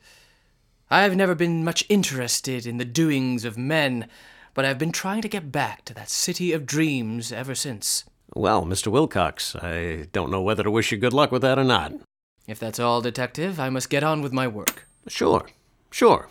I 0.90 1.02
have 1.02 1.14
never 1.14 1.34
been 1.34 1.62
much 1.62 1.84
interested 1.88 2.66
in 2.66 2.78
the 2.78 2.84
doings 2.84 3.44
of 3.44 3.56
men. 3.58 4.08
but 4.52 4.64
I've 4.64 4.78
been 4.78 4.90
trying 4.92 5.22
to 5.22 5.28
get 5.28 5.52
back 5.52 5.84
to 5.84 5.94
that 5.94 6.10
city 6.10 6.52
of 6.52 6.66
dreams 6.66 7.30
ever 7.32 7.54
since. 7.54 8.04
Well, 8.34 8.64
Mr. 8.64 8.88
Wilcox, 8.88 9.54
I 9.54 10.08
don't 10.12 10.30
know 10.30 10.42
whether 10.42 10.64
to 10.64 10.70
wish 10.70 10.90
you 10.90 10.98
good 10.98 11.12
luck 11.12 11.30
with 11.30 11.42
that 11.42 11.58
or 11.58 11.64
not. 11.64 11.92
If 12.48 12.58
that's 12.58 12.80
all, 12.80 13.00
Detective, 13.00 13.60
I 13.60 13.70
must 13.70 13.90
get 13.90 14.02
on 14.02 14.22
with 14.22 14.32
my 14.32 14.48
work. 14.48 14.88
Sure, 15.06 15.48
sure. 15.92 16.28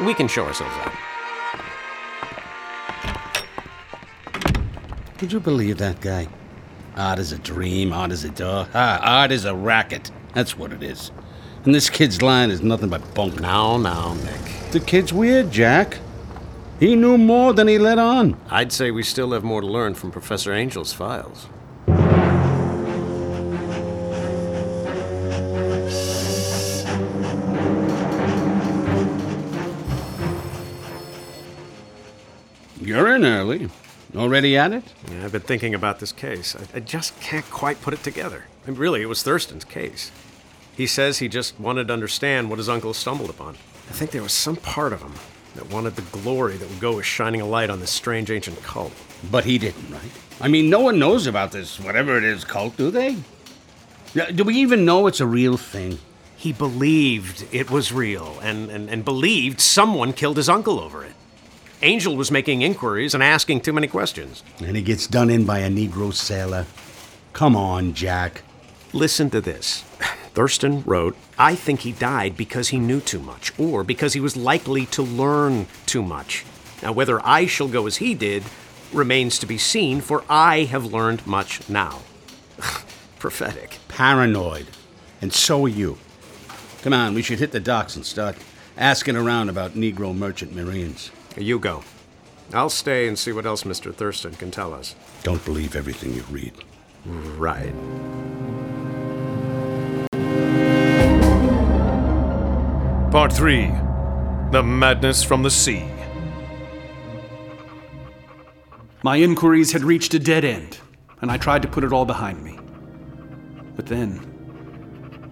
We 0.00 0.14
can 0.14 0.28
show 0.28 0.46
ourselves 0.46 0.74
out. 0.78 0.92
Could 5.18 5.32
you 5.32 5.40
believe 5.40 5.76
that 5.78 6.00
guy? 6.00 6.28
Art 6.96 7.18
is 7.18 7.30
a 7.30 7.38
dream, 7.38 7.92
art 7.92 8.10
is 8.10 8.24
a 8.24 8.30
door. 8.30 8.66
Ah, 8.72 8.98
art 9.02 9.30
is 9.30 9.44
a 9.44 9.54
racket. 9.54 10.10
That's 10.32 10.56
what 10.56 10.72
it 10.72 10.82
is. 10.82 11.10
And 11.64 11.74
this 11.74 11.90
kid's 11.90 12.22
line 12.22 12.50
is 12.50 12.62
nothing 12.62 12.88
but 12.88 13.14
bunk. 13.14 13.38
Now, 13.38 13.76
now, 13.76 14.14
Nick. 14.14 14.70
The 14.70 14.80
kid's 14.80 15.12
weird, 15.12 15.50
Jack. 15.50 15.98
He 16.80 16.96
knew 16.96 17.18
more 17.18 17.52
than 17.52 17.68
he 17.68 17.78
let 17.78 17.98
on. 17.98 18.40
I'd 18.50 18.72
say 18.72 18.90
we 18.90 19.02
still 19.02 19.32
have 19.32 19.44
more 19.44 19.60
to 19.60 19.66
learn 19.66 19.94
from 19.94 20.10
Professor 20.10 20.52
Angell's 20.52 20.94
files. 20.94 21.48
You're 32.80 33.14
in 33.14 33.24
early. 33.24 33.68
Already 34.16 34.56
at 34.56 34.72
it? 34.72 34.84
Yeah, 35.10 35.24
I've 35.24 35.32
been 35.32 35.42
thinking 35.42 35.74
about 35.74 35.98
this 35.98 36.10
case. 36.10 36.56
I, 36.56 36.78
I 36.78 36.80
just 36.80 37.18
can't 37.20 37.48
quite 37.50 37.82
put 37.82 37.92
it 37.92 38.02
together. 38.02 38.44
And 38.66 38.78
really, 38.78 39.02
it 39.02 39.06
was 39.06 39.22
Thurston's 39.22 39.64
case. 39.64 40.10
He 40.74 40.86
says 40.86 41.18
he 41.18 41.28
just 41.28 41.60
wanted 41.60 41.88
to 41.88 41.92
understand 41.92 42.48
what 42.48 42.58
his 42.58 42.68
uncle 42.68 42.94
stumbled 42.94 43.30
upon. 43.30 43.56
I 43.88 43.92
think 43.92 44.10
there 44.10 44.22
was 44.22 44.32
some 44.32 44.56
part 44.56 44.92
of 44.92 45.02
him 45.02 45.14
that 45.54 45.70
wanted 45.70 45.96
the 45.96 46.02
glory 46.18 46.56
that 46.56 46.68
would 46.68 46.80
go 46.80 46.96
with 46.96 47.04
shining 47.04 47.40
a 47.40 47.46
light 47.46 47.70
on 47.70 47.80
this 47.80 47.90
strange 47.90 48.30
ancient 48.30 48.62
cult. 48.62 48.92
But 49.30 49.44
he 49.44 49.58
didn't, 49.58 49.90
right? 49.90 50.10
I 50.40 50.48
mean, 50.48 50.68
no 50.70 50.80
one 50.80 50.98
knows 50.98 51.26
about 51.26 51.52
this, 51.52 51.78
whatever 51.80 52.16
it 52.18 52.24
is, 52.24 52.44
cult, 52.44 52.76
do 52.76 52.90
they? 52.90 53.16
Do 54.34 54.44
we 54.44 54.56
even 54.56 54.84
know 54.84 55.06
it's 55.06 55.20
a 55.20 55.26
real 55.26 55.56
thing? 55.56 55.98
He 56.36 56.52
believed 56.52 57.46
it 57.52 57.70
was 57.70 57.92
real 57.92 58.38
and, 58.42 58.70
and, 58.70 58.88
and 58.90 59.04
believed 59.04 59.60
someone 59.60 60.12
killed 60.12 60.36
his 60.36 60.48
uncle 60.48 60.78
over 60.78 61.04
it. 61.04 61.12
Angell 61.82 62.16
was 62.16 62.30
making 62.30 62.62
inquiries 62.62 63.12
and 63.12 63.22
asking 63.22 63.60
too 63.60 63.72
many 63.72 63.86
questions. 63.86 64.42
And 64.64 64.76
he 64.76 64.82
gets 64.82 65.06
done 65.06 65.28
in 65.28 65.44
by 65.44 65.58
a 65.58 65.68
Negro 65.68 66.12
sailor. 66.12 66.66
Come 67.32 67.54
on, 67.54 67.92
Jack. 67.92 68.42
Listen 68.92 69.28
to 69.30 69.40
this. 69.40 69.82
Thurston 70.32 70.82
wrote, 70.84 71.16
I 71.38 71.54
think 71.54 71.80
he 71.80 71.92
died 71.92 72.36
because 72.36 72.68
he 72.68 72.78
knew 72.78 73.00
too 73.00 73.20
much, 73.20 73.52
or 73.58 73.84
because 73.84 74.14
he 74.14 74.20
was 74.20 74.36
likely 74.36 74.86
to 74.86 75.02
learn 75.02 75.66
too 75.86 76.02
much. 76.02 76.44
Now, 76.82 76.92
whether 76.92 77.24
I 77.26 77.46
shall 77.46 77.68
go 77.68 77.86
as 77.86 77.96
he 77.96 78.14
did 78.14 78.42
remains 78.92 79.38
to 79.38 79.46
be 79.46 79.58
seen, 79.58 80.00
for 80.00 80.24
I 80.28 80.64
have 80.64 80.92
learned 80.92 81.26
much 81.26 81.68
now. 81.68 82.02
Prophetic. 83.18 83.78
Paranoid. 83.88 84.66
And 85.20 85.32
so 85.32 85.64
are 85.64 85.68
you. 85.68 85.98
Come 86.82 86.92
on, 86.92 87.14
we 87.14 87.22
should 87.22 87.38
hit 87.38 87.52
the 87.52 87.60
docks 87.60 87.96
and 87.96 88.04
start 88.04 88.36
asking 88.76 89.16
around 89.16 89.48
about 89.48 89.72
Negro 89.72 90.14
merchant 90.14 90.54
marines. 90.54 91.10
You 91.36 91.58
go. 91.58 91.84
I'll 92.54 92.70
stay 92.70 93.08
and 93.08 93.18
see 93.18 93.32
what 93.32 93.44
else 93.44 93.64
Mr. 93.64 93.94
Thurston 93.94 94.34
can 94.34 94.50
tell 94.50 94.72
us. 94.72 94.94
Don't 95.22 95.44
believe 95.44 95.76
everything 95.76 96.14
you 96.14 96.22
read. 96.30 96.52
Right. 97.04 97.74
Part 103.10 103.32
3 103.32 103.70
The 104.52 104.62
Madness 104.62 105.22
from 105.22 105.42
the 105.42 105.50
Sea. 105.50 105.86
My 109.02 109.16
inquiries 109.16 109.72
had 109.72 109.82
reached 109.82 110.14
a 110.14 110.18
dead 110.18 110.44
end, 110.44 110.78
and 111.20 111.30
I 111.30 111.36
tried 111.36 111.62
to 111.62 111.68
put 111.68 111.84
it 111.84 111.92
all 111.92 112.04
behind 112.04 112.42
me. 112.42 112.58
But 113.74 113.86
then, 113.86 114.20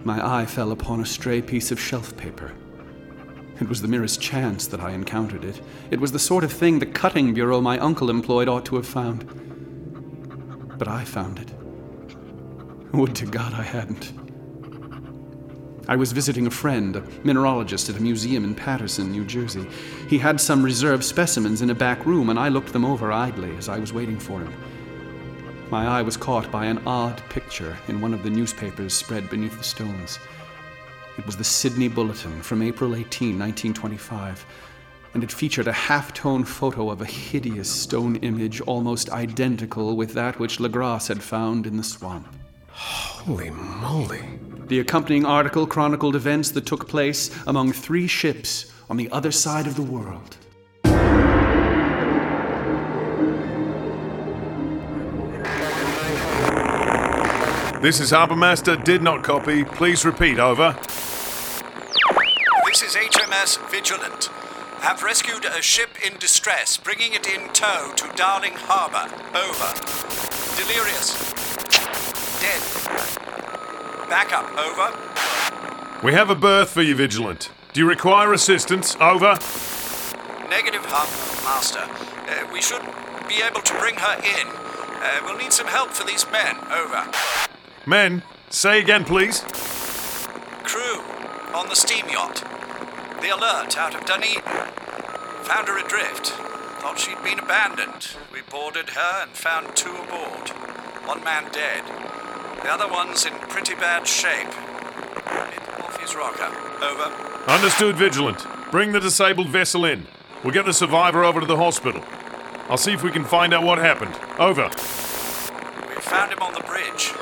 my 0.03 0.41
eye 0.41 0.45
fell 0.45 0.71
upon 0.71 1.01
a 1.01 1.05
stray 1.05 1.41
piece 1.41 1.71
of 1.71 1.79
shelf 1.79 2.15
paper. 2.15 2.53
It 3.59 3.69
was 3.69 3.81
the 3.81 3.87
merest 3.87 4.21
chance 4.21 4.67
that 4.67 4.81
I 4.81 4.91
encountered 4.91 5.45
it. 5.45 5.61
It 5.89 5.99
was 5.99 6.11
the 6.11 6.19
sort 6.19 6.43
of 6.43 6.51
thing 6.51 6.79
the 6.79 6.85
cutting 6.85 7.33
bureau 7.33 7.61
my 7.61 7.79
uncle 7.79 8.09
employed 8.09 8.49
ought 8.49 8.65
to 8.65 8.75
have 8.75 8.87
found. 8.87 9.25
But 10.77 10.89
I 10.89 11.05
found 11.05 11.39
it. 11.39 11.53
Would 12.93 13.15
to 13.15 13.25
God 13.25 13.53
I 13.53 13.63
hadn't. 13.63 14.11
I 15.87 15.95
was 15.95 16.11
visiting 16.11 16.47
a 16.47 16.51
friend, 16.51 16.95
a 16.95 17.01
mineralogist 17.01 17.89
at 17.89 17.97
a 17.97 18.01
museum 18.01 18.43
in 18.43 18.55
Paterson, 18.55 19.11
New 19.11 19.23
Jersey. 19.23 19.67
He 20.09 20.17
had 20.17 20.41
some 20.41 20.63
reserved 20.63 21.03
specimens 21.03 21.61
in 21.61 21.69
a 21.69 21.75
back 21.75 22.05
room, 22.05 22.29
and 22.29 22.39
I 22.39 22.49
looked 22.49 22.73
them 22.73 22.83
over 22.83 23.11
idly 23.11 23.55
as 23.55 23.69
I 23.69 23.77
was 23.77 23.93
waiting 23.93 24.19
for 24.19 24.39
him. 24.39 24.53
My 25.69 25.87
eye 25.87 26.01
was 26.01 26.17
caught 26.17 26.51
by 26.51 26.65
an 26.65 26.81
odd 26.87 27.21
picture 27.29 27.77
in 27.87 28.01
one 28.01 28.13
of 28.13 28.23
the 28.23 28.29
newspapers 28.29 28.93
spread 28.93 29.29
beneath 29.29 29.57
the 29.57 29.63
stones. 29.63 30.19
It 31.17 31.25
was 31.25 31.37
the 31.37 31.43
Sydney 31.45 31.87
Bulletin 31.87 32.41
from 32.41 32.61
April 32.61 32.93
18, 32.93 33.39
1925, 33.39 34.45
and 35.13 35.23
it 35.23 35.31
featured 35.31 35.67
a 35.67 35.71
half 35.71 36.13
tone 36.13 36.43
photo 36.43 36.89
of 36.89 37.01
a 37.01 37.05
hideous 37.05 37.69
stone 37.69 38.17
image 38.17 38.59
almost 38.61 39.09
identical 39.11 39.95
with 39.95 40.13
that 40.13 40.39
which 40.39 40.59
Legrasse 40.59 41.07
had 41.07 41.23
found 41.23 41.65
in 41.65 41.77
the 41.77 41.83
swamp. 41.83 42.27
Holy 42.69 43.49
moly. 43.49 44.39
The 44.67 44.79
accompanying 44.79 45.25
article 45.25 45.65
chronicled 45.65 46.17
events 46.17 46.51
that 46.51 46.65
took 46.65 46.89
place 46.89 47.31
among 47.47 47.71
three 47.71 48.07
ships 48.07 48.73
on 48.89 48.97
the 48.97 49.09
other 49.11 49.31
side 49.31 49.67
of 49.67 49.75
the 49.75 49.81
world. 49.81 50.35
This 57.85 57.99
is 57.99 58.11
Harbourmaster, 58.11 58.83
did 58.83 59.03
not 59.03 59.23
copy. 59.23 59.63
Please 59.63 60.03
repeat, 60.05 60.39
over. 60.39 60.75
This 62.65 62.81
is 62.81 62.95
HMS 62.95 63.59
Vigilant. 63.69 64.25
Have 64.79 65.03
rescued 65.03 65.45
a 65.45 65.61
ship 65.61 65.89
in 66.03 66.17
distress, 66.17 66.77
bringing 66.77 67.13
it 67.13 67.27
in 67.27 67.47
tow 67.49 67.93
to 67.95 68.11
Darling 68.15 68.53
Harbour. 68.55 69.05
Over. 69.37 69.69
Delirious. 70.57 71.13
Dead. 72.41 72.59
Backup. 74.09 74.49
Over. 74.57 76.01
We 76.03 76.13
have 76.13 76.31
a 76.31 76.35
berth 76.35 76.71
for 76.71 76.81
you, 76.81 76.95
Vigilant. 76.95 77.51
Do 77.73 77.81
you 77.81 77.87
require 77.87 78.33
assistance? 78.33 78.95
Over. 78.95 79.37
Negative, 80.49 80.83
Harbour 80.85 81.43
Master. 81.45 81.85
Uh, 82.31 82.51
we 82.51 82.63
should 82.63 82.81
be 83.27 83.43
able 83.43 83.61
to 83.61 83.77
bring 83.77 83.93
her 83.97 84.15
in. 84.23 84.47
Uh, 84.47 85.19
we'll 85.23 85.37
need 85.37 85.53
some 85.53 85.67
help 85.67 85.91
for 85.91 86.03
these 86.03 86.25
men. 86.31 86.57
Over. 86.71 87.44
Men, 87.85 88.23
say 88.49 88.79
again, 88.79 89.05
please. 89.05 89.41
Crew 90.63 91.01
on 91.53 91.69
the 91.69 91.75
steam 91.75 92.07
yacht. 92.09 92.43
The 93.21 93.29
Alert 93.29 93.77
out 93.77 93.95
of 93.95 94.05
Dunedin. 94.05 94.41
Found 94.41 95.67
her 95.67 95.77
adrift. 95.77 96.27
Thought 96.81 96.99
she'd 96.99 97.23
been 97.23 97.39
abandoned. 97.39 98.09
We 98.33 98.41
boarded 98.49 98.89
her 98.89 99.23
and 99.23 99.31
found 99.31 99.75
two 99.75 99.91
aboard. 99.91 100.49
One 101.05 101.23
man 101.23 101.51
dead. 101.51 101.83
The 102.63 102.71
other 102.71 102.87
one's 102.91 103.25
in 103.25 103.33
pretty 103.33 103.75
bad 103.75 104.07
shape. 104.07 104.47
Off 105.83 105.99
his 106.01 106.15
rocker. 106.15 106.51
Over. 106.83 107.51
Understood, 107.51 107.95
Vigilant. 107.95 108.45
Bring 108.71 108.91
the 108.91 108.99
disabled 108.99 109.49
vessel 109.49 109.85
in. 109.85 110.07
We'll 110.43 110.53
get 110.53 110.65
the 110.65 110.73
survivor 110.73 111.23
over 111.23 111.39
to 111.39 111.45
the 111.45 111.57
hospital. 111.57 112.03
I'll 112.69 112.77
see 112.77 112.93
if 112.93 113.03
we 113.03 113.11
can 113.11 113.23
find 113.23 113.53
out 113.53 113.63
what 113.63 113.77
happened. 113.77 114.15
Over. 114.39 114.69
We 115.89 116.01
found 116.01 116.33
him 116.33 116.39
on 116.39 116.53
the 116.53 116.61
bridge. 116.61 117.13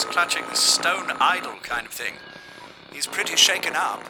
He 0.00 0.06
was 0.06 0.14
clutching 0.14 0.44
the 0.48 0.56
stone 0.56 1.10
idol 1.20 1.52
kind 1.62 1.86
of 1.86 1.92
thing. 1.92 2.14
He's 2.90 3.06
pretty 3.06 3.36
shaken 3.36 3.74
up. 3.76 4.02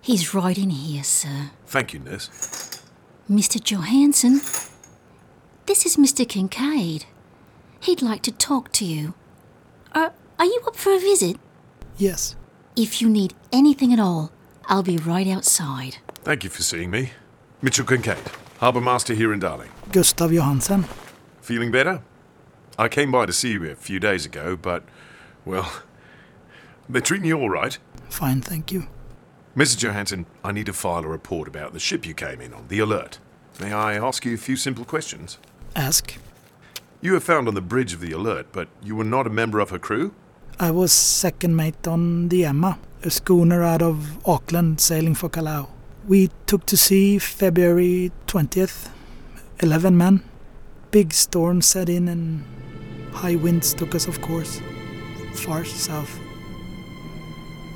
He's 0.00 0.34
right 0.34 0.58
in 0.58 0.70
here, 0.70 1.04
sir. 1.04 1.50
Thank 1.66 1.92
you, 1.92 2.00
nurse. 2.00 2.82
Mr. 3.30 3.62
Johansson. 3.62 4.40
This 5.66 5.86
is 5.86 5.96
Mr. 5.96 6.28
Kincaid. 6.28 7.04
He'd 7.78 8.02
like 8.02 8.22
to 8.22 8.32
talk 8.32 8.72
to 8.72 8.84
you. 8.84 9.14
Are, 9.92 10.12
are 10.40 10.44
you 10.44 10.60
up 10.66 10.74
for 10.74 10.92
a 10.92 10.98
visit? 10.98 11.36
Yes. 11.96 12.34
If 12.74 13.00
you 13.00 13.08
need 13.08 13.34
anything 13.52 13.92
at 13.92 14.00
all, 14.00 14.32
I'll 14.66 14.82
be 14.82 14.96
right 14.96 15.28
outside. 15.28 15.98
Thank 16.24 16.42
you 16.42 16.50
for 16.50 16.62
seeing 16.62 16.90
me. 16.90 17.12
Mitchell 17.62 17.86
Kincaid, 17.86 18.18
Harbour 18.58 18.80
Master 18.80 19.14
here 19.14 19.32
in 19.32 19.38
Darling. 19.38 19.70
Gustav 19.92 20.32
Johansson. 20.32 20.84
Feeling 21.40 21.70
better? 21.70 22.02
I 22.78 22.88
came 22.88 23.10
by 23.10 23.26
to 23.26 23.32
see 23.32 23.52
you 23.52 23.68
a 23.68 23.74
few 23.74 23.98
days 23.98 24.24
ago, 24.24 24.56
but, 24.56 24.84
well, 25.44 25.82
they're 26.88 27.02
treating 27.02 27.26
you 27.26 27.38
all 27.38 27.50
right. 27.50 27.76
Fine, 28.08 28.42
thank 28.42 28.70
you. 28.70 28.86
Mrs. 29.56 29.78
Johansson, 29.78 30.26
I 30.44 30.52
need 30.52 30.66
to 30.66 30.72
file 30.72 31.04
a 31.04 31.08
report 31.08 31.48
about 31.48 31.72
the 31.72 31.80
ship 31.80 32.06
you 32.06 32.14
came 32.14 32.40
in 32.40 32.54
on, 32.54 32.68
the 32.68 32.78
Alert. 32.78 33.18
May 33.60 33.72
I 33.72 33.94
ask 33.94 34.24
you 34.24 34.34
a 34.34 34.38
few 34.38 34.54
simple 34.54 34.84
questions? 34.84 35.38
Ask. 35.74 36.14
You 37.00 37.12
were 37.12 37.20
found 37.20 37.48
on 37.48 37.54
the 37.54 37.60
bridge 37.60 37.92
of 37.92 38.00
the 38.00 38.12
Alert, 38.12 38.46
but 38.52 38.68
you 38.80 38.94
were 38.94 39.02
not 39.02 39.26
a 39.26 39.30
member 39.30 39.58
of 39.58 39.70
her 39.70 39.78
crew? 39.80 40.14
I 40.60 40.70
was 40.70 40.92
second 40.92 41.56
mate 41.56 41.88
on 41.88 42.28
the 42.28 42.44
Emma, 42.44 42.78
a 43.02 43.10
schooner 43.10 43.64
out 43.64 43.82
of 43.82 44.24
Auckland 44.24 44.80
sailing 44.80 45.16
for 45.16 45.28
Callao. 45.28 45.68
We 46.06 46.30
took 46.46 46.64
to 46.66 46.76
sea 46.76 47.18
February 47.18 48.12
20th. 48.28 48.90
11 49.60 49.96
men. 49.96 50.22
Big 50.92 51.12
storm 51.12 51.60
set 51.60 51.88
in 51.88 52.08
and 52.08 52.44
high 53.12 53.36
winds 53.36 53.74
took 53.74 53.94
us, 53.94 54.06
of 54.06 54.20
course, 54.20 54.60
far 55.32 55.64
south. 55.64 56.18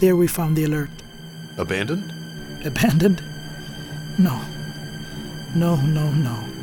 There 0.00 0.16
we 0.16 0.26
found 0.26 0.56
the 0.56 0.64
alert. 0.64 0.90
Abandoned? 1.58 2.12
Abandoned? 2.64 3.22
No. 4.18 4.40
No, 5.54 5.76
no, 5.76 6.10
no. 6.10 6.61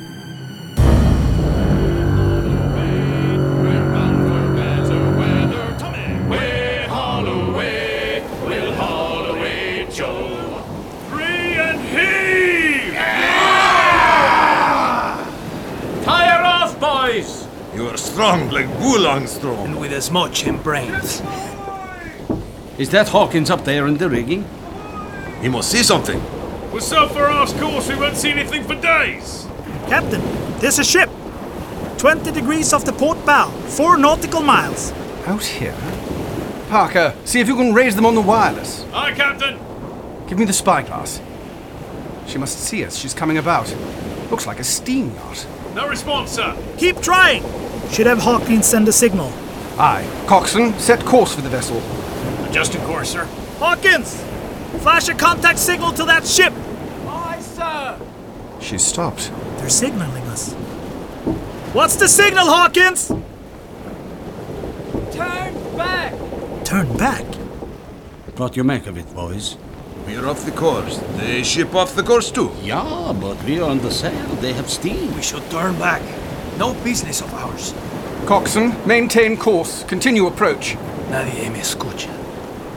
Strong 17.99 18.49
like 18.49 18.67
Bull 18.79 19.05
Armstrong. 19.05 19.67
And 19.67 19.79
with 19.79 19.91
as 19.91 20.09
much 20.09 20.45
in 20.45 20.61
brains. 20.61 21.21
Is 22.77 22.89
that 22.91 23.09
Hawkins 23.09 23.49
up 23.49 23.65
there 23.65 23.87
in 23.87 23.97
the 23.97 24.09
rigging? 24.09 24.45
He 25.41 25.49
must 25.49 25.71
see 25.71 25.83
something. 25.83 26.21
We're 26.71 26.79
so 26.81 27.07
far 27.09 27.29
off 27.29 27.57
course 27.59 27.89
we 27.89 27.95
won't 27.95 28.15
see 28.15 28.31
anything 28.31 28.63
for 28.63 28.75
days. 28.75 29.47
Captain, 29.87 30.21
there's 30.59 30.79
a 30.79 30.83
ship. 30.83 31.09
20 31.97 32.31
degrees 32.31 32.71
off 32.71 32.85
the 32.85 32.93
port 32.93 33.25
bow, 33.25 33.49
4 33.49 33.97
nautical 33.97 34.41
miles. 34.41 34.91
Out 35.25 35.43
here? 35.43 35.75
Parker, 36.69 37.15
see 37.25 37.39
if 37.39 37.47
you 37.47 37.55
can 37.55 37.73
raise 37.73 37.95
them 37.95 38.05
on 38.05 38.15
the 38.15 38.21
wireless. 38.21 38.85
Aye, 38.93 39.13
Captain. 39.13 39.57
Give 40.27 40.37
me 40.37 40.45
the 40.45 40.53
spyglass. 40.53 41.19
She 42.27 42.37
must 42.37 42.59
see 42.59 42.85
us. 42.85 42.95
She's 42.95 43.13
coming 43.13 43.37
about. 43.37 43.75
Looks 44.29 44.45
like 44.45 44.59
a 44.59 44.63
steam 44.63 45.13
yacht. 45.15 45.47
No 45.73 45.87
response, 45.87 46.31
sir. 46.31 46.55
Keep 46.77 47.01
trying. 47.01 47.43
Should 47.91 48.07
have 48.07 48.19
Hawkins 48.19 48.65
send 48.65 48.87
a 48.87 48.91
signal. 48.91 49.31
Aye. 49.77 50.07
Coxswain, 50.27 50.77
set 50.79 51.03
course 51.05 51.33
for 51.33 51.41
the 51.41 51.49
vessel. 51.49 51.81
Adjusting 52.49 52.81
course, 52.81 53.11
sir. 53.11 53.25
Hawkins! 53.59 54.23
Flash 54.81 55.09
a 55.09 55.13
contact 55.13 55.59
signal 55.59 55.91
to 55.93 56.05
that 56.05 56.25
ship! 56.25 56.53
Aye, 57.07 57.39
sir! 57.41 57.99
She's 58.59 58.83
stopped. 58.83 59.31
They're 59.57 59.69
signaling 59.69 60.23
us. 60.27 60.53
What's 61.73 61.95
the 61.95 62.07
signal, 62.07 62.45
Hawkins? 62.45 63.09
Turn 65.11 65.53
back! 65.77 66.13
Turn 66.65 66.97
back? 66.97 67.25
What 68.37 68.55
you 68.55 68.63
make 68.63 68.87
of 68.87 68.97
it, 68.97 69.13
boys? 69.13 69.57
We're 70.05 70.27
off 70.27 70.45
the 70.45 70.51
course. 70.51 70.97
The 71.17 71.43
ship 71.43 71.75
off 71.75 71.95
the 71.95 72.03
course 72.03 72.31
too. 72.31 72.51
Yeah, 72.63 73.13
but 73.19 73.43
we're 73.43 73.63
on 73.63 73.79
the 73.79 73.91
sail. 73.91 74.27
They 74.35 74.53
have 74.53 74.69
steam. 74.69 75.13
We 75.15 75.21
should 75.21 75.49
turn 75.51 75.77
back. 75.77 76.01
No 76.59 76.73
business 76.83 77.21
of 77.21 77.33
ours. 77.35 77.73
Coxswain, 78.25 78.75
maintain 78.85 79.37
course. 79.37 79.85
Continue 79.85 80.27
approach. 80.27 80.75
Nadie 81.09 81.49
me 81.49 81.59
escucha. 81.59 82.09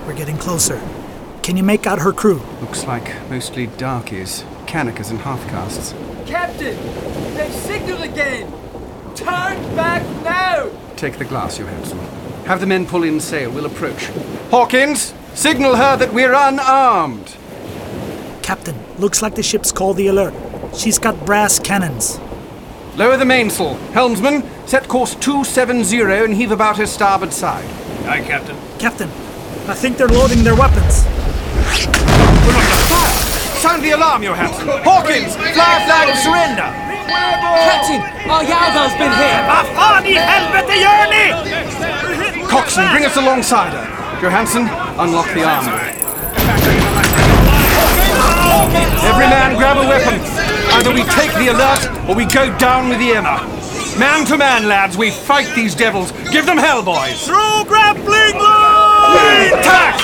We're 0.06 0.14
getting 0.14 0.38
closer. 0.38 0.80
Can 1.42 1.56
you 1.56 1.64
make 1.64 1.84
out 1.84 1.98
her 1.98 2.12
crew? 2.12 2.40
Looks 2.60 2.86
like 2.86 3.12
mostly 3.28 3.66
darkies, 3.66 4.44
Kanakas 4.66 5.10
and 5.10 5.18
half-castes. 5.18 5.94
Captain! 6.26 6.76
They've 7.34 7.52
signaled 7.52 8.04
again! 8.04 8.52
Turn 9.16 9.58
back 9.74 10.04
now! 10.22 10.70
Take 10.94 11.18
the 11.18 11.24
glass, 11.24 11.58
Johansson. 11.58 11.98
Have 12.46 12.60
the 12.60 12.66
men 12.66 12.86
pull 12.86 13.02
in 13.02 13.18
sail. 13.18 13.50
We'll 13.50 13.66
approach. 13.66 14.06
Hawkins, 14.52 15.12
signal 15.34 15.74
her 15.74 15.96
that 15.96 16.14
we're 16.14 16.34
unarmed. 16.34 17.36
Captain, 18.42 18.76
looks 18.98 19.22
like 19.22 19.34
the 19.34 19.42
ship's 19.42 19.72
called 19.72 19.96
the 19.96 20.06
alert. 20.06 20.34
She's 20.72 21.00
got 21.00 21.26
brass 21.26 21.58
cannons. 21.58 22.20
Lower 22.96 23.16
the 23.16 23.24
mainsail. 23.24 23.74
Helmsman, 23.94 24.44
set 24.66 24.86
course 24.86 25.14
270 25.14 26.02
and 26.24 26.34
heave 26.34 26.52
about 26.52 26.76
her 26.76 26.86
starboard 26.86 27.32
side. 27.32 27.64
Aye, 28.04 28.20
Captain. 28.20 28.56
Captain, 28.78 29.08
I 29.66 29.72
think 29.72 29.96
they're 29.96 30.08
loading 30.08 30.44
their 30.44 30.54
weapons. 30.54 31.04
We're 32.44 32.52
under 32.52 32.80
fire! 32.92 33.16
Sound 33.64 33.82
the 33.82 33.92
alarm, 33.92 34.22
Johansson! 34.22 34.68
Hawkins, 34.84 35.36
fly 35.36 35.80
a 35.80 35.86
flag 35.88 36.08
of 36.12 36.18
surrender! 36.20 36.68
Captain, 37.64 38.00
our 38.28 38.44
Yalda's 38.44 38.92
been 39.00 39.12
hit! 39.16 39.40
Vad 39.48 39.66
fan 39.72 40.06
i 40.06 40.14
helvete 40.14 40.76
gör 40.76 41.06
ni? 41.10 42.44
Coxswain, 42.46 42.90
bring 42.92 43.06
us 43.06 43.16
alongside 43.16 43.72
her. 43.72 43.86
Johansson, 44.22 44.68
unlock 44.98 45.32
the 45.32 45.44
armory. 45.44 45.92
Every 49.08 49.28
man 49.28 49.56
grab 49.56 49.78
a 49.78 49.88
weapon. 49.88 50.61
Either 50.74 50.92
we 50.92 51.02
take 51.04 51.32
the 51.34 51.48
alert 51.48 52.08
or 52.08 52.14
we 52.14 52.24
go 52.24 52.56
down 52.58 52.88
with 52.88 52.98
the 52.98 53.12
Emma. 53.12 53.36
Man 53.98 54.24
to 54.24 54.38
man, 54.38 54.66
lads, 54.66 54.96
we 54.96 55.10
fight 55.10 55.54
these 55.54 55.74
devils. 55.74 56.12
Give 56.30 56.46
them 56.46 56.56
hell, 56.56 56.82
boys. 56.82 57.26
Throw 57.26 57.62
grappling 57.66 58.38
line! 58.40 59.52
Attack! 59.52 60.00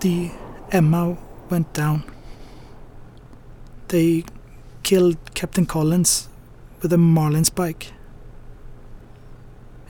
The 0.00 0.30
Emma 0.72 1.16
went 1.50 1.72
down. 1.72 2.02
They 3.88 4.24
killed 4.82 5.16
Captain 5.34 5.66
Collins 5.66 6.28
with 6.82 6.92
a 6.92 6.98
marlin 6.98 7.44
spike. 7.44 7.92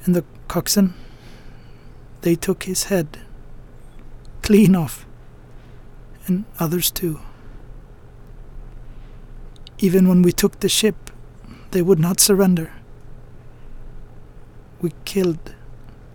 And 0.04 0.14
the 0.14 0.24
coxswain, 0.46 0.94
they 2.26 2.34
took 2.34 2.64
his 2.64 2.84
head 2.90 3.18
clean 4.42 4.74
off. 4.74 5.06
And 6.26 6.44
others 6.58 6.90
too. 6.90 7.20
Even 9.78 10.08
when 10.08 10.22
we 10.22 10.32
took 10.32 10.58
the 10.58 10.68
ship, 10.68 10.96
they 11.70 11.82
would 11.82 12.00
not 12.00 12.18
surrender. 12.18 12.72
We 14.80 14.90
killed 15.04 15.54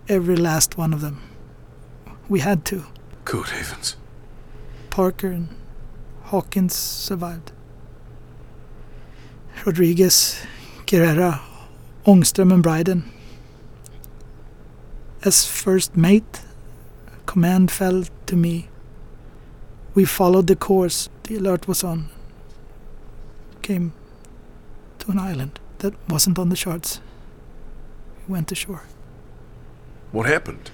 every 0.10 0.36
last 0.36 0.78
one 0.78 0.94
of 0.94 1.00
them. 1.00 1.22
We 2.28 2.42
had 2.42 2.66
to. 2.66 2.84
Good 3.24 3.48
heavens. 3.48 3.96
Parker 4.90 5.28
and 5.28 5.48
Hawkins 6.24 6.76
survived. 6.76 7.54
Rodriguez, 9.66 10.46
Guerrera, 10.86 11.40
Ångström, 12.06 12.52
and 12.54 12.64
Bryden. 12.64 13.21
As 15.24 15.46
first 15.46 15.96
mate, 15.96 16.42
command 17.28 17.70
fell 17.70 18.06
to 18.26 18.36
me. 18.36 18.70
We 19.94 20.04
followed 20.06 20.48
the 20.48 20.56
course 20.56 21.10
the 21.24 21.36
alert 21.36 21.68
was 21.68 21.84
on. 21.84 22.10
Came 23.62 23.94
to 25.00 25.12
an 25.12 25.20
island 25.20 25.60
that 25.80 25.94
wasn't 26.10 26.40
on 26.40 26.50
the 26.50 26.56
charts. 26.56 27.02
We 28.28 28.34
went 28.34 28.52
ashore. 28.52 28.84
What 30.12 30.26
happened? 30.26 30.72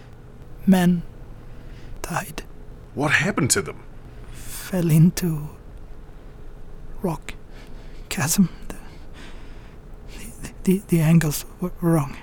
Men 0.65 1.01
died. 2.01 2.43
What 2.95 3.11
happened 3.11 3.51
to 3.51 3.61
them? 3.61 3.83
Fell 4.31 4.89
into 4.89 5.49
rock 7.01 7.33
chasm. 8.07 8.47
The, 8.67 8.75
the, 10.41 10.53
the, 10.63 10.81
the 10.87 10.99
angles 11.01 11.45
were 11.59 11.73
wrong. 11.81 12.15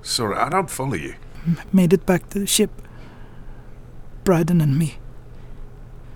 Sorry, 0.00 0.36
I 0.36 0.48
don't 0.48 0.70
follow 0.70 0.94
you. 0.94 1.16
M- 1.46 1.58
made 1.72 1.92
it 1.92 2.04
back 2.06 2.28
to 2.30 2.38
the 2.40 2.46
ship. 2.46 2.70
Bryden 4.24 4.60
and 4.60 4.78
me. 4.78 4.96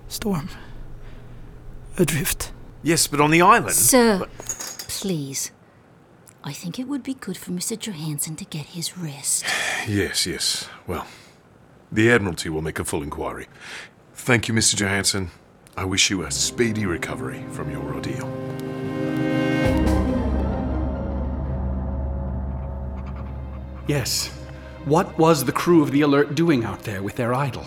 Storm. 0.09 0.49
Adrift. 1.97 2.53
Yes, 2.83 3.07
but 3.07 3.21
on 3.21 3.31
the 3.31 3.43
island. 3.43 3.75
Sir, 3.77 4.27
please. 4.39 5.53
I 6.43 6.53
think 6.53 6.79
it 6.79 6.89
would 6.89 7.03
be 7.03 7.15
good 7.15 7.37
for 7.37 7.51
Mr. 7.53 7.79
Johansson 7.79 8.35
to 8.37 8.45
get 8.45 8.67
his 8.67 8.97
rest. 8.99 9.45
Yes, 9.89 10.27
yes. 10.27 10.69
Well, 10.87 11.07
the 11.91 12.11
Admiralty 12.13 12.51
will 12.51 12.61
make 12.61 12.79
a 12.79 12.85
full 12.85 13.03
inquiry. 13.03 13.47
Thank 14.15 14.47
you, 14.47 14.53
Mr. 14.53 14.77
Johansson. 14.77 15.31
I 15.75 15.87
wish 15.87 16.11
you 16.11 16.23
a 16.23 16.31
speedy 16.31 16.85
recovery 16.85 17.43
from 17.51 17.71
your 17.71 17.83
ordeal. 17.95 18.29
Yes. 23.89 24.31
What 24.87 25.19
was 25.19 25.45
the 25.45 25.53
crew 25.53 25.83
of 25.83 25.91
the 25.91 26.01
Alert 26.01 26.35
doing 26.35 26.65
out 26.65 26.85
there 26.85 27.03
with 27.03 27.17
their 27.17 27.35
idol? 27.35 27.67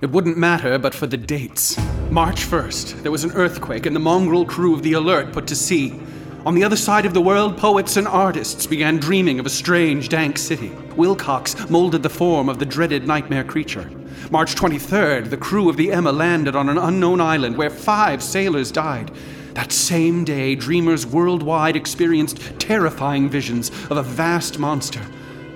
It 0.00 0.10
wouldn't 0.10 0.38
matter 0.38 0.78
but 0.78 0.94
for 0.94 1.06
the 1.06 1.18
dates. 1.18 1.76
March 2.10 2.46
1st, 2.46 3.02
there 3.02 3.12
was 3.12 3.22
an 3.22 3.32
earthquake 3.32 3.84
and 3.84 3.94
the 3.94 4.00
mongrel 4.00 4.46
crew 4.46 4.72
of 4.72 4.82
the 4.82 4.94
Alert 4.94 5.34
put 5.34 5.46
to 5.48 5.56
sea. 5.56 6.00
On 6.46 6.54
the 6.54 6.64
other 6.64 6.74
side 6.74 7.04
of 7.04 7.12
the 7.12 7.20
world, 7.20 7.58
poets 7.58 7.98
and 7.98 8.08
artists 8.08 8.66
began 8.66 8.96
dreaming 8.96 9.38
of 9.38 9.44
a 9.44 9.50
strange, 9.50 10.08
dank 10.08 10.38
city. 10.38 10.70
Wilcox 10.96 11.68
molded 11.68 12.02
the 12.02 12.08
form 12.08 12.48
of 12.48 12.58
the 12.58 12.64
dreaded 12.64 13.06
nightmare 13.06 13.44
creature. 13.44 13.90
March 14.30 14.54
23rd, 14.54 15.28
the 15.28 15.36
crew 15.36 15.68
of 15.68 15.76
the 15.76 15.92
Emma 15.92 16.12
landed 16.12 16.56
on 16.56 16.70
an 16.70 16.78
unknown 16.78 17.20
island 17.20 17.58
where 17.58 17.68
five 17.68 18.22
sailors 18.22 18.72
died. 18.72 19.10
That 19.52 19.70
same 19.70 20.24
day, 20.24 20.54
dreamers 20.54 21.06
worldwide 21.06 21.76
experienced 21.76 22.58
terrifying 22.58 23.28
visions 23.28 23.68
of 23.90 23.98
a 23.98 24.02
vast 24.02 24.58
monster 24.58 25.02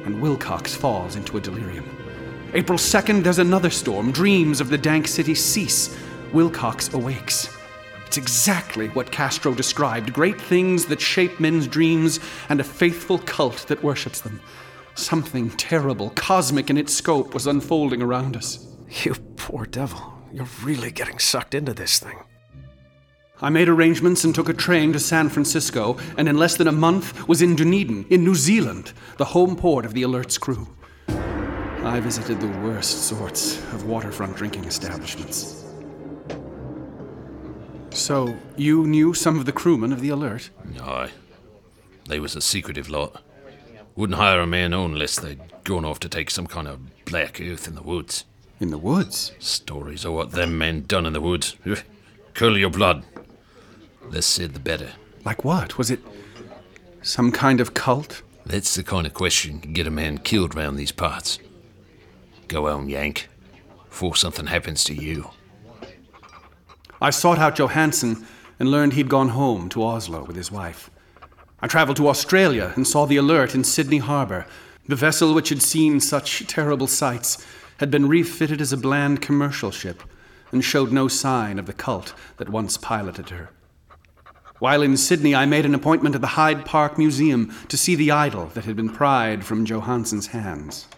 and 0.09 0.23
Wilcox 0.23 0.75
falls 0.75 1.17
into 1.17 1.37
a 1.37 1.41
delirium. 1.41 1.85
April 2.55 2.79
2nd, 2.79 3.23
there's 3.23 3.39
another 3.39 3.69
storm. 3.69 4.11
Dreams 4.11 4.59
of 4.59 4.71
the 4.71 4.79
dank 4.79 5.07
city 5.07 5.35
cease. 5.35 5.95
Wilcox 6.33 6.95
awakes. 6.95 7.55
It's 8.07 8.17
exactly 8.17 8.89
what 8.89 9.13
Castro 9.13 9.53
described 9.53 10.15
great 10.15 10.41
things 10.41 10.87
that 10.87 10.99
shape 10.99 11.39
men's 11.41 11.67
dreams 11.67 12.21
and 12.49 12.59
a 12.59 12.65
faithful 12.65 13.19
cult 13.19 13.67
that 13.69 13.85
worships 13.85 14.23
them. 14.23 14.41
Something 14.95 15.51
terrible, 15.51 16.09
cosmic 16.17 16.71
in 16.71 16.79
its 16.79 16.95
scope, 16.95 17.35
was 17.35 17.47
unfolding 17.47 18.01
around 18.01 18.35
us. 18.35 18.67
You 19.05 19.15
poor 19.37 19.67
devil. 19.67 20.15
You're 20.33 20.49
really 20.65 20.91
getting 20.91 21.19
sucked 21.19 21.55
into 21.55 21.75
this 21.75 21.99
thing. 21.99 22.17
I 23.41 23.51
made 23.51 23.69
arrangements 23.69 24.25
and 24.25 24.35
took 24.35 24.49
a 24.49 24.55
train 24.55 24.93
to 24.93 24.99
San 24.99 25.29
Francisco, 25.29 25.97
and 26.17 26.29
in 26.29 26.37
less 26.37 26.57
than 26.57 26.67
a 26.67 26.73
month 26.73 27.29
was 27.29 27.41
in 27.41 27.55
Dunedin, 27.55 28.05
in 28.11 28.25
New 28.25 28.35
Zealand, 28.35 28.93
the 29.17 29.27
home 29.27 29.55
port 29.55 29.85
of 29.85 29.95
the 29.95 30.03
Alert's 30.03 30.39
crew. 30.39 30.67
I 31.09 32.01
visited 32.01 32.41
the 32.41 32.49
worst 32.61 33.05
sorts 33.05 33.59
of 33.73 33.85
waterfront 33.85 34.37
drinking 34.37 34.65
establishments. 34.65 35.65
So, 37.91 38.37
you 38.57 38.87
knew 38.87 39.15
some 39.15 39.39
of 39.39 39.47
the 39.47 39.53
crewmen 39.53 39.93
of 39.93 40.01
the 40.01 40.09
Alert? 40.11 40.51
Aye. 40.81 41.11
They 42.09 42.19
was 42.19 42.35
a 42.35 42.41
secretive 42.41 42.91
lot. 42.91 43.23
Wouldn't 43.95 44.19
hire 44.19 44.41
a 44.41 44.47
man 44.47 44.75
on 44.75 44.93
unless 44.93 45.19
they'd 45.19 45.41
gone 45.65 45.85
off 45.85 46.01
to 46.01 46.09
take 46.09 46.31
some 46.31 46.47
kind 46.47 46.67
of 46.67 47.05
black 47.05 47.41
earth 47.41 47.69
in 47.69 47.75
the 47.75 47.83
woods. 47.83 48.25
In 48.61 48.71
the 48.71 48.79
woods? 48.79 49.33
Stories 49.39 50.05
of 50.05 50.13
what 50.13 50.33
them 50.33 50.59
men 50.59 50.83
done 50.83 51.07
in 51.07 51.13
the 51.13 51.21
woods. 51.21 51.57
Curl 52.35 52.59
your 52.59 52.71
blood. 52.71 53.05
Less 54.03 54.27
said 54.27 54.55
the 54.55 54.61
better. 54.61 54.93
Like 55.25 55.45
what? 55.45 55.79
Was 55.79 55.91
it 55.91 56.01
some 57.03 57.33
kind 57.33 57.61
of 57.61 57.75
cult? 57.75 58.23
That's 58.47 58.75
the 58.75 58.83
kind 58.83 59.07
of 59.07 59.15
question 59.15 59.61
can 59.61 59.73
get 59.73 59.87
a 59.87 59.91
man 59.91 60.19
killed 60.19 60.55
round 60.55 60.79
these 60.79 60.93
parts. 60.93 61.39
Go 62.49 62.67
on, 62.67 62.89
Yank. 62.89 63.29
Before 63.89 64.17
something 64.17 64.47
happens 64.47 64.85
to 64.85 64.95
you. 64.95 65.31
I 67.01 67.11
sought 67.11 67.39
out 67.39 67.57
Johansson 67.57 68.27
and 68.59 68.71
learned 68.71 68.95
he'd 68.95 69.09
gone 69.09 69.31
home 69.31 69.69
to 69.71 69.83
Oslo 69.83 70.25
with 70.25 70.37
his 70.37 70.51
wife. 70.51 70.91
I 71.61 71.67
traveled 71.67 71.97
to 71.99 72.09
Australia 72.09 72.73
and 72.77 72.87
saw 72.87 73.05
the 73.05 73.17
Alert 73.17 73.55
in 73.55 73.65
Sydney 73.65 73.99
Harbour. 73.99 74.47
The 74.87 74.97
vessel 74.97 75.35
which 75.35 75.51
had 75.51 75.63
seen 75.63 76.01
such 76.01 76.47
terrible 76.47 76.87
sights 76.87 77.45
had 77.79 77.91
been 77.91 78.09
refitted 78.09 78.61
as 78.61 78.73
a 78.73 78.77
bland 78.77 79.21
commercial 79.21 79.71
ship 79.71 80.03
and 80.51 80.65
showed 80.65 80.91
no 80.91 81.09
sign 81.09 81.59
of 81.59 81.67
the 81.67 81.73
cult 81.73 82.15
that 82.39 82.49
once 82.49 82.77
piloted 82.77 83.31
her. 83.31 83.51
While 84.59 84.83
in 84.83 84.97
Sydney, 84.97 85.35
I 85.35 85.47
made 85.47 85.65
an 85.65 85.75
appointment 85.75 86.15
at 86.15 86.21
the 86.21 86.29
Hyde 86.29 86.65
Park 86.65 86.99
Museum 86.99 87.55
to 87.69 87.77
see 87.77 87.95
the 87.95 88.11
idol 88.11 88.47
that 88.55 88.65
had 88.65 88.75
been 88.75 88.89
pried 88.89 89.45
from 89.45 89.65
Johansson's 89.65 90.29
hands. 90.29 90.89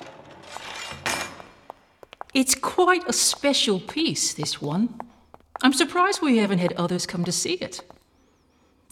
It's 2.32 2.54
quite 2.54 3.06
a 3.08 3.12
special 3.12 3.80
piece, 3.80 4.32
this 4.32 4.62
one. 4.62 4.98
I'm 5.62 5.72
surprised 5.74 6.22
we 6.22 6.38
haven't 6.38 6.60
had 6.60 6.72
others 6.74 7.04
come 7.04 7.24
to 7.24 7.32
see 7.32 7.54
it. 7.54 7.82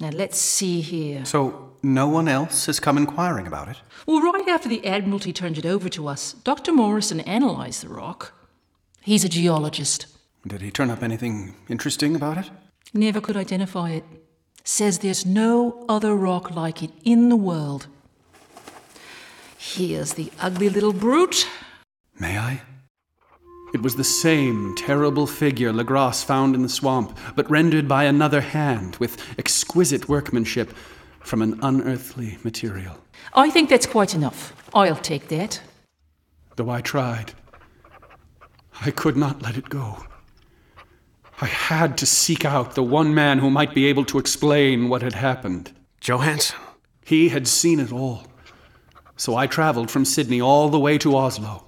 Now, 0.00 0.10
let's 0.10 0.38
see 0.38 0.80
here. 0.80 1.24
So, 1.24 1.72
no 1.82 2.08
one 2.08 2.28
else 2.28 2.66
has 2.66 2.78
come 2.78 2.98
inquiring 2.98 3.46
about 3.46 3.68
it? 3.68 3.78
Well, 4.06 4.20
right 4.20 4.48
after 4.48 4.68
the 4.68 4.86
Admiralty 4.86 5.32
turned 5.32 5.58
it 5.58 5.66
over 5.66 5.88
to 5.88 6.08
us, 6.08 6.32
Dr. 6.32 6.72
Morrison 6.72 7.20
analyzed 7.20 7.82
the 7.82 7.88
rock. 7.88 8.32
He's 9.00 9.24
a 9.24 9.28
geologist. 9.28 10.06
Did 10.46 10.60
he 10.60 10.70
turn 10.70 10.90
up 10.90 11.02
anything 11.02 11.54
interesting 11.68 12.14
about 12.14 12.38
it? 12.38 12.50
Never 12.92 13.20
could 13.20 13.36
identify 13.36 13.90
it. 13.90 14.04
Says 14.70 14.98
there's 14.98 15.24
no 15.24 15.82
other 15.88 16.14
rock 16.14 16.54
like 16.54 16.82
it 16.82 16.90
in 17.02 17.30
the 17.30 17.36
world. 17.36 17.86
Here's 19.56 20.12
the 20.12 20.30
ugly 20.38 20.68
little 20.68 20.92
brute. 20.92 21.48
May 22.20 22.36
I? 22.36 22.60
It 23.72 23.80
was 23.80 23.96
the 23.96 24.04
same 24.04 24.74
terrible 24.76 25.26
figure 25.26 25.72
Legrasse 25.72 26.22
found 26.22 26.54
in 26.54 26.60
the 26.60 26.68
swamp, 26.68 27.16
but 27.34 27.50
rendered 27.50 27.88
by 27.88 28.04
another 28.04 28.42
hand 28.42 28.96
with 28.96 29.16
exquisite 29.38 30.06
workmanship 30.06 30.74
from 31.20 31.40
an 31.40 31.58
unearthly 31.62 32.36
material. 32.44 32.98
I 33.32 33.48
think 33.48 33.70
that's 33.70 33.86
quite 33.86 34.14
enough. 34.14 34.52
I'll 34.74 34.96
take 34.96 35.28
that. 35.28 35.62
Though 36.56 36.68
I 36.68 36.82
tried, 36.82 37.32
I 38.82 38.90
could 38.90 39.16
not 39.16 39.40
let 39.40 39.56
it 39.56 39.70
go. 39.70 40.04
I 41.40 41.46
had 41.46 41.96
to 41.98 42.06
seek 42.06 42.44
out 42.44 42.74
the 42.74 42.82
one 42.82 43.14
man 43.14 43.38
who 43.38 43.48
might 43.48 43.72
be 43.72 43.86
able 43.86 44.04
to 44.06 44.18
explain 44.18 44.88
what 44.88 45.02
had 45.02 45.14
happened. 45.14 45.70
Johansson? 46.00 46.58
He 47.04 47.28
had 47.28 47.46
seen 47.46 47.78
it 47.78 47.92
all. 47.92 48.24
So 49.16 49.36
I 49.36 49.46
traveled 49.46 49.90
from 49.90 50.04
Sydney 50.04 50.40
all 50.40 50.68
the 50.68 50.80
way 50.80 50.98
to 50.98 51.16
Oslo 51.16 51.64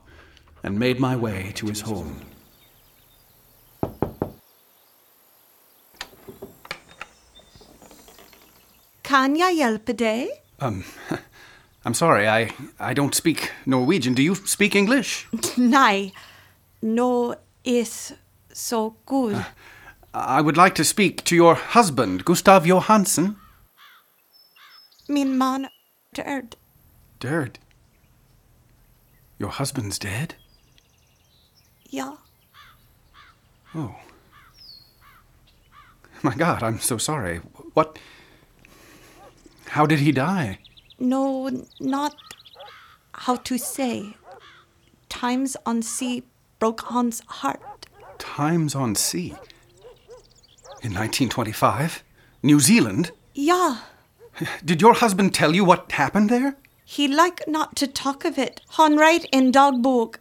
and 0.64 0.78
made 0.78 0.98
my 0.98 1.14
way 1.16 1.52
to 1.54 1.66
his 1.66 1.82
home. 1.82 2.20
Kan 9.02 9.36
jag 9.36 9.52
hjälpa 9.54 9.92
dig? 9.92 10.28
Um, 10.58 10.84
I'm 11.84 11.94
sorry, 11.94 12.28
I, 12.28 12.50
I 12.78 12.94
don't 12.94 13.14
speak 13.14 13.50
Norwegian. 13.64 14.14
Do 14.14 14.22
you 14.22 14.34
speak 14.34 14.74
English? 14.74 15.26
Nej, 15.56 16.12
no 16.80 17.34
is 17.64 18.12
so 18.52 18.94
good. 19.06 19.44
I 20.12 20.40
would 20.40 20.56
like 20.56 20.74
to 20.74 20.84
speak 20.84 21.22
to 21.24 21.36
your 21.36 21.54
husband, 21.54 22.24
Gustav 22.24 22.66
Johansen. 22.66 23.36
Min 25.08 25.38
man 25.38 25.68
död. 26.14 26.54
Dead? 27.20 27.58
Your 29.38 29.50
husband's 29.50 29.98
dead? 29.98 30.34
Ja. 31.90 32.16
Oh. 33.74 33.94
My 36.22 36.34
God, 36.34 36.62
I'm 36.62 36.80
so 36.80 36.98
sorry. 36.98 37.38
What? 37.74 37.98
How 39.68 39.86
did 39.86 40.00
he 40.00 40.12
die? 40.12 40.58
No, 40.98 41.48
not 41.78 42.14
how 43.12 43.36
to 43.36 43.56
say. 43.56 44.16
Times 45.08 45.56
on 45.64 45.82
sea 45.82 46.24
broke 46.58 46.80
Hans' 46.82 47.22
heart. 47.26 47.86
Times 48.18 48.74
on 48.74 48.94
sea? 48.94 49.34
In 50.82 50.94
1925? 50.94 52.02
New 52.42 52.58
Zealand? 52.58 53.10
Yeah. 53.34 53.80
Did 54.64 54.80
your 54.80 54.94
husband 54.94 55.34
tell 55.34 55.54
you 55.54 55.62
what 55.62 55.92
happened 55.92 56.30
there? 56.30 56.56
He 56.84 57.06
like 57.06 57.46
not 57.46 57.76
to 57.76 57.86
talk 57.86 58.24
of 58.24 58.38
it. 58.38 58.62
Han 58.70 58.96
write 58.96 59.26
in 59.30 59.52
dagbok, 59.52 60.16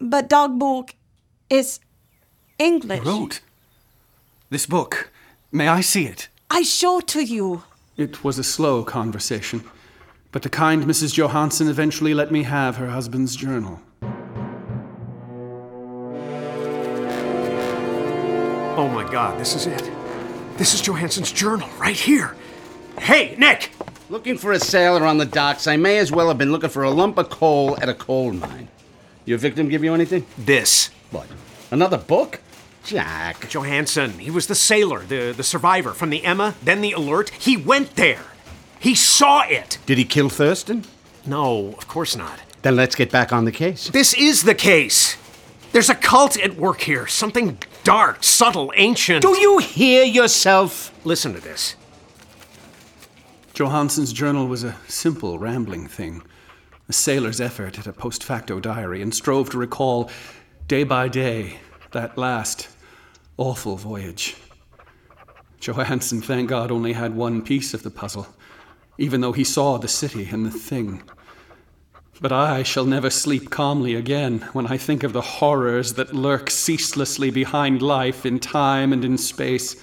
but 0.00 0.30
dagbok 0.30 0.90
is 1.50 1.80
English. 2.60 3.02
He 3.02 3.08
wrote. 3.08 3.40
This 4.50 4.66
book. 4.66 5.10
May 5.50 5.66
I 5.66 5.80
see 5.80 6.06
it? 6.06 6.28
I 6.48 6.62
show 6.62 7.00
to 7.00 7.20
you. 7.20 7.64
It 7.96 8.22
was 8.22 8.38
a 8.38 8.44
slow 8.44 8.84
conversation, 8.84 9.64
but 10.30 10.42
the 10.42 10.48
kind 10.48 10.84
Mrs. 10.84 11.14
Johansson 11.14 11.68
eventually 11.68 12.14
let 12.14 12.30
me 12.30 12.44
have 12.44 12.76
her 12.76 12.90
husband's 12.90 13.34
journal. 13.34 13.80
Oh 18.76 18.88
my 18.88 19.08
god, 19.10 19.38
this 19.40 19.54
is 19.54 19.66
it. 19.66 19.93
This 20.56 20.72
is 20.72 20.80
Johansson's 20.80 21.32
journal, 21.32 21.68
right 21.80 21.96
here. 21.96 22.36
Hey, 23.00 23.34
Nick! 23.38 23.72
Looking 24.08 24.38
for 24.38 24.52
a 24.52 24.60
sailor 24.60 25.04
on 25.04 25.18
the 25.18 25.24
docks, 25.24 25.66
I 25.66 25.76
may 25.76 25.98
as 25.98 26.12
well 26.12 26.28
have 26.28 26.38
been 26.38 26.52
looking 26.52 26.70
for 26.70 26.84
a 26.84 26.90
lump 26.90 27.18
of 27.18 27.28
coal 27.28 27.76
at 27.82 27.88
a 27.88 27.94
coal 27.94 28.32
mine. 28.32 28.68
Your 29.24 29.36
victim 29.38 29.68
give 29.68 29.82
you 29.82 29.92
anything? 29.94 30.26
This. 30.38 30.90
What? 31.10 31.26
Another 31.72 31.98
book? 31.98 32.40
Jack. 32.84 33.48
Johansson, 33.48 34.20
he 34.20 34.30
was 34.30 34.46
the 34.46 34.54
sailor, 34.54 35.00
the, 35.00 35.32
the 35.32 35.42
survivor 35.42 35.90
from 35.90 36.10
the 36.10 36.24
Emma, 36.24 36.54
then 36.62 36.82
the 36.82 36.92
Alert. 36.92 37.30
He 37.30 37.56
went 37.56 37.96
there. 37.96 38.26
He 38.78 38.94
saw 38.94 39.42
it. 39.42 39.78
Did 39.86 39.98
he 39.98 40.04
kill 40.04 40.28
Thurston? 40.28 40.84
No, 41.26 41.74
of 41.76 41.88
course 41.88 42.14
not. 42.14 42.38
Then 42.62 42.76
let's 42.76 42.94
get 42.94 43.10
back 43.10 43.32
on 43.32 43.44
the 43.44 43.52
case. 43.52 43.88
This 43.88 44.14
is 44.14 44.44
the 44.44 44.54
case. 44.54 45.16
There's 45.74 45.90
a 45.90 45.96
cult 45.96 46.36
at 46.36 46.54
work 46.54 46.82
here. 46.82 47.08
Something 47.08 47.58
dark, 47.82 48.22
subtle, 48.22 48.72
ancient. 48.76 49.22
Do 49.22 49.36
you 49.36 49.58
hear 49.58 50.04
yourself? 50.04 50.96
Listen 51.04 51.34
to 51.34 51.40
this. 51.40 51.74
Johansson's 53.54 54.12
journal 54.12 54.46
was 54.46 54.62
a 54.62 54.76
simple, 54.86 55.36
rambling 55.36 55.88
thing, 55.88 56.22
a 56.88 56.92
sailor's 56.92 57.40
effort 57.40 57.76
at 57.76 57.88
a 57.88 57.92
post 57.92 58.22
facto 58.22 58.60
diary, 58.60 59.02
and 59.02 59.12
strove 59.12 59.50
to 59.50 59.58
recall, 59.58 60.12
day 60.68 60.84
by 60.84 61.08
day, 61.08 61.58
that 61.90 62.16
last 62.16 62.68
awful 63.36 63.74
voyage. 63.74 64.36
Johansson, 65.58 66.22
thank 66.22 66.48
God, 66.48 66.70
only 66.70 66.92
had 66.92 67.16
one 67.16 67.42
piece 67.42 67.74
of 67.74 67.82
the 67.82 67.90
puzzle, 67.90 68.28
even 68.96 69.22
though 69.22 69.32
he 69.32 69.42
saw 69.42 69.76
the 69.78 69.88
city 69.88 70.28
and 70.30 70.46
the 70.46 70.52
thing. 70.52 71.02
But 72.24 72.32
I 72.32 72.62
shall 72.62 72.86
never 72.86 73.10
sleep 73.10 73.50
calmly 73.50 73.94
again 73.94 74.48
when 74.54 74.66
I 74.66 74.78
think 74.78 75.02
of 75.02 75.12
the 75.12 75.20
horrors 75.20 75.92
that 75.92 76.14
lurk 76.14 76.48
ceaselessly 76.48 77.30
behind 77.30 77.82
life 77.82 78.24
in 78.24 78.38
time 78.40 78.94
and 78.94 79.04
in 79.04 79.18
space, 79.18 79.76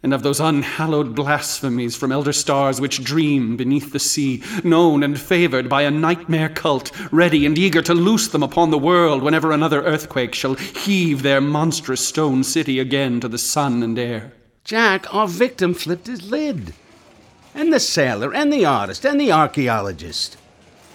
and 0.00 0.14
of 0.14 0.22
those 0.22 0.38
unhallowed 0.38 1.16
blasphemies 1.16 1.96
from 1.96 2.12
elder 2.12 2.32
stars 2.32 2.80
which 2.80 3.02
dream 3.02 3.56
beneath 3.56 3.90
the 3.92 3.98
sea, 3.98 4.44
known 4.62 5.02
and 5.02 5.18
favored 5.18 5.68
by 5.68 5.82
a 5.82 5.90
nightmare 5.90 6.48
cult, 6.48 6.92
ready 7.10 7.44
and 7.44 7.58
eager 7.58 7.82
to 7.82 7.94
loose 7.94 8.28
them 8.28 8.44
upon 8.44 8.70
the 8.70 8.78
world 8.78 9.20
whenever 9.20 9.50
another 9.50 9.82
earthquake 9.82 10.36
shall 10.36 10.54
heave 10.54 11.24
their 11.24 11.40
monstrous 11.40 12.06
stone 12.06 12.44
city 12.44 12.78
again 12.78 13.18
to 13.18 13.26
the 13.26 13.38
sun 13.38 13.82
and 13.82 13.98
air. 13.98 14.32
Jack, 14.62 15.12
our 15.12 15.26
victim 15.26 15.74
flipped 15.74 16.06
his 16.06 16.30
lid. 16.30 16.74
And 17.56 17.72
the 17.72 17.80
sailor, 17.80 18.32
and 18.32 18.52
the 18.52 18.64
artist, 18.64 19.04
and 19.04 19.20
the 19.20 19.32
archaeologist. 19.32 20.36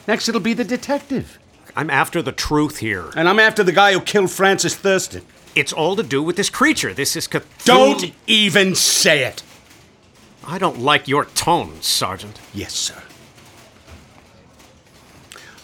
Next, 0.07 0.29
it'll 0.29 0.41
be 0.41 0.53
the 0.53 0.63
detective. 0.63 1.37
I'm 1.75 1.89
after 1.89 2.21
the 2.21 2.31
truth 2.31 2.77
here. 2.77 3.11
And 3.15 3.27
I'm 3.27 3.39
after 3.39 3.63
the 3.63 3.71
guy 3.71 3.93
who 3.93 3.99
killed 3.99 4.31
Francis 4.31 4.75
Thurston. 4.75 5.23
It's 5.53 5.73
all 5.73 5.95
to 5.95 6.03
do 6.03 6.23
with 6.23 6.35
this 6.35 6.49
creature. 6.49 6.93
This 6.93 7.15
is 7.15 7.27
Cthulhu. 7.27 7.65
Don't 7.65 8.11
even 8.25 8.75
say 8.75 9.23
it! 9.23 9.43
I 10.45 10.57
don't 10.57 10.79
like 10.79 11.07
your 11.07 11.25
tone, 11.25 11.81
Sergeant. 11.81 12.39
Yes, 12.53 12.73
sir. 12.73 13.01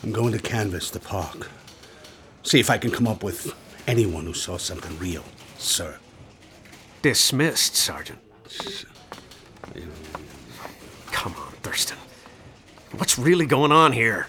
I'm 0.03 0.11
going 0.11 0.33
to 0.33 0.39
canvass 0.39 0.89
the 0.89 0.99
park. 0.99 1.49
See 2.43 2.59
if 2.59 2.69
I 2.69 2.77
can 2.77 2.91
come 2.91 3.07
up 3.07 3.23
with 3.23 3.55
anyone 3.87 4.25
who 4.25 4.33
saw 4.33 4.57
something 4.57 4.99
real, 4.99 5.23
sir. 5.57 5.97
Dismissed, 7.01 7.75
Sergeant. 7.75 8.19
Come 11.11 11.33
on, 11.35 11.53
Thurston. 11.61 11.97
What's 12.97 13.17
really 13.17 13.47
going 13.47 13.71
on 13.71 13.91
here? 13.91 14.27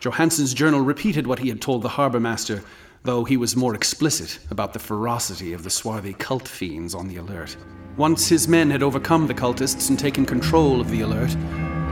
Johansen's 0.00 0.52
journal 0.52 0.80
repeated 0.80 1.28
what 1.28 1.38
he 1.38 1.48
had 1.48 1.60
told 1.60 1.82
the 1.82 1.88
harbour 1.90 2.18
master, 2.18 2.64
though 3.04 3.22
he 3.22 3.36
was 3.36 3.54
more 3.54 3.72
explicit 3.72 4.40
about 4.50 4.72
the 4.72 4.80
ferocity 4.80 5.52
of 5.52 5.62
the 5.62 5.70
swarthy 5.70 6.12
cult 6.14 6.48
fiends 6.48 6.92
on 6.92 7.06
the 7.06 7.18
alert. 7.18 7.56
Once 7.96 8.28
his 8.28 8.48
men 8.48 8.68
had 8.68 8.82
overcome 8.82 9.28
the 9.28 9.34
cultists 9.34 9.90
and 9.90 9.98
taken 9.98 10.26
control 10.26 10.80
of 10.80 10.90
the 10.90 11.02
alert, 11.02 11.30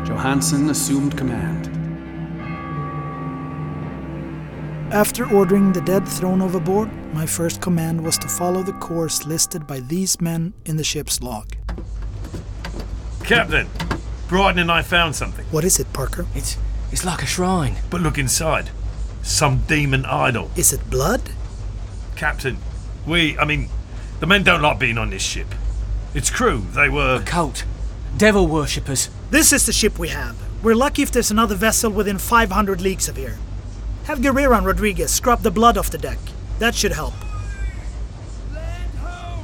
Johansen 0.04 0.70
assumed 0.70 1.16
command. 1.16 1.68
After 4.92 5.32
ordering 5.32 5.72
the 5.72 5.82
dead 5.82 6.08
thrown 6.08 6.42
overboard, 6.42 6.90
my 7.14 7.26
first 7.26 7.60
command 7.60 8.02
was 8.04 8.18
to 8.18 8.26
follow 8.26 8.64
the 8.64 8.72
course 8.72 9.24
listed 9.24 9.68
by 9.68 9.78
these 9.78 10.20
men 10.20 10.52
in 10.64 10.76
the 10.76 10.82
ship's 10.82 11.22
log. 11.22 11.46
Captain, 13.22 13.68
Bryden 14.30 14.60
and 14.60 14.70
I 14.70 14.82
found 14.82 15.16
something. 15.16 15.44
What 15.46 15.64
is 15.64 15.80
it, 15.80 15.92
Parker? 15.92 16.24
It's 16.36 16.56
it's 16.92 17.04
like 17.04 17.20
a 17.20 17.26
shrine. 17.26 17.74
But 17.90 18.00
look 18.00 18.16
inside. 18.16 18.70
Some 19.22 19.62
demon 19.66 20.04
idol. 20.04 20.52
Is 20.54 20.72
it 20.72 20.88
blood? 20.88 21.30
Captain, 22.14 22.58
we, 23.04 23.36
I 23.36 23.44
mean, 23.44 23.68
the 24.20 24.28
men 24.28 24.44
don't 24.44 24.62
like 24.62 24.78
being 24.78 24.98
on 24.98 25.10
this 25.10 25.22
ship. 25.22 25.48
Its 26.14 26.30
crew, 26.30 26.64
they 26.76 26.88
were. 26.88 27.16
A 27.16 27.24
cult. 27.24 27.64
Devil 28.16 28.46
worshippers. 28.46 29.10
This 29.32 29.52
is 29.52 29.66
the 29.66 29.72
ship 29.72 29.98
we 29.98 30.10
have. 30.10 30.36
We're 30.62 30.76
lucky 30.76 31.02
if 31.02 31.10
there's 31.10 31.32
another 31.32 31.56
vessel 31.56 31.90
within 31.90 32.18
500 32.18 32.80
leagues 32.80 33.08
of 33.08 33.16
here. 33.16 33.36
Have 34.04 34.20
Guerrera 34.20 34.58
and 34.58 34.66
Rodriguez 34.66 35.12
scrub 35.12 35.42
the 35.42 35.50
blood 35.50 35.76
off 35.76 35.90
the 35.90 35.98
deck. 35.98 36.20
That 36.60 36.76
should 36.76 36.92
help. 36.92 37.14
Land 38.54 38.94
ho, 39.00 39.42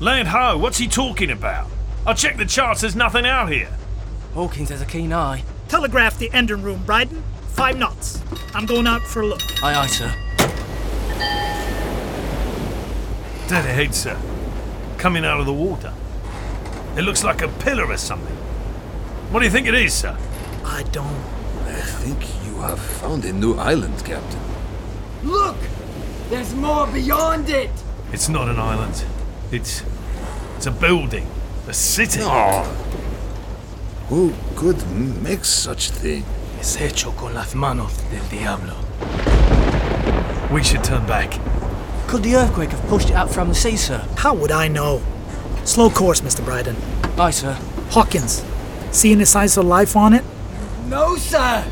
Land 0.00 0.28
ho! 0.28 0.56
what's 0.56 0.78
he 0.78 0.88
talking 0.88 1.30
about? 1.30 1.68
I 2.06 2.14
checked 2.14 2.38
the 2.38 2.46
charts, 2.46 2.82
there's 2.82 2.94
nothing 2.94 3.26
out 3.26 3.50
here. 3.50 3.68
Hawkins 4.32 4.68
has 4.68 4.80
a 4.80 4.86
keen 4.86 5.12
eye. 5.12 5.42
Telegraph 5.66 6.18
the 6.18 6.30
engine 6.32 6.62
room, 6.62 6.84
Bryden. 6.84 7.24
Five 7.48 7.78
knots. 7.78 8.22
I'm 8.54 8.64
going 8.64 8.86
out 8.86 9.02
for 9.02 9.22
a 9.22 9.26
look. 9.26 9.40
Aye, 9.60 9.74
aye, 9.74 9.86
sir. 9.88 10.14
Dead 13.48 13.64
ahead, 13.64 13.92
sir. 13.92 14.16
Coming 14.98 15.24
out 15.24 15.40
of 15.40 15.46
the 15.46 15.52
water. 15.52 15.92
It 16.96 17.02
looks 17.02 17.24
like 17.24 17.42
a 17.42 17.48
pillar 17.48 17.86
or 17.90 17.96
something. 17.96 18.36
What 19.32 19.40
do 19.40 19.46
you 19.46 19.50
think 19.50 19.66
it 19.66 19.74
is, 19.74 19.92
sir? 19.92 20.16
I 20.64 20.84
don't. 20.92 21.06
I 21.64 21.80
think 21.80 22.20
you 22.46 22.60
have 22.60 22.78
found 22.78 23.24
a 23.24 23.32
new 23.32 23.54
island, 23.54 24.04
Captain. 24.04 24.40
Look! 25.24 25.56
There's 26.30 26.54
more 26.54 26.86
beyond 26.86 27.50
it! 27.50 27.70
It's 28.12 28.28
not 28.28 28.48
an 28.48 28.60
island. 28.60 29.04
It's. 29.50 29.82
It's 30.56 30.66
a 30.66 30.70
building. 30.70 31.26
A 31.68 31.74
city. 31.74 32.20
Oh. 32.22 32.62
Who 34.08 34.32
could 34.54 34.86
make 35.20 35.44
such 35.44 35.90
thing? 35.90 36.24
Es 36.60 36.76
hecho 36.76 37.10
con 37.16 37.34
las 37.34 37.54
manos 37.56 37.92
del 38.08 38.22
diablo. 38.28 38.74
We 40.52 40.62
should 40.62 40.84
turn 40.84 41.04
back. 41.06 41.40
Could 42.06 42.22
the 42.22 42.36
earthquake 42.36 42.70
have 42.70 42.88
pushed 42.88 43.10
it 43.10 43.16
up 43.16 43.30
from 43.30 43.48
the 43.48 43.54
sea, 43.54 43.76
sir? 43.76 44.06
How 44.16 44.32
would 44.32 44.52
I 44.52 44.68
know? 44.68 45.02
Slow 45.64 45.90
course, 45.90 46.20
Mr. 46.20 46.44
Bryden. 46.44 46.76
Aye, 47.18 47.32
sir. 47.32 47.58
Hawkins, 47.90 48.44
see 48.92 49.10
any 49.10 49.24
signs 49.24 49.56
of 49.56 49.64
life 49.64 49.96
on 49.96 50.12
it? 50.14 50.22
No, 50.86 51.16
sir! 51.16 51.64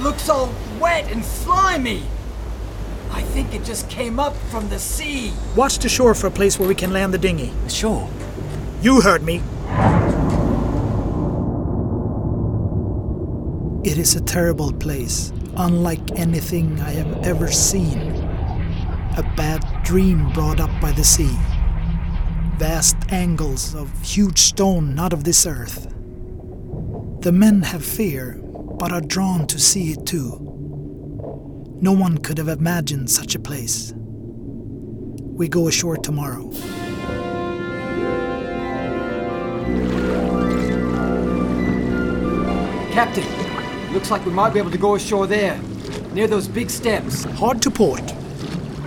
Looks 0.00 0.28
all 0.28 0.52
wet 0.78 1.10
and 1.10 1.24
slimy. 1.24 2.02
I 3.10 3.22
think 3.22 3.54
it 3.54 3.64
just 3.64 3.88
came 3.88 4.20
up 4.20 4.36
from 4.50 4.68
the 4.68 4.78
sea. 4.78 5.32
Watch 5.56 5.78
the 5.78 5.88
shore 5.88 6.14
for 6.14 6.26
a 6.26 6.30
place 6.30 6.58
where 6.58 6.68
we 6.68 6.74
can 6.74 6.92
land 6.92 7.14
the 7.14 7.18
dinghy. 7.18 7.50
The 7.64 7.70
shore? 7.70 8.10
You 8.84 9.00
heard 9.00 9.22
me. 9.22 9.36
It 13.82 13.96
is 13.96 14.14
a 14.14 14.20
terrible 14.20 14.74
place, 14.74 15.32
unlike 15.56 16.18
anything 16.18 16.78
I 16.82 16.90
have 16.90 17.24
ever 17.24 17.50
seen. 17.50 17.98
A 19.16 19.22
bad 19.38 19.64
dream 19.84 20.30
brought 20.34 20.60
up 20.60 20.68
by 20.82 20.92
the 20.92 21.02
sea. 21.02 21.34
Vast 22.58 22.98
angles 23.08 23.74
of 23.74 23.90
huge 24.02 24.38
stone 24.38 24.94
not 24.94 25.14
of 25.14 25.24
this 25.24 25.46
earth. 25.46 25.84
The 27.20 27.32
men 27.32 27.62
have 27.62 27.82
fear, 27.82 28.38
but 28.78 28.92
are 28.92 29.00
drawn 29.00 29.46
to 29.46 29.58
see 29.58 29.92
it 29.92 30.04
too. 30.04 30.36
No 31.80 31.92
one 31.92 32.18
could 32.18 32.36
have 32.36 32.48
imagined 32.48 33.08
such 33.08 33.34
a 33.34 33.40
place. 33.40 33.94
We 33.96 35.48
go 35.48 35.68
ashore 35.68 35.96
tomorrow. 35.96 36.50
Captain, 42.94 43.26
looks 43.92 44.08
like 44.12 44.24
we 44.24 44.30
might 44.30 44.52
be 44.52 44.60
able 44.60 44.70
to 44.70 44.78
go 44.78 44.94
ashore 44.94 45.26
there, 45.26 45.60
near 46.12 46.28
those 46.28 46.46
big 46.46 46.70
steps. 46.70 47.24
Hard 47.24 47.60
to 47.62 47.68
port. 47.68 48.14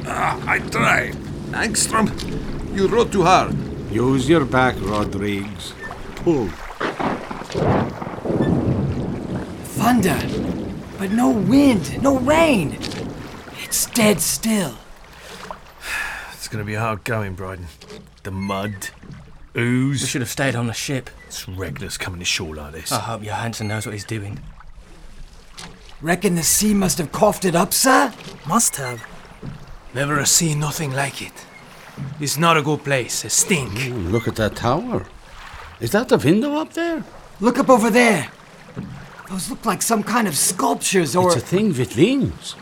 Ah, 0.05 0.41
I 0.47 0.59
tried. 0.59 1.15
Ångström, 1.51 2.07
you 2.73 2.87
rowed 2.87 3.11
too 3.11 3.23
hard. 3.23 3.53
Use 3.91 4.29
your 4.29 4.45
back, 4.45 4.75
Rodriguez. 4.79 5.73
Pull. 6.15 6.47
Thunder, 9.75 10.21
but 10.97 11.11
no 11.11 11.29
wind, 11.29 12.01
no 12.01 12.17
rain. 12.19 12.77
It's 13.61 13.87
dead 13.87 14.21
still. 14.21 14.75
It's 16.33 16.47
gonna 16.47 16.63
be 16.63 16.75
hard 16.75 17.03
going, 17.03 17.33
Bryden. 17.35 17.67
The 18.23 18.31
mud, 18.31 18.91
ooze. 19.57 20.01
We 20.01 20.07
should 20.07 20.21
have 20.21 20.29
stayed 20.29 20.55
on 20.55 20.67
the 20.67 20.73
ship. 20.73 21.09
It's 21.27 21.47
regulars 21.47 21.97
coming 21.97 22.21
ashore 22.21 22.55
like 22.55 22.73
this. 22.73 22.91
I 22.91 22.99
hope 22.99 23.21
Johansen 23.21 23.67
knows 23.67 23.85
what 23.85 23.93
he's 23.93 24.05
doing. 24.05 24.39
Reckon 26.01 26.35
the 26.35 26.43
sea 26.43 26.73
must 26.73 26.97
have 26.99 27.11
coughed 27.11 27.45
it 27.45 27.55
up, 27.55 27.73
sir? 27.73 28.13
Must 28.47 28.75
have. 28.75 29.03
Never 29.93 30.23
seen 30.25 30.59
nothing 30.59 30.93
like 30.93 31.21
it. 31.21 31.33
It's 32.19 32.37
not 32.37 32.57
a 32.57 32.61
good 32.61 32.83
place. 32.83 33.25
It 33.25 33.31
stink. 33.31 33.87
Ooh, 33.87 33.93
look 33.93 34.27
at 34.27 34.35
that 34.35 34.55
tower. 34.55 35.07
Is 35.79 35.91
that 35.91 36.09
the 36.09 36.17
window 36.17 36.55
up 36.55 36.73
there? 36.73 37.03
Look 37.39 37.57
up 37.57 37.69
over 37.69 37.89
there. 37.89 38.29
Those 39.29 39.49
look 39.49 39.65
like 39.65 39.81
some 39.81 40.03
kind 40.03 40.27
of 40.27 40.37
sculptures 40.37 41.15
or. 41.15 41.27
It's 41.33 41.43
a 41.43 41.45
thing 41.45 41.69
with 41.69 41.97
wings. 41.97 42.55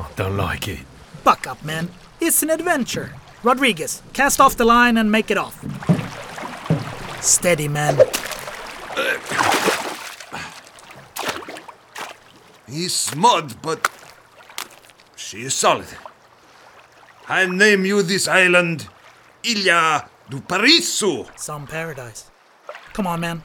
I 0.00 0.08
don't 0.16 0.36
like 0.36 0.68
it. 0.68 0.80
Buck 1.22 1.46
up, 1.46 1.62
man. 1.64 1.90
It's 2.20 2.42
an 2.42 2.50
adventure. 2.50 3.12
Rodriguez, 3.46 4.02
cast 4.12 4.40
off 4.40 4.56
the 4.56 4.64
line 4.64 4.96
and 4.96 5.08
make 5.12 5.30
it 5.30 5.38
off. 5.38 5.54
Steady, 7.22 7.68
man. 7.68 7.96
He's 12.68 13.14
mud, 13.14 13.54
but 13.62 13.88
she 15.14 15.42
is 15.42 15.54
solid. 15.54 15.86
I 17.28 17.46
name 17.46 17.84
you 17.84 18.02
this 18.02 18.26
island 18.26 18.88
Ilha 19.44 20.10
do 20.28 20.40
Paraíso. 20.40 21.28
Some 21.38 21.68
paradise. 21.68 22.28
Come 22.94 23.06
on, 23.06 23.20
man. 23.20 23.44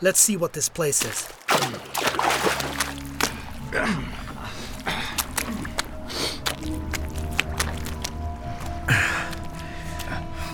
Let's 0.00 0.20
see 0.20 0.38
what 0.38 0.54
this 0.54 0.70
place 0.70 1.04
is. 1.04 1.28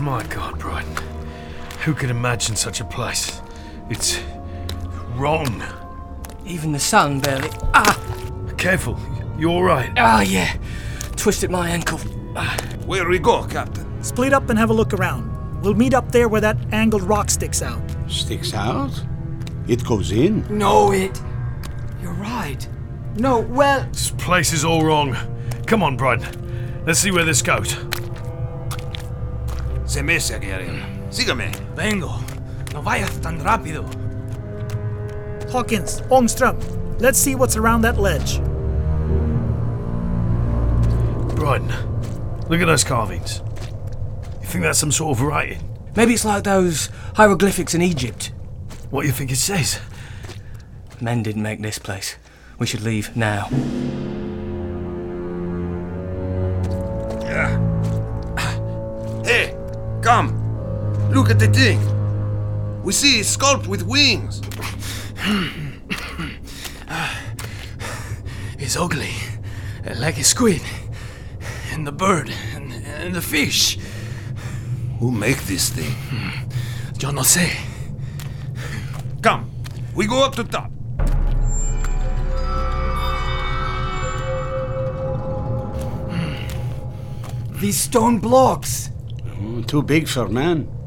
My 0.01 0.25
God, 0.29 0.59
Bryden. 0.59 0.97
Who 1.85 1.95
could 1.95 2.11
imagine 2.11 2.55
such 2.57 2.81
a 2.81 2.85
place? 2.85 3.41
It's 3.91 4.21
wrong. 5.15 5.63
Even 6.47 6.73
the 6.73 6.79
sun 6.79 7.21
barely. 7.21 7.51
Ah! 7.75 7.99
Careful. 8.57 8.99
you're 9.39 9.51
all 9.51 9.63
right? 9.63 9.91
Ah, 9.97 10.23
yeah. 10.23 10.57
Twisted 11.17 11.51
my 11.51 11.69
ankle. 11.69 11.99
Where 12.87 13.09
we 13.09 13.19
go, 13.19 13.45
Captain? 13.45 14.03
Split 14.03 14.33
up 14.33 14.49
and 14.51 14.59
have 14.59 14.71
a 14.71 14.73
look 14.73 14.95
around. 14.95 15.63
We'll 15.63 15.75
meet 15.75 15.95
up 15.95 16.13
there 16.13 16.29
where 16.29 16.41
that 16.41 16.57
angled 16.73 17.03
rock 17.03 17.31
sticks 17.31 17.63
out. 17.63 17.83
Sticks 18.09 18.55
out? 18.55 19.05
It 19.67 19.85
goes 19.85 20.13
in. 20.13 20.47
No, 20.57 20.93
it. 20.93 21.21
You're 22.01 22.13
right. 22.13 22.67
No, 23.17 23.41
well. 23.41 23.85
This 23.91 24.13
place 24.13 24.53
is 24.53 24.65
all 24.65 24.85
wrong. 24.85 25.17
Come 25.67 25.83
on, 25.83 25.97
Bryden. 25.97 26.85
Let's 26.87 27.01
see 27.01 27.11
where 27.11 27.25
this 27.25 27.43
goes. 27.43 27.75
Se 29.89 30.03
me 30.03 30.17
hace 30.17 30.39
que 30.39 30.49
Sígame. 31.09 31.51
Vengo. 31.75 32.21
No 32.75 32.83
vayas 32.83 33.19
tan 33.23 33.43
rápido. 33.43 33.87
Hawkins, 35.51 36.03
Ångström, 36.11 36.57
let's 37.01 37.19
see 37.19 37.35
what's 37.35 37.57
around 37.57 37.81
that 37.81 37.99
ledge. 37.99 38.39
Bryden, 41.35 41.73
look 42.51 42.61
at 42.61 42.67
those 42.67 42.85
carvings. 42.85 43.41
You 44.43 44.47
think 44.47 44.65
that's 44.65 44.79
some 44.79 44.93
sort 44.93 45.17
of 45.17 45.23
writing? 45.23 45.61
Maybe 45.97 46.13
it's 46.13 46.25
like 46.27 46.45
those 46.45 46.91
hieroglyphics 47.15 47.75
in 47.75 47.81
Egypt. 47.81 48.33
What 48.91 49.03
do 49.03 49.07
you 49.07 49.15
think 49.15 49.33
it 49.33 49.37
says? 49.37 49.81
Men 51.01 51.23
didn't 51.23 51.43
make 51.43 51.63
this 51.63 51.79
place. 51.79 52.17
We 52.59 52.67
should 52.67 52.83
leave 52.83 53.17
now. 53.17 53.49
Look 61.29 61.43
at 61.43 61.53
the 61.53 61.61
thing. 61.61 62.83
We 62.83 62.95
see 62.95 63.21
it's 63.21 63.29
sculpted 63.29 63.69
with 63.69 63.83
wings. 63.83 64.41
It's 68.59 68.77
ugly. 68.77 69.13
Like 69.97 70.17
a 70.17 70.25
squid. 70.25 70.63
And 71.71 71.87
the 71.87 71.93
bird. 71.93 72.33
And, 72.55 72.73
and 72.73 73.15
the 73.15 73.21
fish. 73.21 73.79
Who 75.01 75.11
make 75.11 75.45
this 75.45 75.69
thing? 75.69 75.93
Hmm. 76.09 76.49
Yo 76.99 77.11
no 77.11 77.21
sé. 77.21 77.51
Come. 79.21 79.51
We 79.95 80.07
go 80.07 80.25
up 80.25 80.35
to 80.37 80.45
top. 80.45 80.71
Hmm. 86.09 87.59
These 87.61 87.81
stone 87.81 88.19
blocks. 88.19 88.89
Oh, 89.43 89.61
too 89.61 89.83
big 89.83 90.09
for 90.09 90.27
man. 90.27 90.78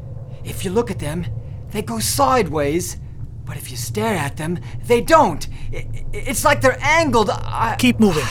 If 0.44 0.64
you 0.64 0.70
look 0.70 0.90
at 0.90 0.98
them, 0.98 1.26
they 1.70 1.82
go 1.82 1.98
sideways. 1.98 2.98
But 3.44 3.56
if 3.56 3.70
you 3.70 3.76
stare 3.76 4.14
at 4.14 4.36
them, 4.36 4.58
they 4.84 5.00
don't. 5.00 5.46
It's 5.72 6.44
like 6.44 6.60
they're 6.60 6.78
angled. 6.80 7.30
I... 7.30 7.76
Keep 7.78 7.98
moving. 8.00 8.24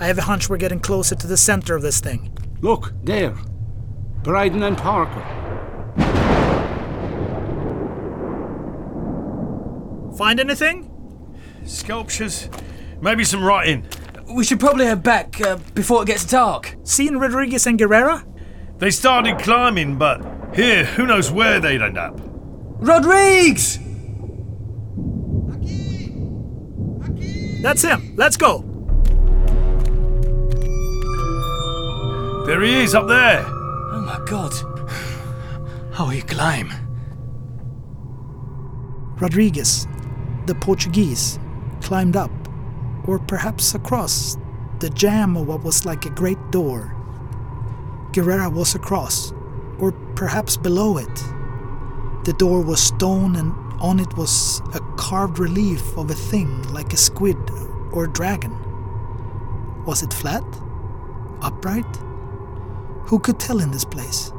I 0.00 0.06
have 0.06 0.18
a 0.18 0.22
hunch 0.22 0.48
we're 0.48 0.56
getting 0.56 0.80
closer 0.80 1.14
to 1.14 1.26
the 1.26 1.36
center 1.36 1.76
of 1.76 1.82
this 1.82 2.00
thing. 2.00 2.36
Look, 2.60 2.92
there. 3.04 3.36
Bryden 4.22 4.62
and 4.62 4.76
Parker. 4.76 5.20
Find 10.16 10.40
anything? 10.40 10.88
Sculptures? 11.64 12.48
Maybe 13.00 13.24
some 13.24 13.42
writing. 13.42 13.86
We 14.32 14.44
should 14.44 14.60
probably 14.60 14.86
head 14.86 15.02
back 15.02 15.40
uh, 15.40 15.56
before 15.74 16.02
it 16.02 16.06
gets 16.06 16.24
dark. 16.24 16.76
Seen 16.84 17.16
Rodriguez 17.16 17.66
and 17.66 17.78
Guerrera? 17.78 18.24
They 18.78 18.90
started 18.90 19.38
climbing, 19.38 19.96
but 19.98 20.20
here, 20.54 20.84
who 20.84 21.06
knows 21.06 21.30
where 21.30 21.60
they'd 21.60 21.82
end 21.82 21.98
up. 21.98 22.20
Rodriguez! 22.78 23.78
That's 27.62 27.82
him. 27.82 28.14
Let's 28.16 28.36
go. 28.36 28.64
There 32.46 32.60
he 32.60 32.82
is, 32.82 32.94
up 32.94 33.06
there. 33.06 33.44
Oh 33.46 34.02
my 34.04 34.20
god. 34.26 34.52
How 35.92 36.06
he 36.06 36.22
climb? 36.22 36.72
Rodriguez, 39.20 39.86
the 40.46 40.54
Portuguese, 40.56 41.38
climbed 41.80 42.16
up, 42.16 42.32
or 43.04 43.20
perhaps 43.20 43.74
across, 43.76 44.36
the 44.80 44.90
jamb 44.90 45.36
of 45.36 45.46
what 45.46 45.62
was 45.62 45.86
like 45.86 46.04
a 46.04 46.10
great 46.10 46.50
door. 46.50 46.96
Guerrera 48.12 48.52
was 48.52 48.74
across, 48.74 49.32
or 49.82 49.90
perhaps 50.14 50.56
below 50.56 50.96
it. 50.96 51.14
The 52.24 52.34
door 52.38 52.62
was 52.62 52.80
stone, 52.80 53.34
and 53.34 53.52
on 53.80 53.98
it 53.98 54.16
was 54.16 54.62
a 54.74 54.80
carved 54.96 55.40
relief 55.40 55.98
of 55.98 56.08
a 56.08 56.14
thing 56.14 56.62
like 56.72 56.92
a 56.92 56.96
squid 56.96 57.36
or 57.90 58.04
a 58.04 58.12
dragon. 58.12 58.56
Was 59.84 60.04
it 60.04 60.14
flat? 60.14 60.44
Upright? 61.42 61.96
Who 63.08 63.18
could 63.18 63.40
tell 63.40 63.58
in 63.58 63.72
this 63.72 63.84
place? 63.84 64.32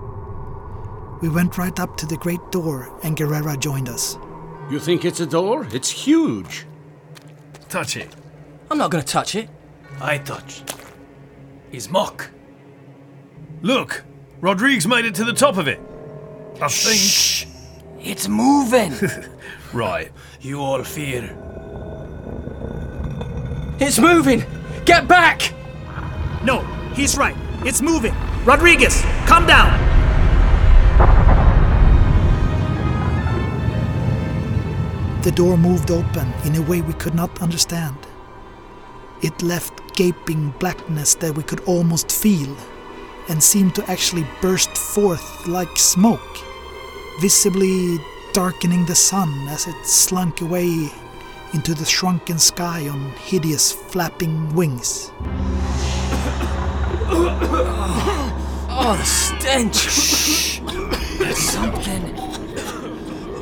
We 1.21 1.27
went 1.27 1.57
right 1.57 1.77
up 1.77 1.97
to 1.97 2.05
the 2.05 2.17
great 2.17 2.51
door, 2.51 2.89
and 3.03 3.17
Guerrera 3.17 3.59
joined 3.59 3.89
us. 3.89 4.17
You 4.69 4.79
think 4.79 5.03
it's 5.03 5.19
a 5.19 5.25
door? 5.25 5.67
It's 5.73 5.89
huge. 5.89 6.65
Touch 7.67 7.97
it. 7.97 8.15
I'm 8.71 8.77
not 8.77 8.91
gonna 8.91 9.03
touch 9.03 9.35
it. 9.35 9.49
I 9.99 10.19
touch. 10.19 10.63
It's 11.69 11.89
mock. 11.89 12.29
Look, 13.61 14.05
Rodriguez 14.43 14.85
made 14.85 15.05
it 15.05 15.15
to 15.15 15.23
the 15.23 15.31
top 15.31 15.55
of 15.55 15.69
it. 15.69 15.79
I 16.59 16.67
think. 16.67 16.99
Shh! 16.99 17.45
It's 17.99 18.27
moving. 18.27 18.93
Right. 19.73 20.11
You 20.39 20.61
all 20.61 20.83
fear. 20.83 21.35
It's 23.79 23.97
moving! 23.97 24.43
Get 24.85 25.07
back! 25.07 25.51
No, 26.43 26.59
he's 26.93 27.17
right. 27.17 27.35
It's 27.65 27.81
moving. 27.81 28.13
Rodriguez, 28.45 29.01
come 29.25 29.47
down! 29.47 29.71
The 35.23 35.31
door 35.31 35.57
moved 35.57 35.89
open 35.89 36.31
in 36.45 36.55
a 36.55 36.61
way 36.61 36.81
we 36.81 36.93
could 36.93 37.15
not 37.15 37.41
understand. 37.41 37.97
It 39.23 39.41
left 39.41 39.95
gaping 39.95 40.51
blackness 40.59 41.15
that 41.15 41.35
we 41.35 41.41
could 41.41 41.61
almost 41.61 42.11
feel, 42.11 42.55
and 43.29 43.41
seemed 43.41 43.75
to 43.75 43.89
actually 43.89 44.25
burst 44.41 44.77
forth 44.77 45.47
like 45.47 45.77
smoke, 45.77 46.37
visibly 47.19 47.97
darkening 48.33 48.85
the 48.85 48.95
sun 48.95 49.47
as 49.47 49.67
it 49.67 49.85
slunk 49.85 50.41
away 50.41 50.89
into 51.53 51.73
the 51.73 51.85
shrunken 51.85 52.39
sky 52.39 52.87
on 52.89 53.11
hideous 53.11 53.71
flapping 53.71 54.53
wings. 54.55 55.11
Oh, 58.75 58.95
the 58.97 59.03
stench! 59.03 60.59
There's 61.19 61.37
something. 61.37 62.17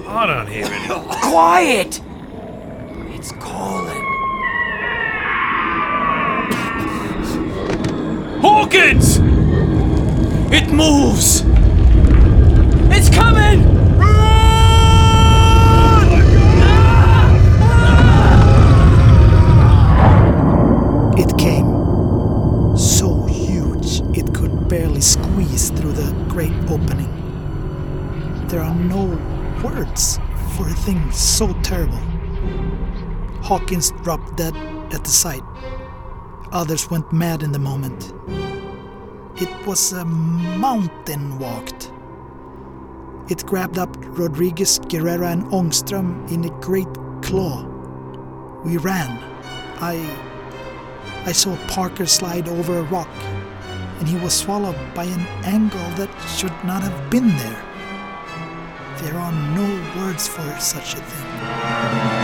I 0.08 0.26
don't 0.28 0.48
hear 0.48 0.66
any. 0.66 0.88
Quiet! 0.88 2.02
It's 3.16 3.32
calling. 3.32 4.06
Hawkins! 8.42 9.41
It 10.54 10.70
moves! 10.70 11.44
It's 12.94 13.10
coming! 13.10 13.62
It 21.18 21.38
came. 21.38 22.76
So 22.78 23.24
huge 23.28 24.02
it 24.14 24.34
could 24.36 24.68
barely 24.68 25.00
squeeze 25.00 25.70
through 25.70 25.94
the 25.94 26.12
great 26.28 26.52
opening. 26.70 27.08
There 28.50 28.60
are 28.60 28.76
no 28.76 29.06
words 29.64 30.20
for 30.58 30.68
a 30.68 30.74
thing 30.74 31.12
so 31.14 31.54
terrible. 31.62 32.02
Hawkins 33.42 33.92
dropped 34.04 34.36
dead 34.36 34.54
at 34.94 35.06
the 35.06 35.12
sight. 35.12 35.44
Others 36.52 36.90
went 36.90 37.14
mad 37.14 37.42
in 37.42 37.54
the 37.54 37.60
moment. 37.60 38.12
It 39.42 39.66
was 39.66 39.92
a 39.92 40.05
mountain 40.05 41.39
walked. 41.39 41.92
It 43.28 43.43
grabbed 43.43 43.80
up 43.80 43.89
Rodriguez, 44.00 44.78
Guerrera, 44.82 45.32
and 45.32 45.46
Ångström 45.46 46.32
in 46.32 46.46
a 46.46 46.59
great 46.59 46.93
claw. 47.24 47.66
We 48.63 48.78
ran. 48.78 49.18
I 49.82 49.96
I 51.26 51.32
saw 51.32 51.58
Parker 51.68 52.05
slide 52.05 52.47
over 52.47 52.78
a 52.78 52.84
rock, 52.84 53.09
and 53.97 54.08
he 54.08 54.18
was 54.20 54.34
swallowed 54.34 54.78
by 54.93 55.05
an 55.05 55.26
angle 55.43 55.89
that 55.97 56.12
should 56.38 56.54
not 56.63 56.84
have 56.84 57.09
been 57.09 57.30
there. 57.38 57.63
There 59.01 59.18
are 59.18 59.34
no 59.55 59.68
words 59.97 60.28
for 60.28 60.46
such 60.59 60.93
a 60.93 61.01
thing. 61.01 62.21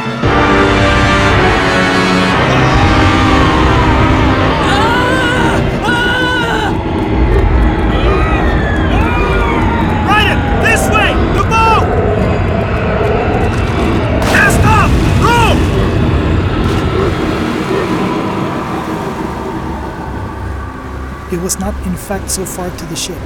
Was 21.48 21.60
not, 21.62 21.88
in 21.88 21.96
fact, 21.96 22.30
so 22.30 22.44
far 22.44 22.70
to 22.70 22.86
the 22.88 22.96
ship. 22.98 23.18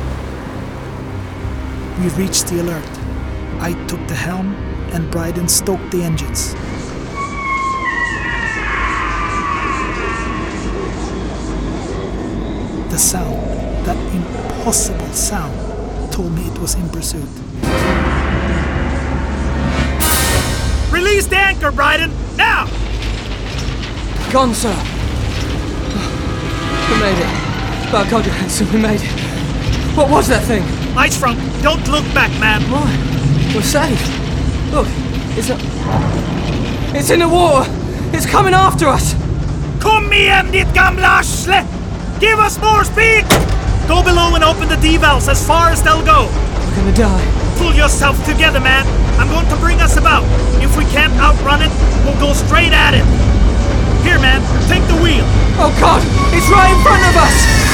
We 2.00 2.08
reached 2.24 2.46
the 2.50 2.62
alert. 2.62 2.92
I 3.60 3.74
took 3.88 4.08
the 4.08 4.14
helm 4.14 4.54
and 4.94 5.10
Bryden 5.10 5.48
stoked 5.48 5.90
the 5.90 6.04
engines. 6.04 6.54
The 12.92 13.00
sound, 13.00 13.42
that 13.88 13.98
impossible 14.14 15.12
sound, 15.14 16.14
told 16.14 16.32
me 16.34 16.44
it 16.46 16.60
was 16.60 16.76
in 16.76 16.88
pursuit. 16.90 17.32
Release 20.94 21.26
the 21.26 21.38
anchor, 21.38 21.72
Bryden! 21.72 22.12
Now! 22.38 22.68
Gone, 24.32 24.54
sir. 24.54 24.78
We 26.88 27.00
made 27.00 27.18
it. 27.18 27.51
By 27.92 28.10
God, 28.10 28.24
Johansen, 28.24 28.72
we 28.72 28.80
made 28.80 29.02
it. 29.04 29.12
What 30.00 30.10
was 30.10 30.30
that 30.30 30.48
thing? 30.48 30.64
Ice 30.96 31.20
front, 31.20 31.36
don't 31.62 31.84
look 31.92 32.08
back, 32.16 32.32
man. 32.40 32.64
Why? 32.72 32.88
We're 33.52 33.68
safe. 33.68 34.00
Look, 34.72 34.88
it's 35.36 35.52
a... 35.52 35.60
It's 36.96 37.12
in 37.12 37.20
the 37.20 37.28
water! 37.28 37.68
It's 38.16 38.26
coming 38.26 38.54
after 38.54 38.88
us! 38.88 39.12
Kom 39.84 40.08
igen, 40.08 40.56
ditt 40.56 40.72
gamla 40.72 41.20
arsle! 41.20 41.68
Give 42.24 42.40
us 42.40 42.56
more 42.64 42.88
speed! 42.88 43.28
Go 43.92 44.00
below 44.00 44.40
and 44.40 44.44
open 44.48 44.72
the 44.72 44.80
D-valves 44.80 45.28
as 45.28 45.46
far 45.46 45.68
as 45.68 45.84
they'll 45.84 46.06
go. 46.08 46.32
We're 46.32 46.76
gonna 46.80 46.96
die. 46.96 47.28
Pull 47.60 47.76
yourself 47.76 48.16
together, 48.24 48.62
man. 48.64 48.88
I'm 49.20 49.28
going 49.28 49.52
to 49.52 49.58
bring 49.60 49.84
us 49.84 49.98
about. 49.98 50.24
If 50.64 50.78
we 50.80 50.86
can't 50.96 51.12
outrun 51.20 51.60
it, 51.60 51.72
we'll 52.08 52.16
go 52.24 52.32
straight 52.32 52.72
at 52.72 52.96
it. 52.96 53.04
Here, 54.08 54.18
man, 54.18 54.40
take 54.72 54.88
the 54.88 54.96
wheel. 55.04 55.28
Oh 55.60 55.76
God, 55.76 56.00
it's 56.32 56.48
right 56.48 56.72
in 56.72 56.80
front 56.88 57.04
of 57.04 57.20
us! 57.20 57.71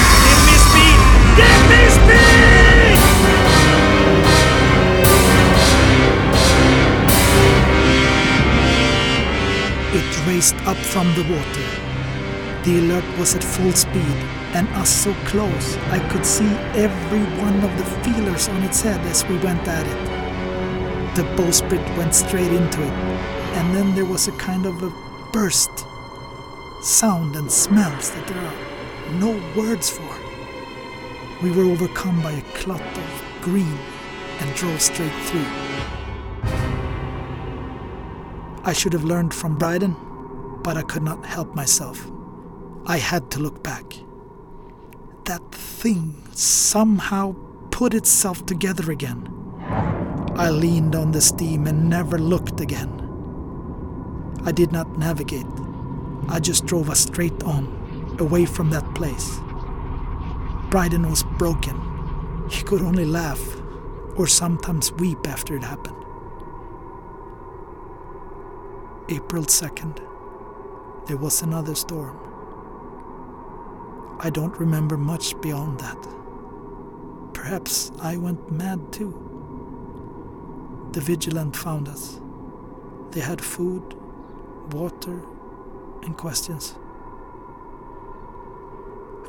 It 9.94 10.28
raced 10.28 10.56
up 10.68 10.78
from 10.78 11.08
the 11.16 11.24
water. 11.24 11.88
The 12.64 12.80
alert 12.80 13.18
was 13.18 13.34
at 13.36 13.44
full 13.44 13.72
speed, 13.72 14.18
and 14.54 14.68
us 14.76 14.90
so 14.90 15.14
close 15.26 15.78
I 15.90 16.00
could 16.10 16.26
see 16.26 16.50
every 16.76 17.24
one 17.42 17.64
of 17.64 17.78
the 17.78 17.86
feelers 18.04 18.48
on 18.50 18.62
its 18.64 18.82
head 18.82 19.00
as 19.08 19.26
we 19.26 19.38
went 19.38 19.68
at 19.68 19.88
it. 19.88 21.16
The 21.16 21.24
bowsprit 21.36 21.98
went 21.98 22.14
straight 22.14 22.52
into 22.52 22.82
it, 22.84 22.94
and 23.58 23.74
then 23.74 23.96
there 23.96 24.06
was 24.06 24.28
a 24.28 24.34
kind 24.34 24.66
of 24.66 24.84
a 24.84 24.92
burst. 25.32 25.86
Sound 26.84 27.36
and 27.36 27.52
smells 27.52 28.12
that 28.12 28.28
there 28.28 28.38
are 28.38 29.14
no 29.14 29.32
words 29.56 29.90
for. 29.90 30.27
We 31.42 31.52
were 31.52 31.66
overcome 31.66 32.24
by 32.24 32.32
a 32.32 32.42
clot 32.56 32.82
of 32.82 33.24
green 33.42 33.78
and 34.40 34.56
drove 34.56 34.82
straight 34.82 35.14
through. 35.26 35.46
I 38.64 38.74
should 38.74 38.92
have 38.94 39.04
learned 39.04 39.36
from 39.36 39.56
Bryden, 39.56 39.96
but 40.64 40.78
I 40.78 40.82
could 40.82 41.04
not 41.04 41.24
help 41.24 41.54
myself. 41.54 42.10
I 42.88 42.98
had 42.98 43.30
to 43.32 43.40
look 43.40 43.64
back. 43.64 43.94
That 45.26 45.52
thing 45.52 46.16
somehow 46.32 47.36
put 47.70 47.94
itself 47.94 48.44
together 48.48 48.92
again. 48.92 49.30
I 50.36 50.50
leaned 50.50 50.96
on 50.96 51.12
the 51.12 51.22
steam 51.22 51.68
and 51.68 51.88
never 51.88 52.18
looked 52.18 52.62
again. 52.62 52.92
I 54.44 54.52
did 54.52 54.72
not 54.72 54.98
navigate. 54.98 55.46
I 56.30 56.40
just 56.40 56.66
drove 56.66 56.90
us 56.90 57.02
straight 57.02 57.44
on, 57.44 58.18
away 58.20 58.46
from 58.46 58.72
that 58.72 58.96
place. 58.96 59.40
Bryden 60.70 61.10
was 61.10 61.24
broken. 61.38 61.82
He 62.50 62.62
could 62.62 62.82
only 62.82 63.06
laugh, 63.06 63.42
or 64.18 64.28
sometimes 64.28 64.92
weep 64.92 65.28
after 65.28 65.56
it 65.56 65.64
happened. 65.64 65.96
April 69.10 69.44
2nd, 69.44 70.02
there 71.08 71.16
was 71.16 71.42
another 71.42 71.74
storm. 71.74 72.18
I 74.20 74.30
don't 74.30 74.60
remember 74.60 74.98
much 74.98 75.40
beyond 75.40 75.80
that. 75.80 75.98
Perhaps 77.34 77.92
I 78.02 78.18
went 78.18 78.52
mad 78.52 78.92
too. 78.92 79.14
The 80.92 81.00
vigilant 81.00 81.56
found 81.56 81.88
us. 81.88 82.20
They 83.12 83.22
had 83.22 83.40
food, 83.40 83.96
water, 84.72 85.22
and 86.04 86.18
questions. 86.18 86.76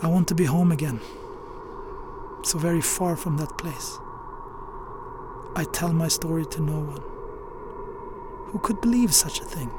I 0.03 0.09
want 0.09 0.27
to 0.29 0.35
be 0.35 0.45
home 0.45 0.73
again, 0.73 1.01
so 2.43 2.59
very 2.59 2.81
far 2.81 3.17
from 3.17 3.37
that 3.37 3.59
place. 3.59 3.99
I 5.57 5.65
tell 5.73 5.93
my 5.93 6.09
story 6.09 6.47
to 6.47 6.63
no 6.63 6.79
one. 6.79 7.03
Who 8.53 8.59
could 8.61 8.81
believe 8.81 9.13
such 9.13 9.41
a 9.41 9.45
thing? 9.45 9.71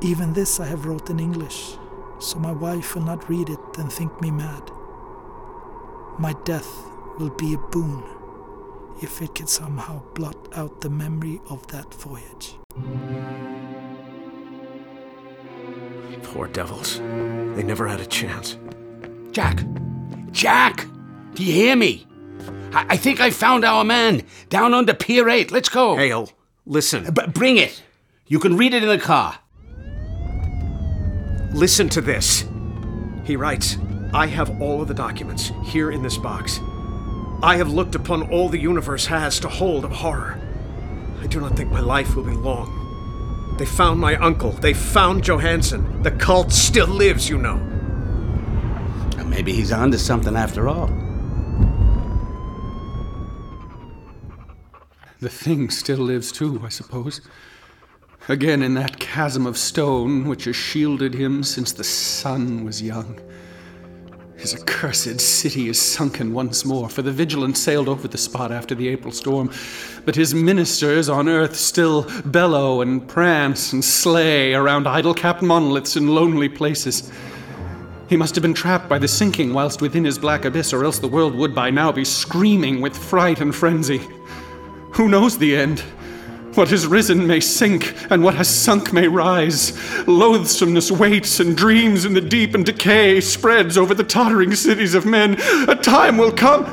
Even 0.00 0.32
this 0.32 0.60
I 0.60 0.66
have 0.66 0.86
wrote 0.86 1.08
in 1.08 1.20
English, 1.20 1.76
so 2.18 2.38
my 2.38 2.52
wife 2.52 2.94
will 2.94 3.02
not 3.02 3.28
read 3.28 3.48
it 3.48 3.78
and 3.78 3.92
think 3.92 4.20
me 4.20 4.30
mad. 4.30 4.70
My 6.18 6.34
death 6.44 6.70
will 7.18 7.30
be 7.30 7.54
a 7.54 7.58
boon 7.58 8.02
if 9.00 9.22
it 9.22 9.34
can 9.34 9.46
somehow 9.46 10.02
blot 10.14 10.36
out 10.54 10.80
the 10.80 10.90
memory 10.90 11.40
of 11.48 11.66
that 11.68 11.92
voyage. 11.94 12.56
Poor 16.22 16.48
devils. 16.48 16.98
They 16.98 17.62
never 17.62 17.86
had 17.86 18.00
a 18.00 18.06
chance. 18.06 18.58
Jack! 19.30 19.64
Jack! 20.32 20.86
Do 21.34 21.42
you 21.42 21.52
hear 21.52 21.76
me? 21.76 22.06
I, 22.72 22.86
I 22.90 22.96
think 22.96 23.20
I 23.20 23.30
found 23.30 23.64
our 23.64 23.84
man 23.84 24.22
down 24.48 24.72
under 24.72 24.94
Pier 24.94 25.28
8. 25.28 25.50
Let's 25.50 25.68
go. 25.68 25.96
Hale, 25.96 26.28
oh, 26.30 26.34
listen. 26.64 27.12
B- 27.12 27.26
bring 27.28 27.56
it. 27.56 27.82
You 28.26 28.38
can 28.38 28.56
read 28.56 28.72
it 28.72 28.82
in 28.82 28.88
the 28.88 28.98
car. 28.98 29.38
Listen 31.52 31.88
to 31.90 32.00
this. 32.00 32.44
He 33.24 33.36
writes 33.36 33.78
I 34.12 34.26
have 34.26 34.60
all 34.62 34.80
of 34.80 34.88
the 34.88 34.94
documents 34.94 35.50
here 35.64 35.90
in 35.90 36.02
this 36.02 36.18
box. 36.18 36.60
I 37.42 37.56
have 37.56 37.72
looked 37.72 37.94
upon 37.94 38.30
all 38.30 38.48
the 38.48 38.58
universe 38.58 39.06
has 39.06 39.40
to 39.40 39.48
hold 39.48 39.84
of 39.84 39.92
horror. 39.92 40.40
I 41.20 41.26
do 41.26 41.40
not 41.40 41.56
think 41.56 41.70
my 41.70 41.80
life 41.80 42.14
will 42.14 42.24
be 42.24 42.32
long. 42.32 42.80
They 43.58 43.66
found 43.66 44.00
my 44.00 44.16
uncle. 44.16 44.52
They 44.52 44.72
found 44.72 45.24
Johansen. 45.24 46.02
The 46.02 46.10
cult 46.12 46.52
still 46.52 46.88
lives, 46.88 47.28
you 47.28 47.38
know. 47.38 47.56
Maybe 49.26 49.52
he's 49.52 49.72
onto 49.72 49.98
something 49.98 50.36
after 50.36 50.68
all. 50.68 51.03
The 55.24 55.30
thing 55.30 55.70
still 55.70 56.00
lives 56.00 56.30
too, 56.30 56.60
I 56.62 56.68
suppose. 56.68 57.22
Again 58.28 58.62
in 58.62 58.74
that 58.74 59.00
chasm 59.00 59.46
of 59.46 59.56
stone 59.56 60.28
which 60.28 60.44
has 60.44 60.54
shielded 60.54 61.14
him 61.14 61.42
since 61.42 61.72
the 61.72 61.82
sun 61.82 62.62
was 62.62 62.82
young. 62.82 63.18
His 64.36 64.54
accursed 64.54 65.18
city 65.22 65.70
is 65.70 65.80
sunken 65.80 66.34
once 66.34 66.66
more, 66.66 66.90
for 66.90 67.00
the 67.00 67.10
Vigilant 67.10 67.56
sailed 67.56 67.88
over 67.88 68.06
the 68.06 68.18
spot 68.18 68.52
after 68.52 68.74
the 68.74 68.86
April 68.88 69.14
storm. 69.14 69.50
But 70.04 70.14
his 70.14 70.34
ministers 70.34 71.08
on 71.08 71.26
earth 71.26 71.56
still 71.56 72.06
bellow 72.26 72.82
and 72.82 73.08
prance 73.08 73.72
and 73.72 73.82
slay 73.82 74.52
around 74.52 74.86
idle 74.86 75.14
capped 75.14 75.40
monoliths 75.40 75.96
in 75.96 76.14
lonely 76.14 76.50
places. 76.50 77.10
He 78.10 78.18
must 78.18 78.34
have 78.34 78.42
been 78.42 78.52
trapped 78.52 78.90
by 78.90 78.98
the 78.98 79.08
sinking 79.08 79.54
whilst 79.54 79.80
within 79.80 80.04
his 80.04 80.18
black 80.18 80.44
abyss, 80.44 80.74
or 80.74 80.84
else 80.84 80.98
the 80.98 81.08
world 81.08 81.34
would 81.34 81.54
by 81.54 81.70
now 81.70 81.90
be 81.92 82.04
screaming 82.04 82.82
with 82.82 82.94
fright 82.94 83.40
and 83.40 83.54
frenzy. 83.54 84.06
Who 84.94 85.08
knows 85.08 85.38
the 85.38 85.56
end? 85.56 85.80
What 86.54 86.68
has 86.70 86.86
risen 86.86 87.26
may 87.26 87.40
sink, 87.40 87.94
and 88.10 88.22
what 88.22 88.36
has 88.36 88.48
sunk 88.48 88.92
may 88.92 89.08
rise. 89.08 89.72
Loathsomeness 90.06 90.92
waits 90.92 91.40
and 91.40 91.56
dreams 91.56 92.04
in 92.04 92.14
the 92.14 92.20
deep, 92.20 92.54
and 92.54 92.64
decay 92.64 93.20
spreads 93.20 93.76
over 93.76 93.92
the 93.92 94.04
tottering 94.04 94.54
cities 94.54 94.94
of 94.94 95.04
men. 95.04 95.36
A 95.68 95.74
time 95.74 96.16
will 96.16 96.30
come. 96.30 96.64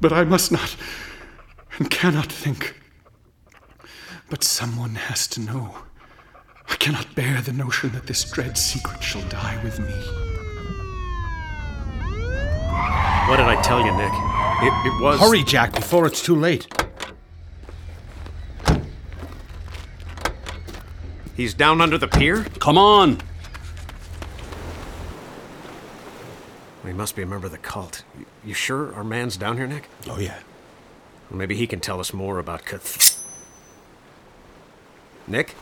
But 0.00 0.12
I 0.12 0.24
must 0.24 0.50
not 0.50 0.74
and 1.78 1.90
cannot 1.90 2.32
think. 2.32 2.80
But 4.30 4.42
someone 4.42 4.94
has 4.94 5.28
to 5.28 5.40
know. 5.40 5.76
I 6.68 6.76
cannot 6.76 7.14
bear 7.14 7.42
the 7.42 7.52
notion 7.52 7.90
that 7.90 8.06
this 8.06 8.24
dread 8.24 8.56
secret 8.56 9.02
shall 9.02 9.22
die 9.28 9.60
with 9.62 9.78
me. 9.78 10.25
What 13.28 13.38
did 13.38 13.46
I 13.46 13.60
tell 13.62 13.80
you, 13.84 13.92
Nick? 13.92 14.12
It, 14.62 14.86
it 14.86 15.02
was. 15.02 15.20
Hurry, 15.20 15.42
Jack, 15.42 15.74
before 15.74 16.06
it's 16.06 16.22
too 16.22 16.36
late. 16.36 16.66
He's 21.36 21.52
down 21.52 21.80
under 21.80 21.98
the 21.98 22.08
pier? 22.08 22.44
Come 22.60 22.78
on! 22.78 23.18
He 26.86 26.92
must 26.92 27.16
be 27.16 27.22
a 27.22 27.26
member 27.26 27.46
of 27.46 27.52
the 27.52 27.58
cult. 27.58 28.04
You, 28.18 28.26
you 28.44 28.54
sure 28.54 28.94
our 28.94 29.04
man's 29.04 29.36
down 29.36 29.56
here, 29.56 29.66
Nick? 29.66 29.88
Oh, 30.08 30.18
yeah. 30.18 30.38
Well, 31.28 31.38
maybe 31.38 31.56
he 31.56 31.66
can 31.66 31.80
tell 31.80 31.98
us 31.98 32.14
more 32.14 32.38
about 32.38 32.64
Cath. 32.64 33.22
Nick? 35.26 35.56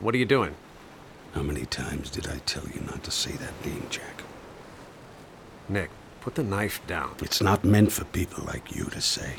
What 0.00 0.14
are 0.14 0.18
you 0.18 0.26
doing? 0.26 0.56
How 1.32 1.42
many 1.42 1.64
times 1.64 2.10
did 2.10 2.26
I 2.26 2.38
tell 2.44 2.64
you 2.64 2.80
not 2.80 3.04
to 3.04 3.10
say 3.10 3.30
that 3.32 3.64
name, 3.64 3.86
Jack? 3.88 4.23
Nick, 5.68 5.90
Put 6.24 6.36
the 6.36 6.42
knife 6.42 6.80
down. 6.86 7.16
It's 7.20 7.42
not 7.42 7.64
meant 7.64 7.92
for 7.92 8.06
people 8.06 8.44
like 8.46 8.74
you 8.74 8.84
to 8.86 9.00
say. 9.02 9.34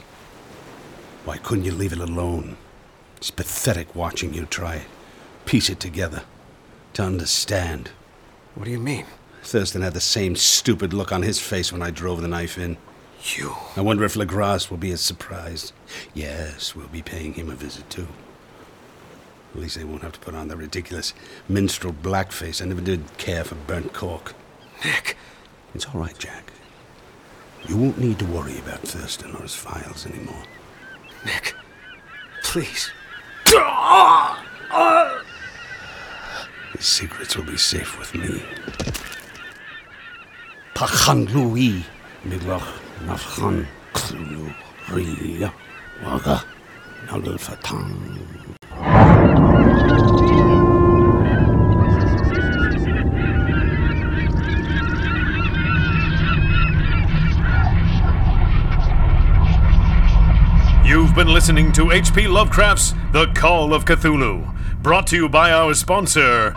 Why 1.23 1.37
couldn't 1.37 1.65
you 1.65 1.71
leave 1.71 1.93
it 1.93 1.97
alone? 1.97 2.57
It's 3.17 3.31
pathetic 3.31 3.95
watching 3.95 4.35
you 4.35 4.45
try 4.45 4.85
piece 5.45 5.69
it 5.69 5.79
together, 5.79 6.23
to 6.93 7.03
understand. 7.03 7.89
What 8.53 8.65
do 8.65 8.71
you 8.71 8.79
mean? 8.79 9.05
Thurston 9.41 9.81
had 9.81 9.93
the 9.93 9.99
same 9.99 10.35
stupid 10.35 10.93
look 10.93 11.11
on 11.11 11.23
his 11.23 11.39
face 11.39 11.71
when 11.71 11.81
I 11.81 11.89
drove 11.91 12.21
the 12.21 12.27
knife 12.27 12.57
in. 12.57 12.77
You? 13.35 13.55
I 13.75 13.81
wonder 13.81 14.03
if 14.03 14.13
Legrasse 14.13 14.69
will 14.69 14.77
be 14.77 14.91
as 14.91 15.01
surprised. 15.01 15.73
Yes, 16.13 16.75
we'll 16.75 16.87
be 16.87 17.01
paying 17.01 17.33
him 17.33 17.49
a 17.49 17.55
visit 17.55 17.89
too. 17.89 18.07
At 19.55 19.61
least 19.61 19.75
they 19.75 19.83
won't 19.83 20.03
have 20.03 20.13
to 20.13 20.19
put 20.19 20.35
on 20.35 20.49
the 20.49 20.57
ridiculous 20.57 21.13
minstrel 21.49 21.93
blackface. 21.93 22.61
I 22.61 22.65
never 22.65 22.81
did 22.81 23.17
care 23.17 23.43
for 23.43 23.55
burnt 23.55 23.91
cork. 23.91 24.35
Nick! 24.83 25.17
It's 25.75 25.85
all 25.93 25.99
right, 25.99 26.17
Jack. 26.17 26.53
You 27.67 27.75
won't 27.75 27.97
need 27.97 28.17
to 28.19 28.25
worry 28.25 28.57
about 28.59 28.79
Thurston 28.79 29.35
or 29.35 29.41
his 29.41 29.53
files 29.55 30.05
anymore. 30.05 30.43
Nick, 31.25 31.53
please. 32.43 32.91
His 36.71 36.85
secrets 36.85 37.35
will 37.35 37.43
be 37.43 37.57
safe 37.57 37.99
with 37.99 38.15
me. 38.15 38.41
Pachan 40.75 41.33
Louis, 41.33 41.83
Miloch 42.23 42.79
Nafchan 43.05 43.67
Cthulhu 43.93 44.55
R'lyeh 44.87 45.51
Waga 46.03 46.41
Been 61.15 61.33
listening 61.33 61.71
to 61.71 61.93
H.P. 61.93 62.27
Lovecraft's 62.27 62.93
The 63.13 63.27
Call 63.27 63.73
of 63.73 63.85
Cthulhu, 63.85 64.53
brought 64.83 65.07
to 65.07 65.15
you 65.15 65.29
by 65.29 65.53
our 65.53 65.73
sponsor, 65.73 66.51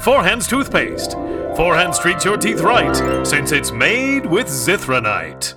Forhan's 0.00 0.48
Toothpaste. 0.48 1.12
Forhan's 1.12 2.00
treats 2.00 2.24
your 2.24 2.36
teeth 2.36 2.60
right, 2.60 3.24
since 3.24 3.52
it's 3.52 3.70
made 3.70 4.26
with 4.26 4.48
Zithronite. 4.48 5.54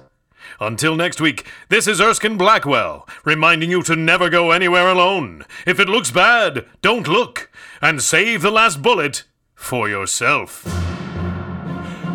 Until 0.60 0.96
next 0.96 1.20
week, 1.20 1.48
this 1.70 1.88
is 1.88 2.00
Erskine 2.00 2.38
Blackwell, 2.38 3.08
reminding 3.26 3.72
you 3.72 3.82
to 3.82 3.96
never 3.96 4.30
go 4.30 4.52
anywhere 4.52 4.88
alone. 4.88 5.46
If 5.66 5.80
it 5.80 5.90
looks 5.90 6.12
bad, 6.12 6.68
don't 6.84 7.08
look, 7.08 7.50
and 7.82 8.04
save 8.04 8.44
the 8.44 8.52
last 8.52 8.84
bullet 8.84 9.24
for 9.56 9.90
yourself. 9.90 10.64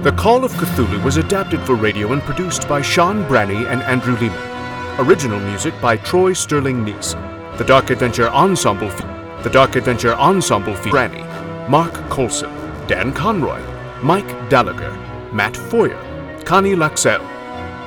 The 0.05 0.15
Call 0.16 0.44
of 0.44 0.52
Cthulhu 0.52 1.02
was 1.02 1.16
adapted 1.16 1.60
for 1.62 1.74
radio 1.74 2.12
and 2.12 2.23
produced 2.23 2.69
by 2.69 2.81
Sean 2.81 3.24
Branney 3.27 3.66
and 3.66 3.82
Andrew 3.82 4.15
Leman. 4.15 4.58
Original 4.99 5.39
music 5.41 5.75
by 5.81 5.97
Troy 5.97 6.33
Sterling 6.33 6.85
Nies. 6.85 7.15
The 7.57 7.65
Dark 7.65 7.91
Adventure 7.91 8.29
Ensemble 8.31 8.91
fe- 8.91 9.05
The 9.45 9.51
Dark 9.51 9.77
Adventure 9.77 10.15
Ensemble 10.15 10.75
fe- 10.75 10.91
Branney, 10.91 11.25
Mark 11.69 11.93
Colson, 12.09 12.51
Dan 12.89 13.12
Conroy, 13.12 13.61
Mike 14.03 14.29
Dalager, 14.49 14.93
Matt 15.33 15.57
Foyer, 15.57 15.99
Connie 16.45 16.75
Laxell, 16.75 17.20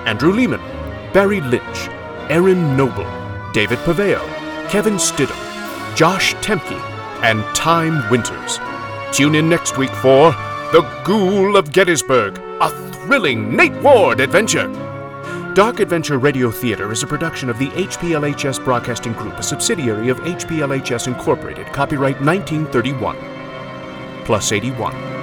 Andrew 0.06 0.32
Leman, 0.32 0.62
Barry 1.14 1.42
Lynch, 1.42 1.90
Aaron 2.30 2.78
Noble, 2.78 3.08
David 3.54 3.80
Paveo, 3.80 4.22
Kevin 4.70 4.96
Stidham, 4.96 5.36
Josh 5.96 6.34
Temke, 6.36 6.80
and 7.24 7.44
Time 7.56 8.10
Winters. 8.10 8.60
Tune 9.12 9.36
in 9.36 9.50
next 9.50 9.78
week 9.78 9.92
for 9.96 10.32
The 10.72 10.82
Ghoul 11.04 11.58
of 11.58 11.72
Gettysburg, 11.74 12.38
a 12.62 12.70
thrilling 12.94 13.54
Nate 13.56 13.76
Ward 13.82 14.22
adventure. 14.22 14.70
Dark 15.54 15.82
Adventure 15.82 16.18
Radio 16.18 16.50
Theater 16.50 16.94
is 16.94 17.04
a 17.04 17.08
production 17.08 17.50
of 17.50 17.60
the 17.60 17.68
HPLHS 17.72 18.64
Broadcasting 18.64 19.12
Group, 19.12 19.34
a 19.34 19.44
subsidiary 19.44 20.08
of 20.08 20.18
HPLHS 20.20 21.08
Incorporated, 21.08 21.68
copyright 21.74 22.22
1931. 22.22 23.18
Plus 24.24 24.54
81. 24.54 25.21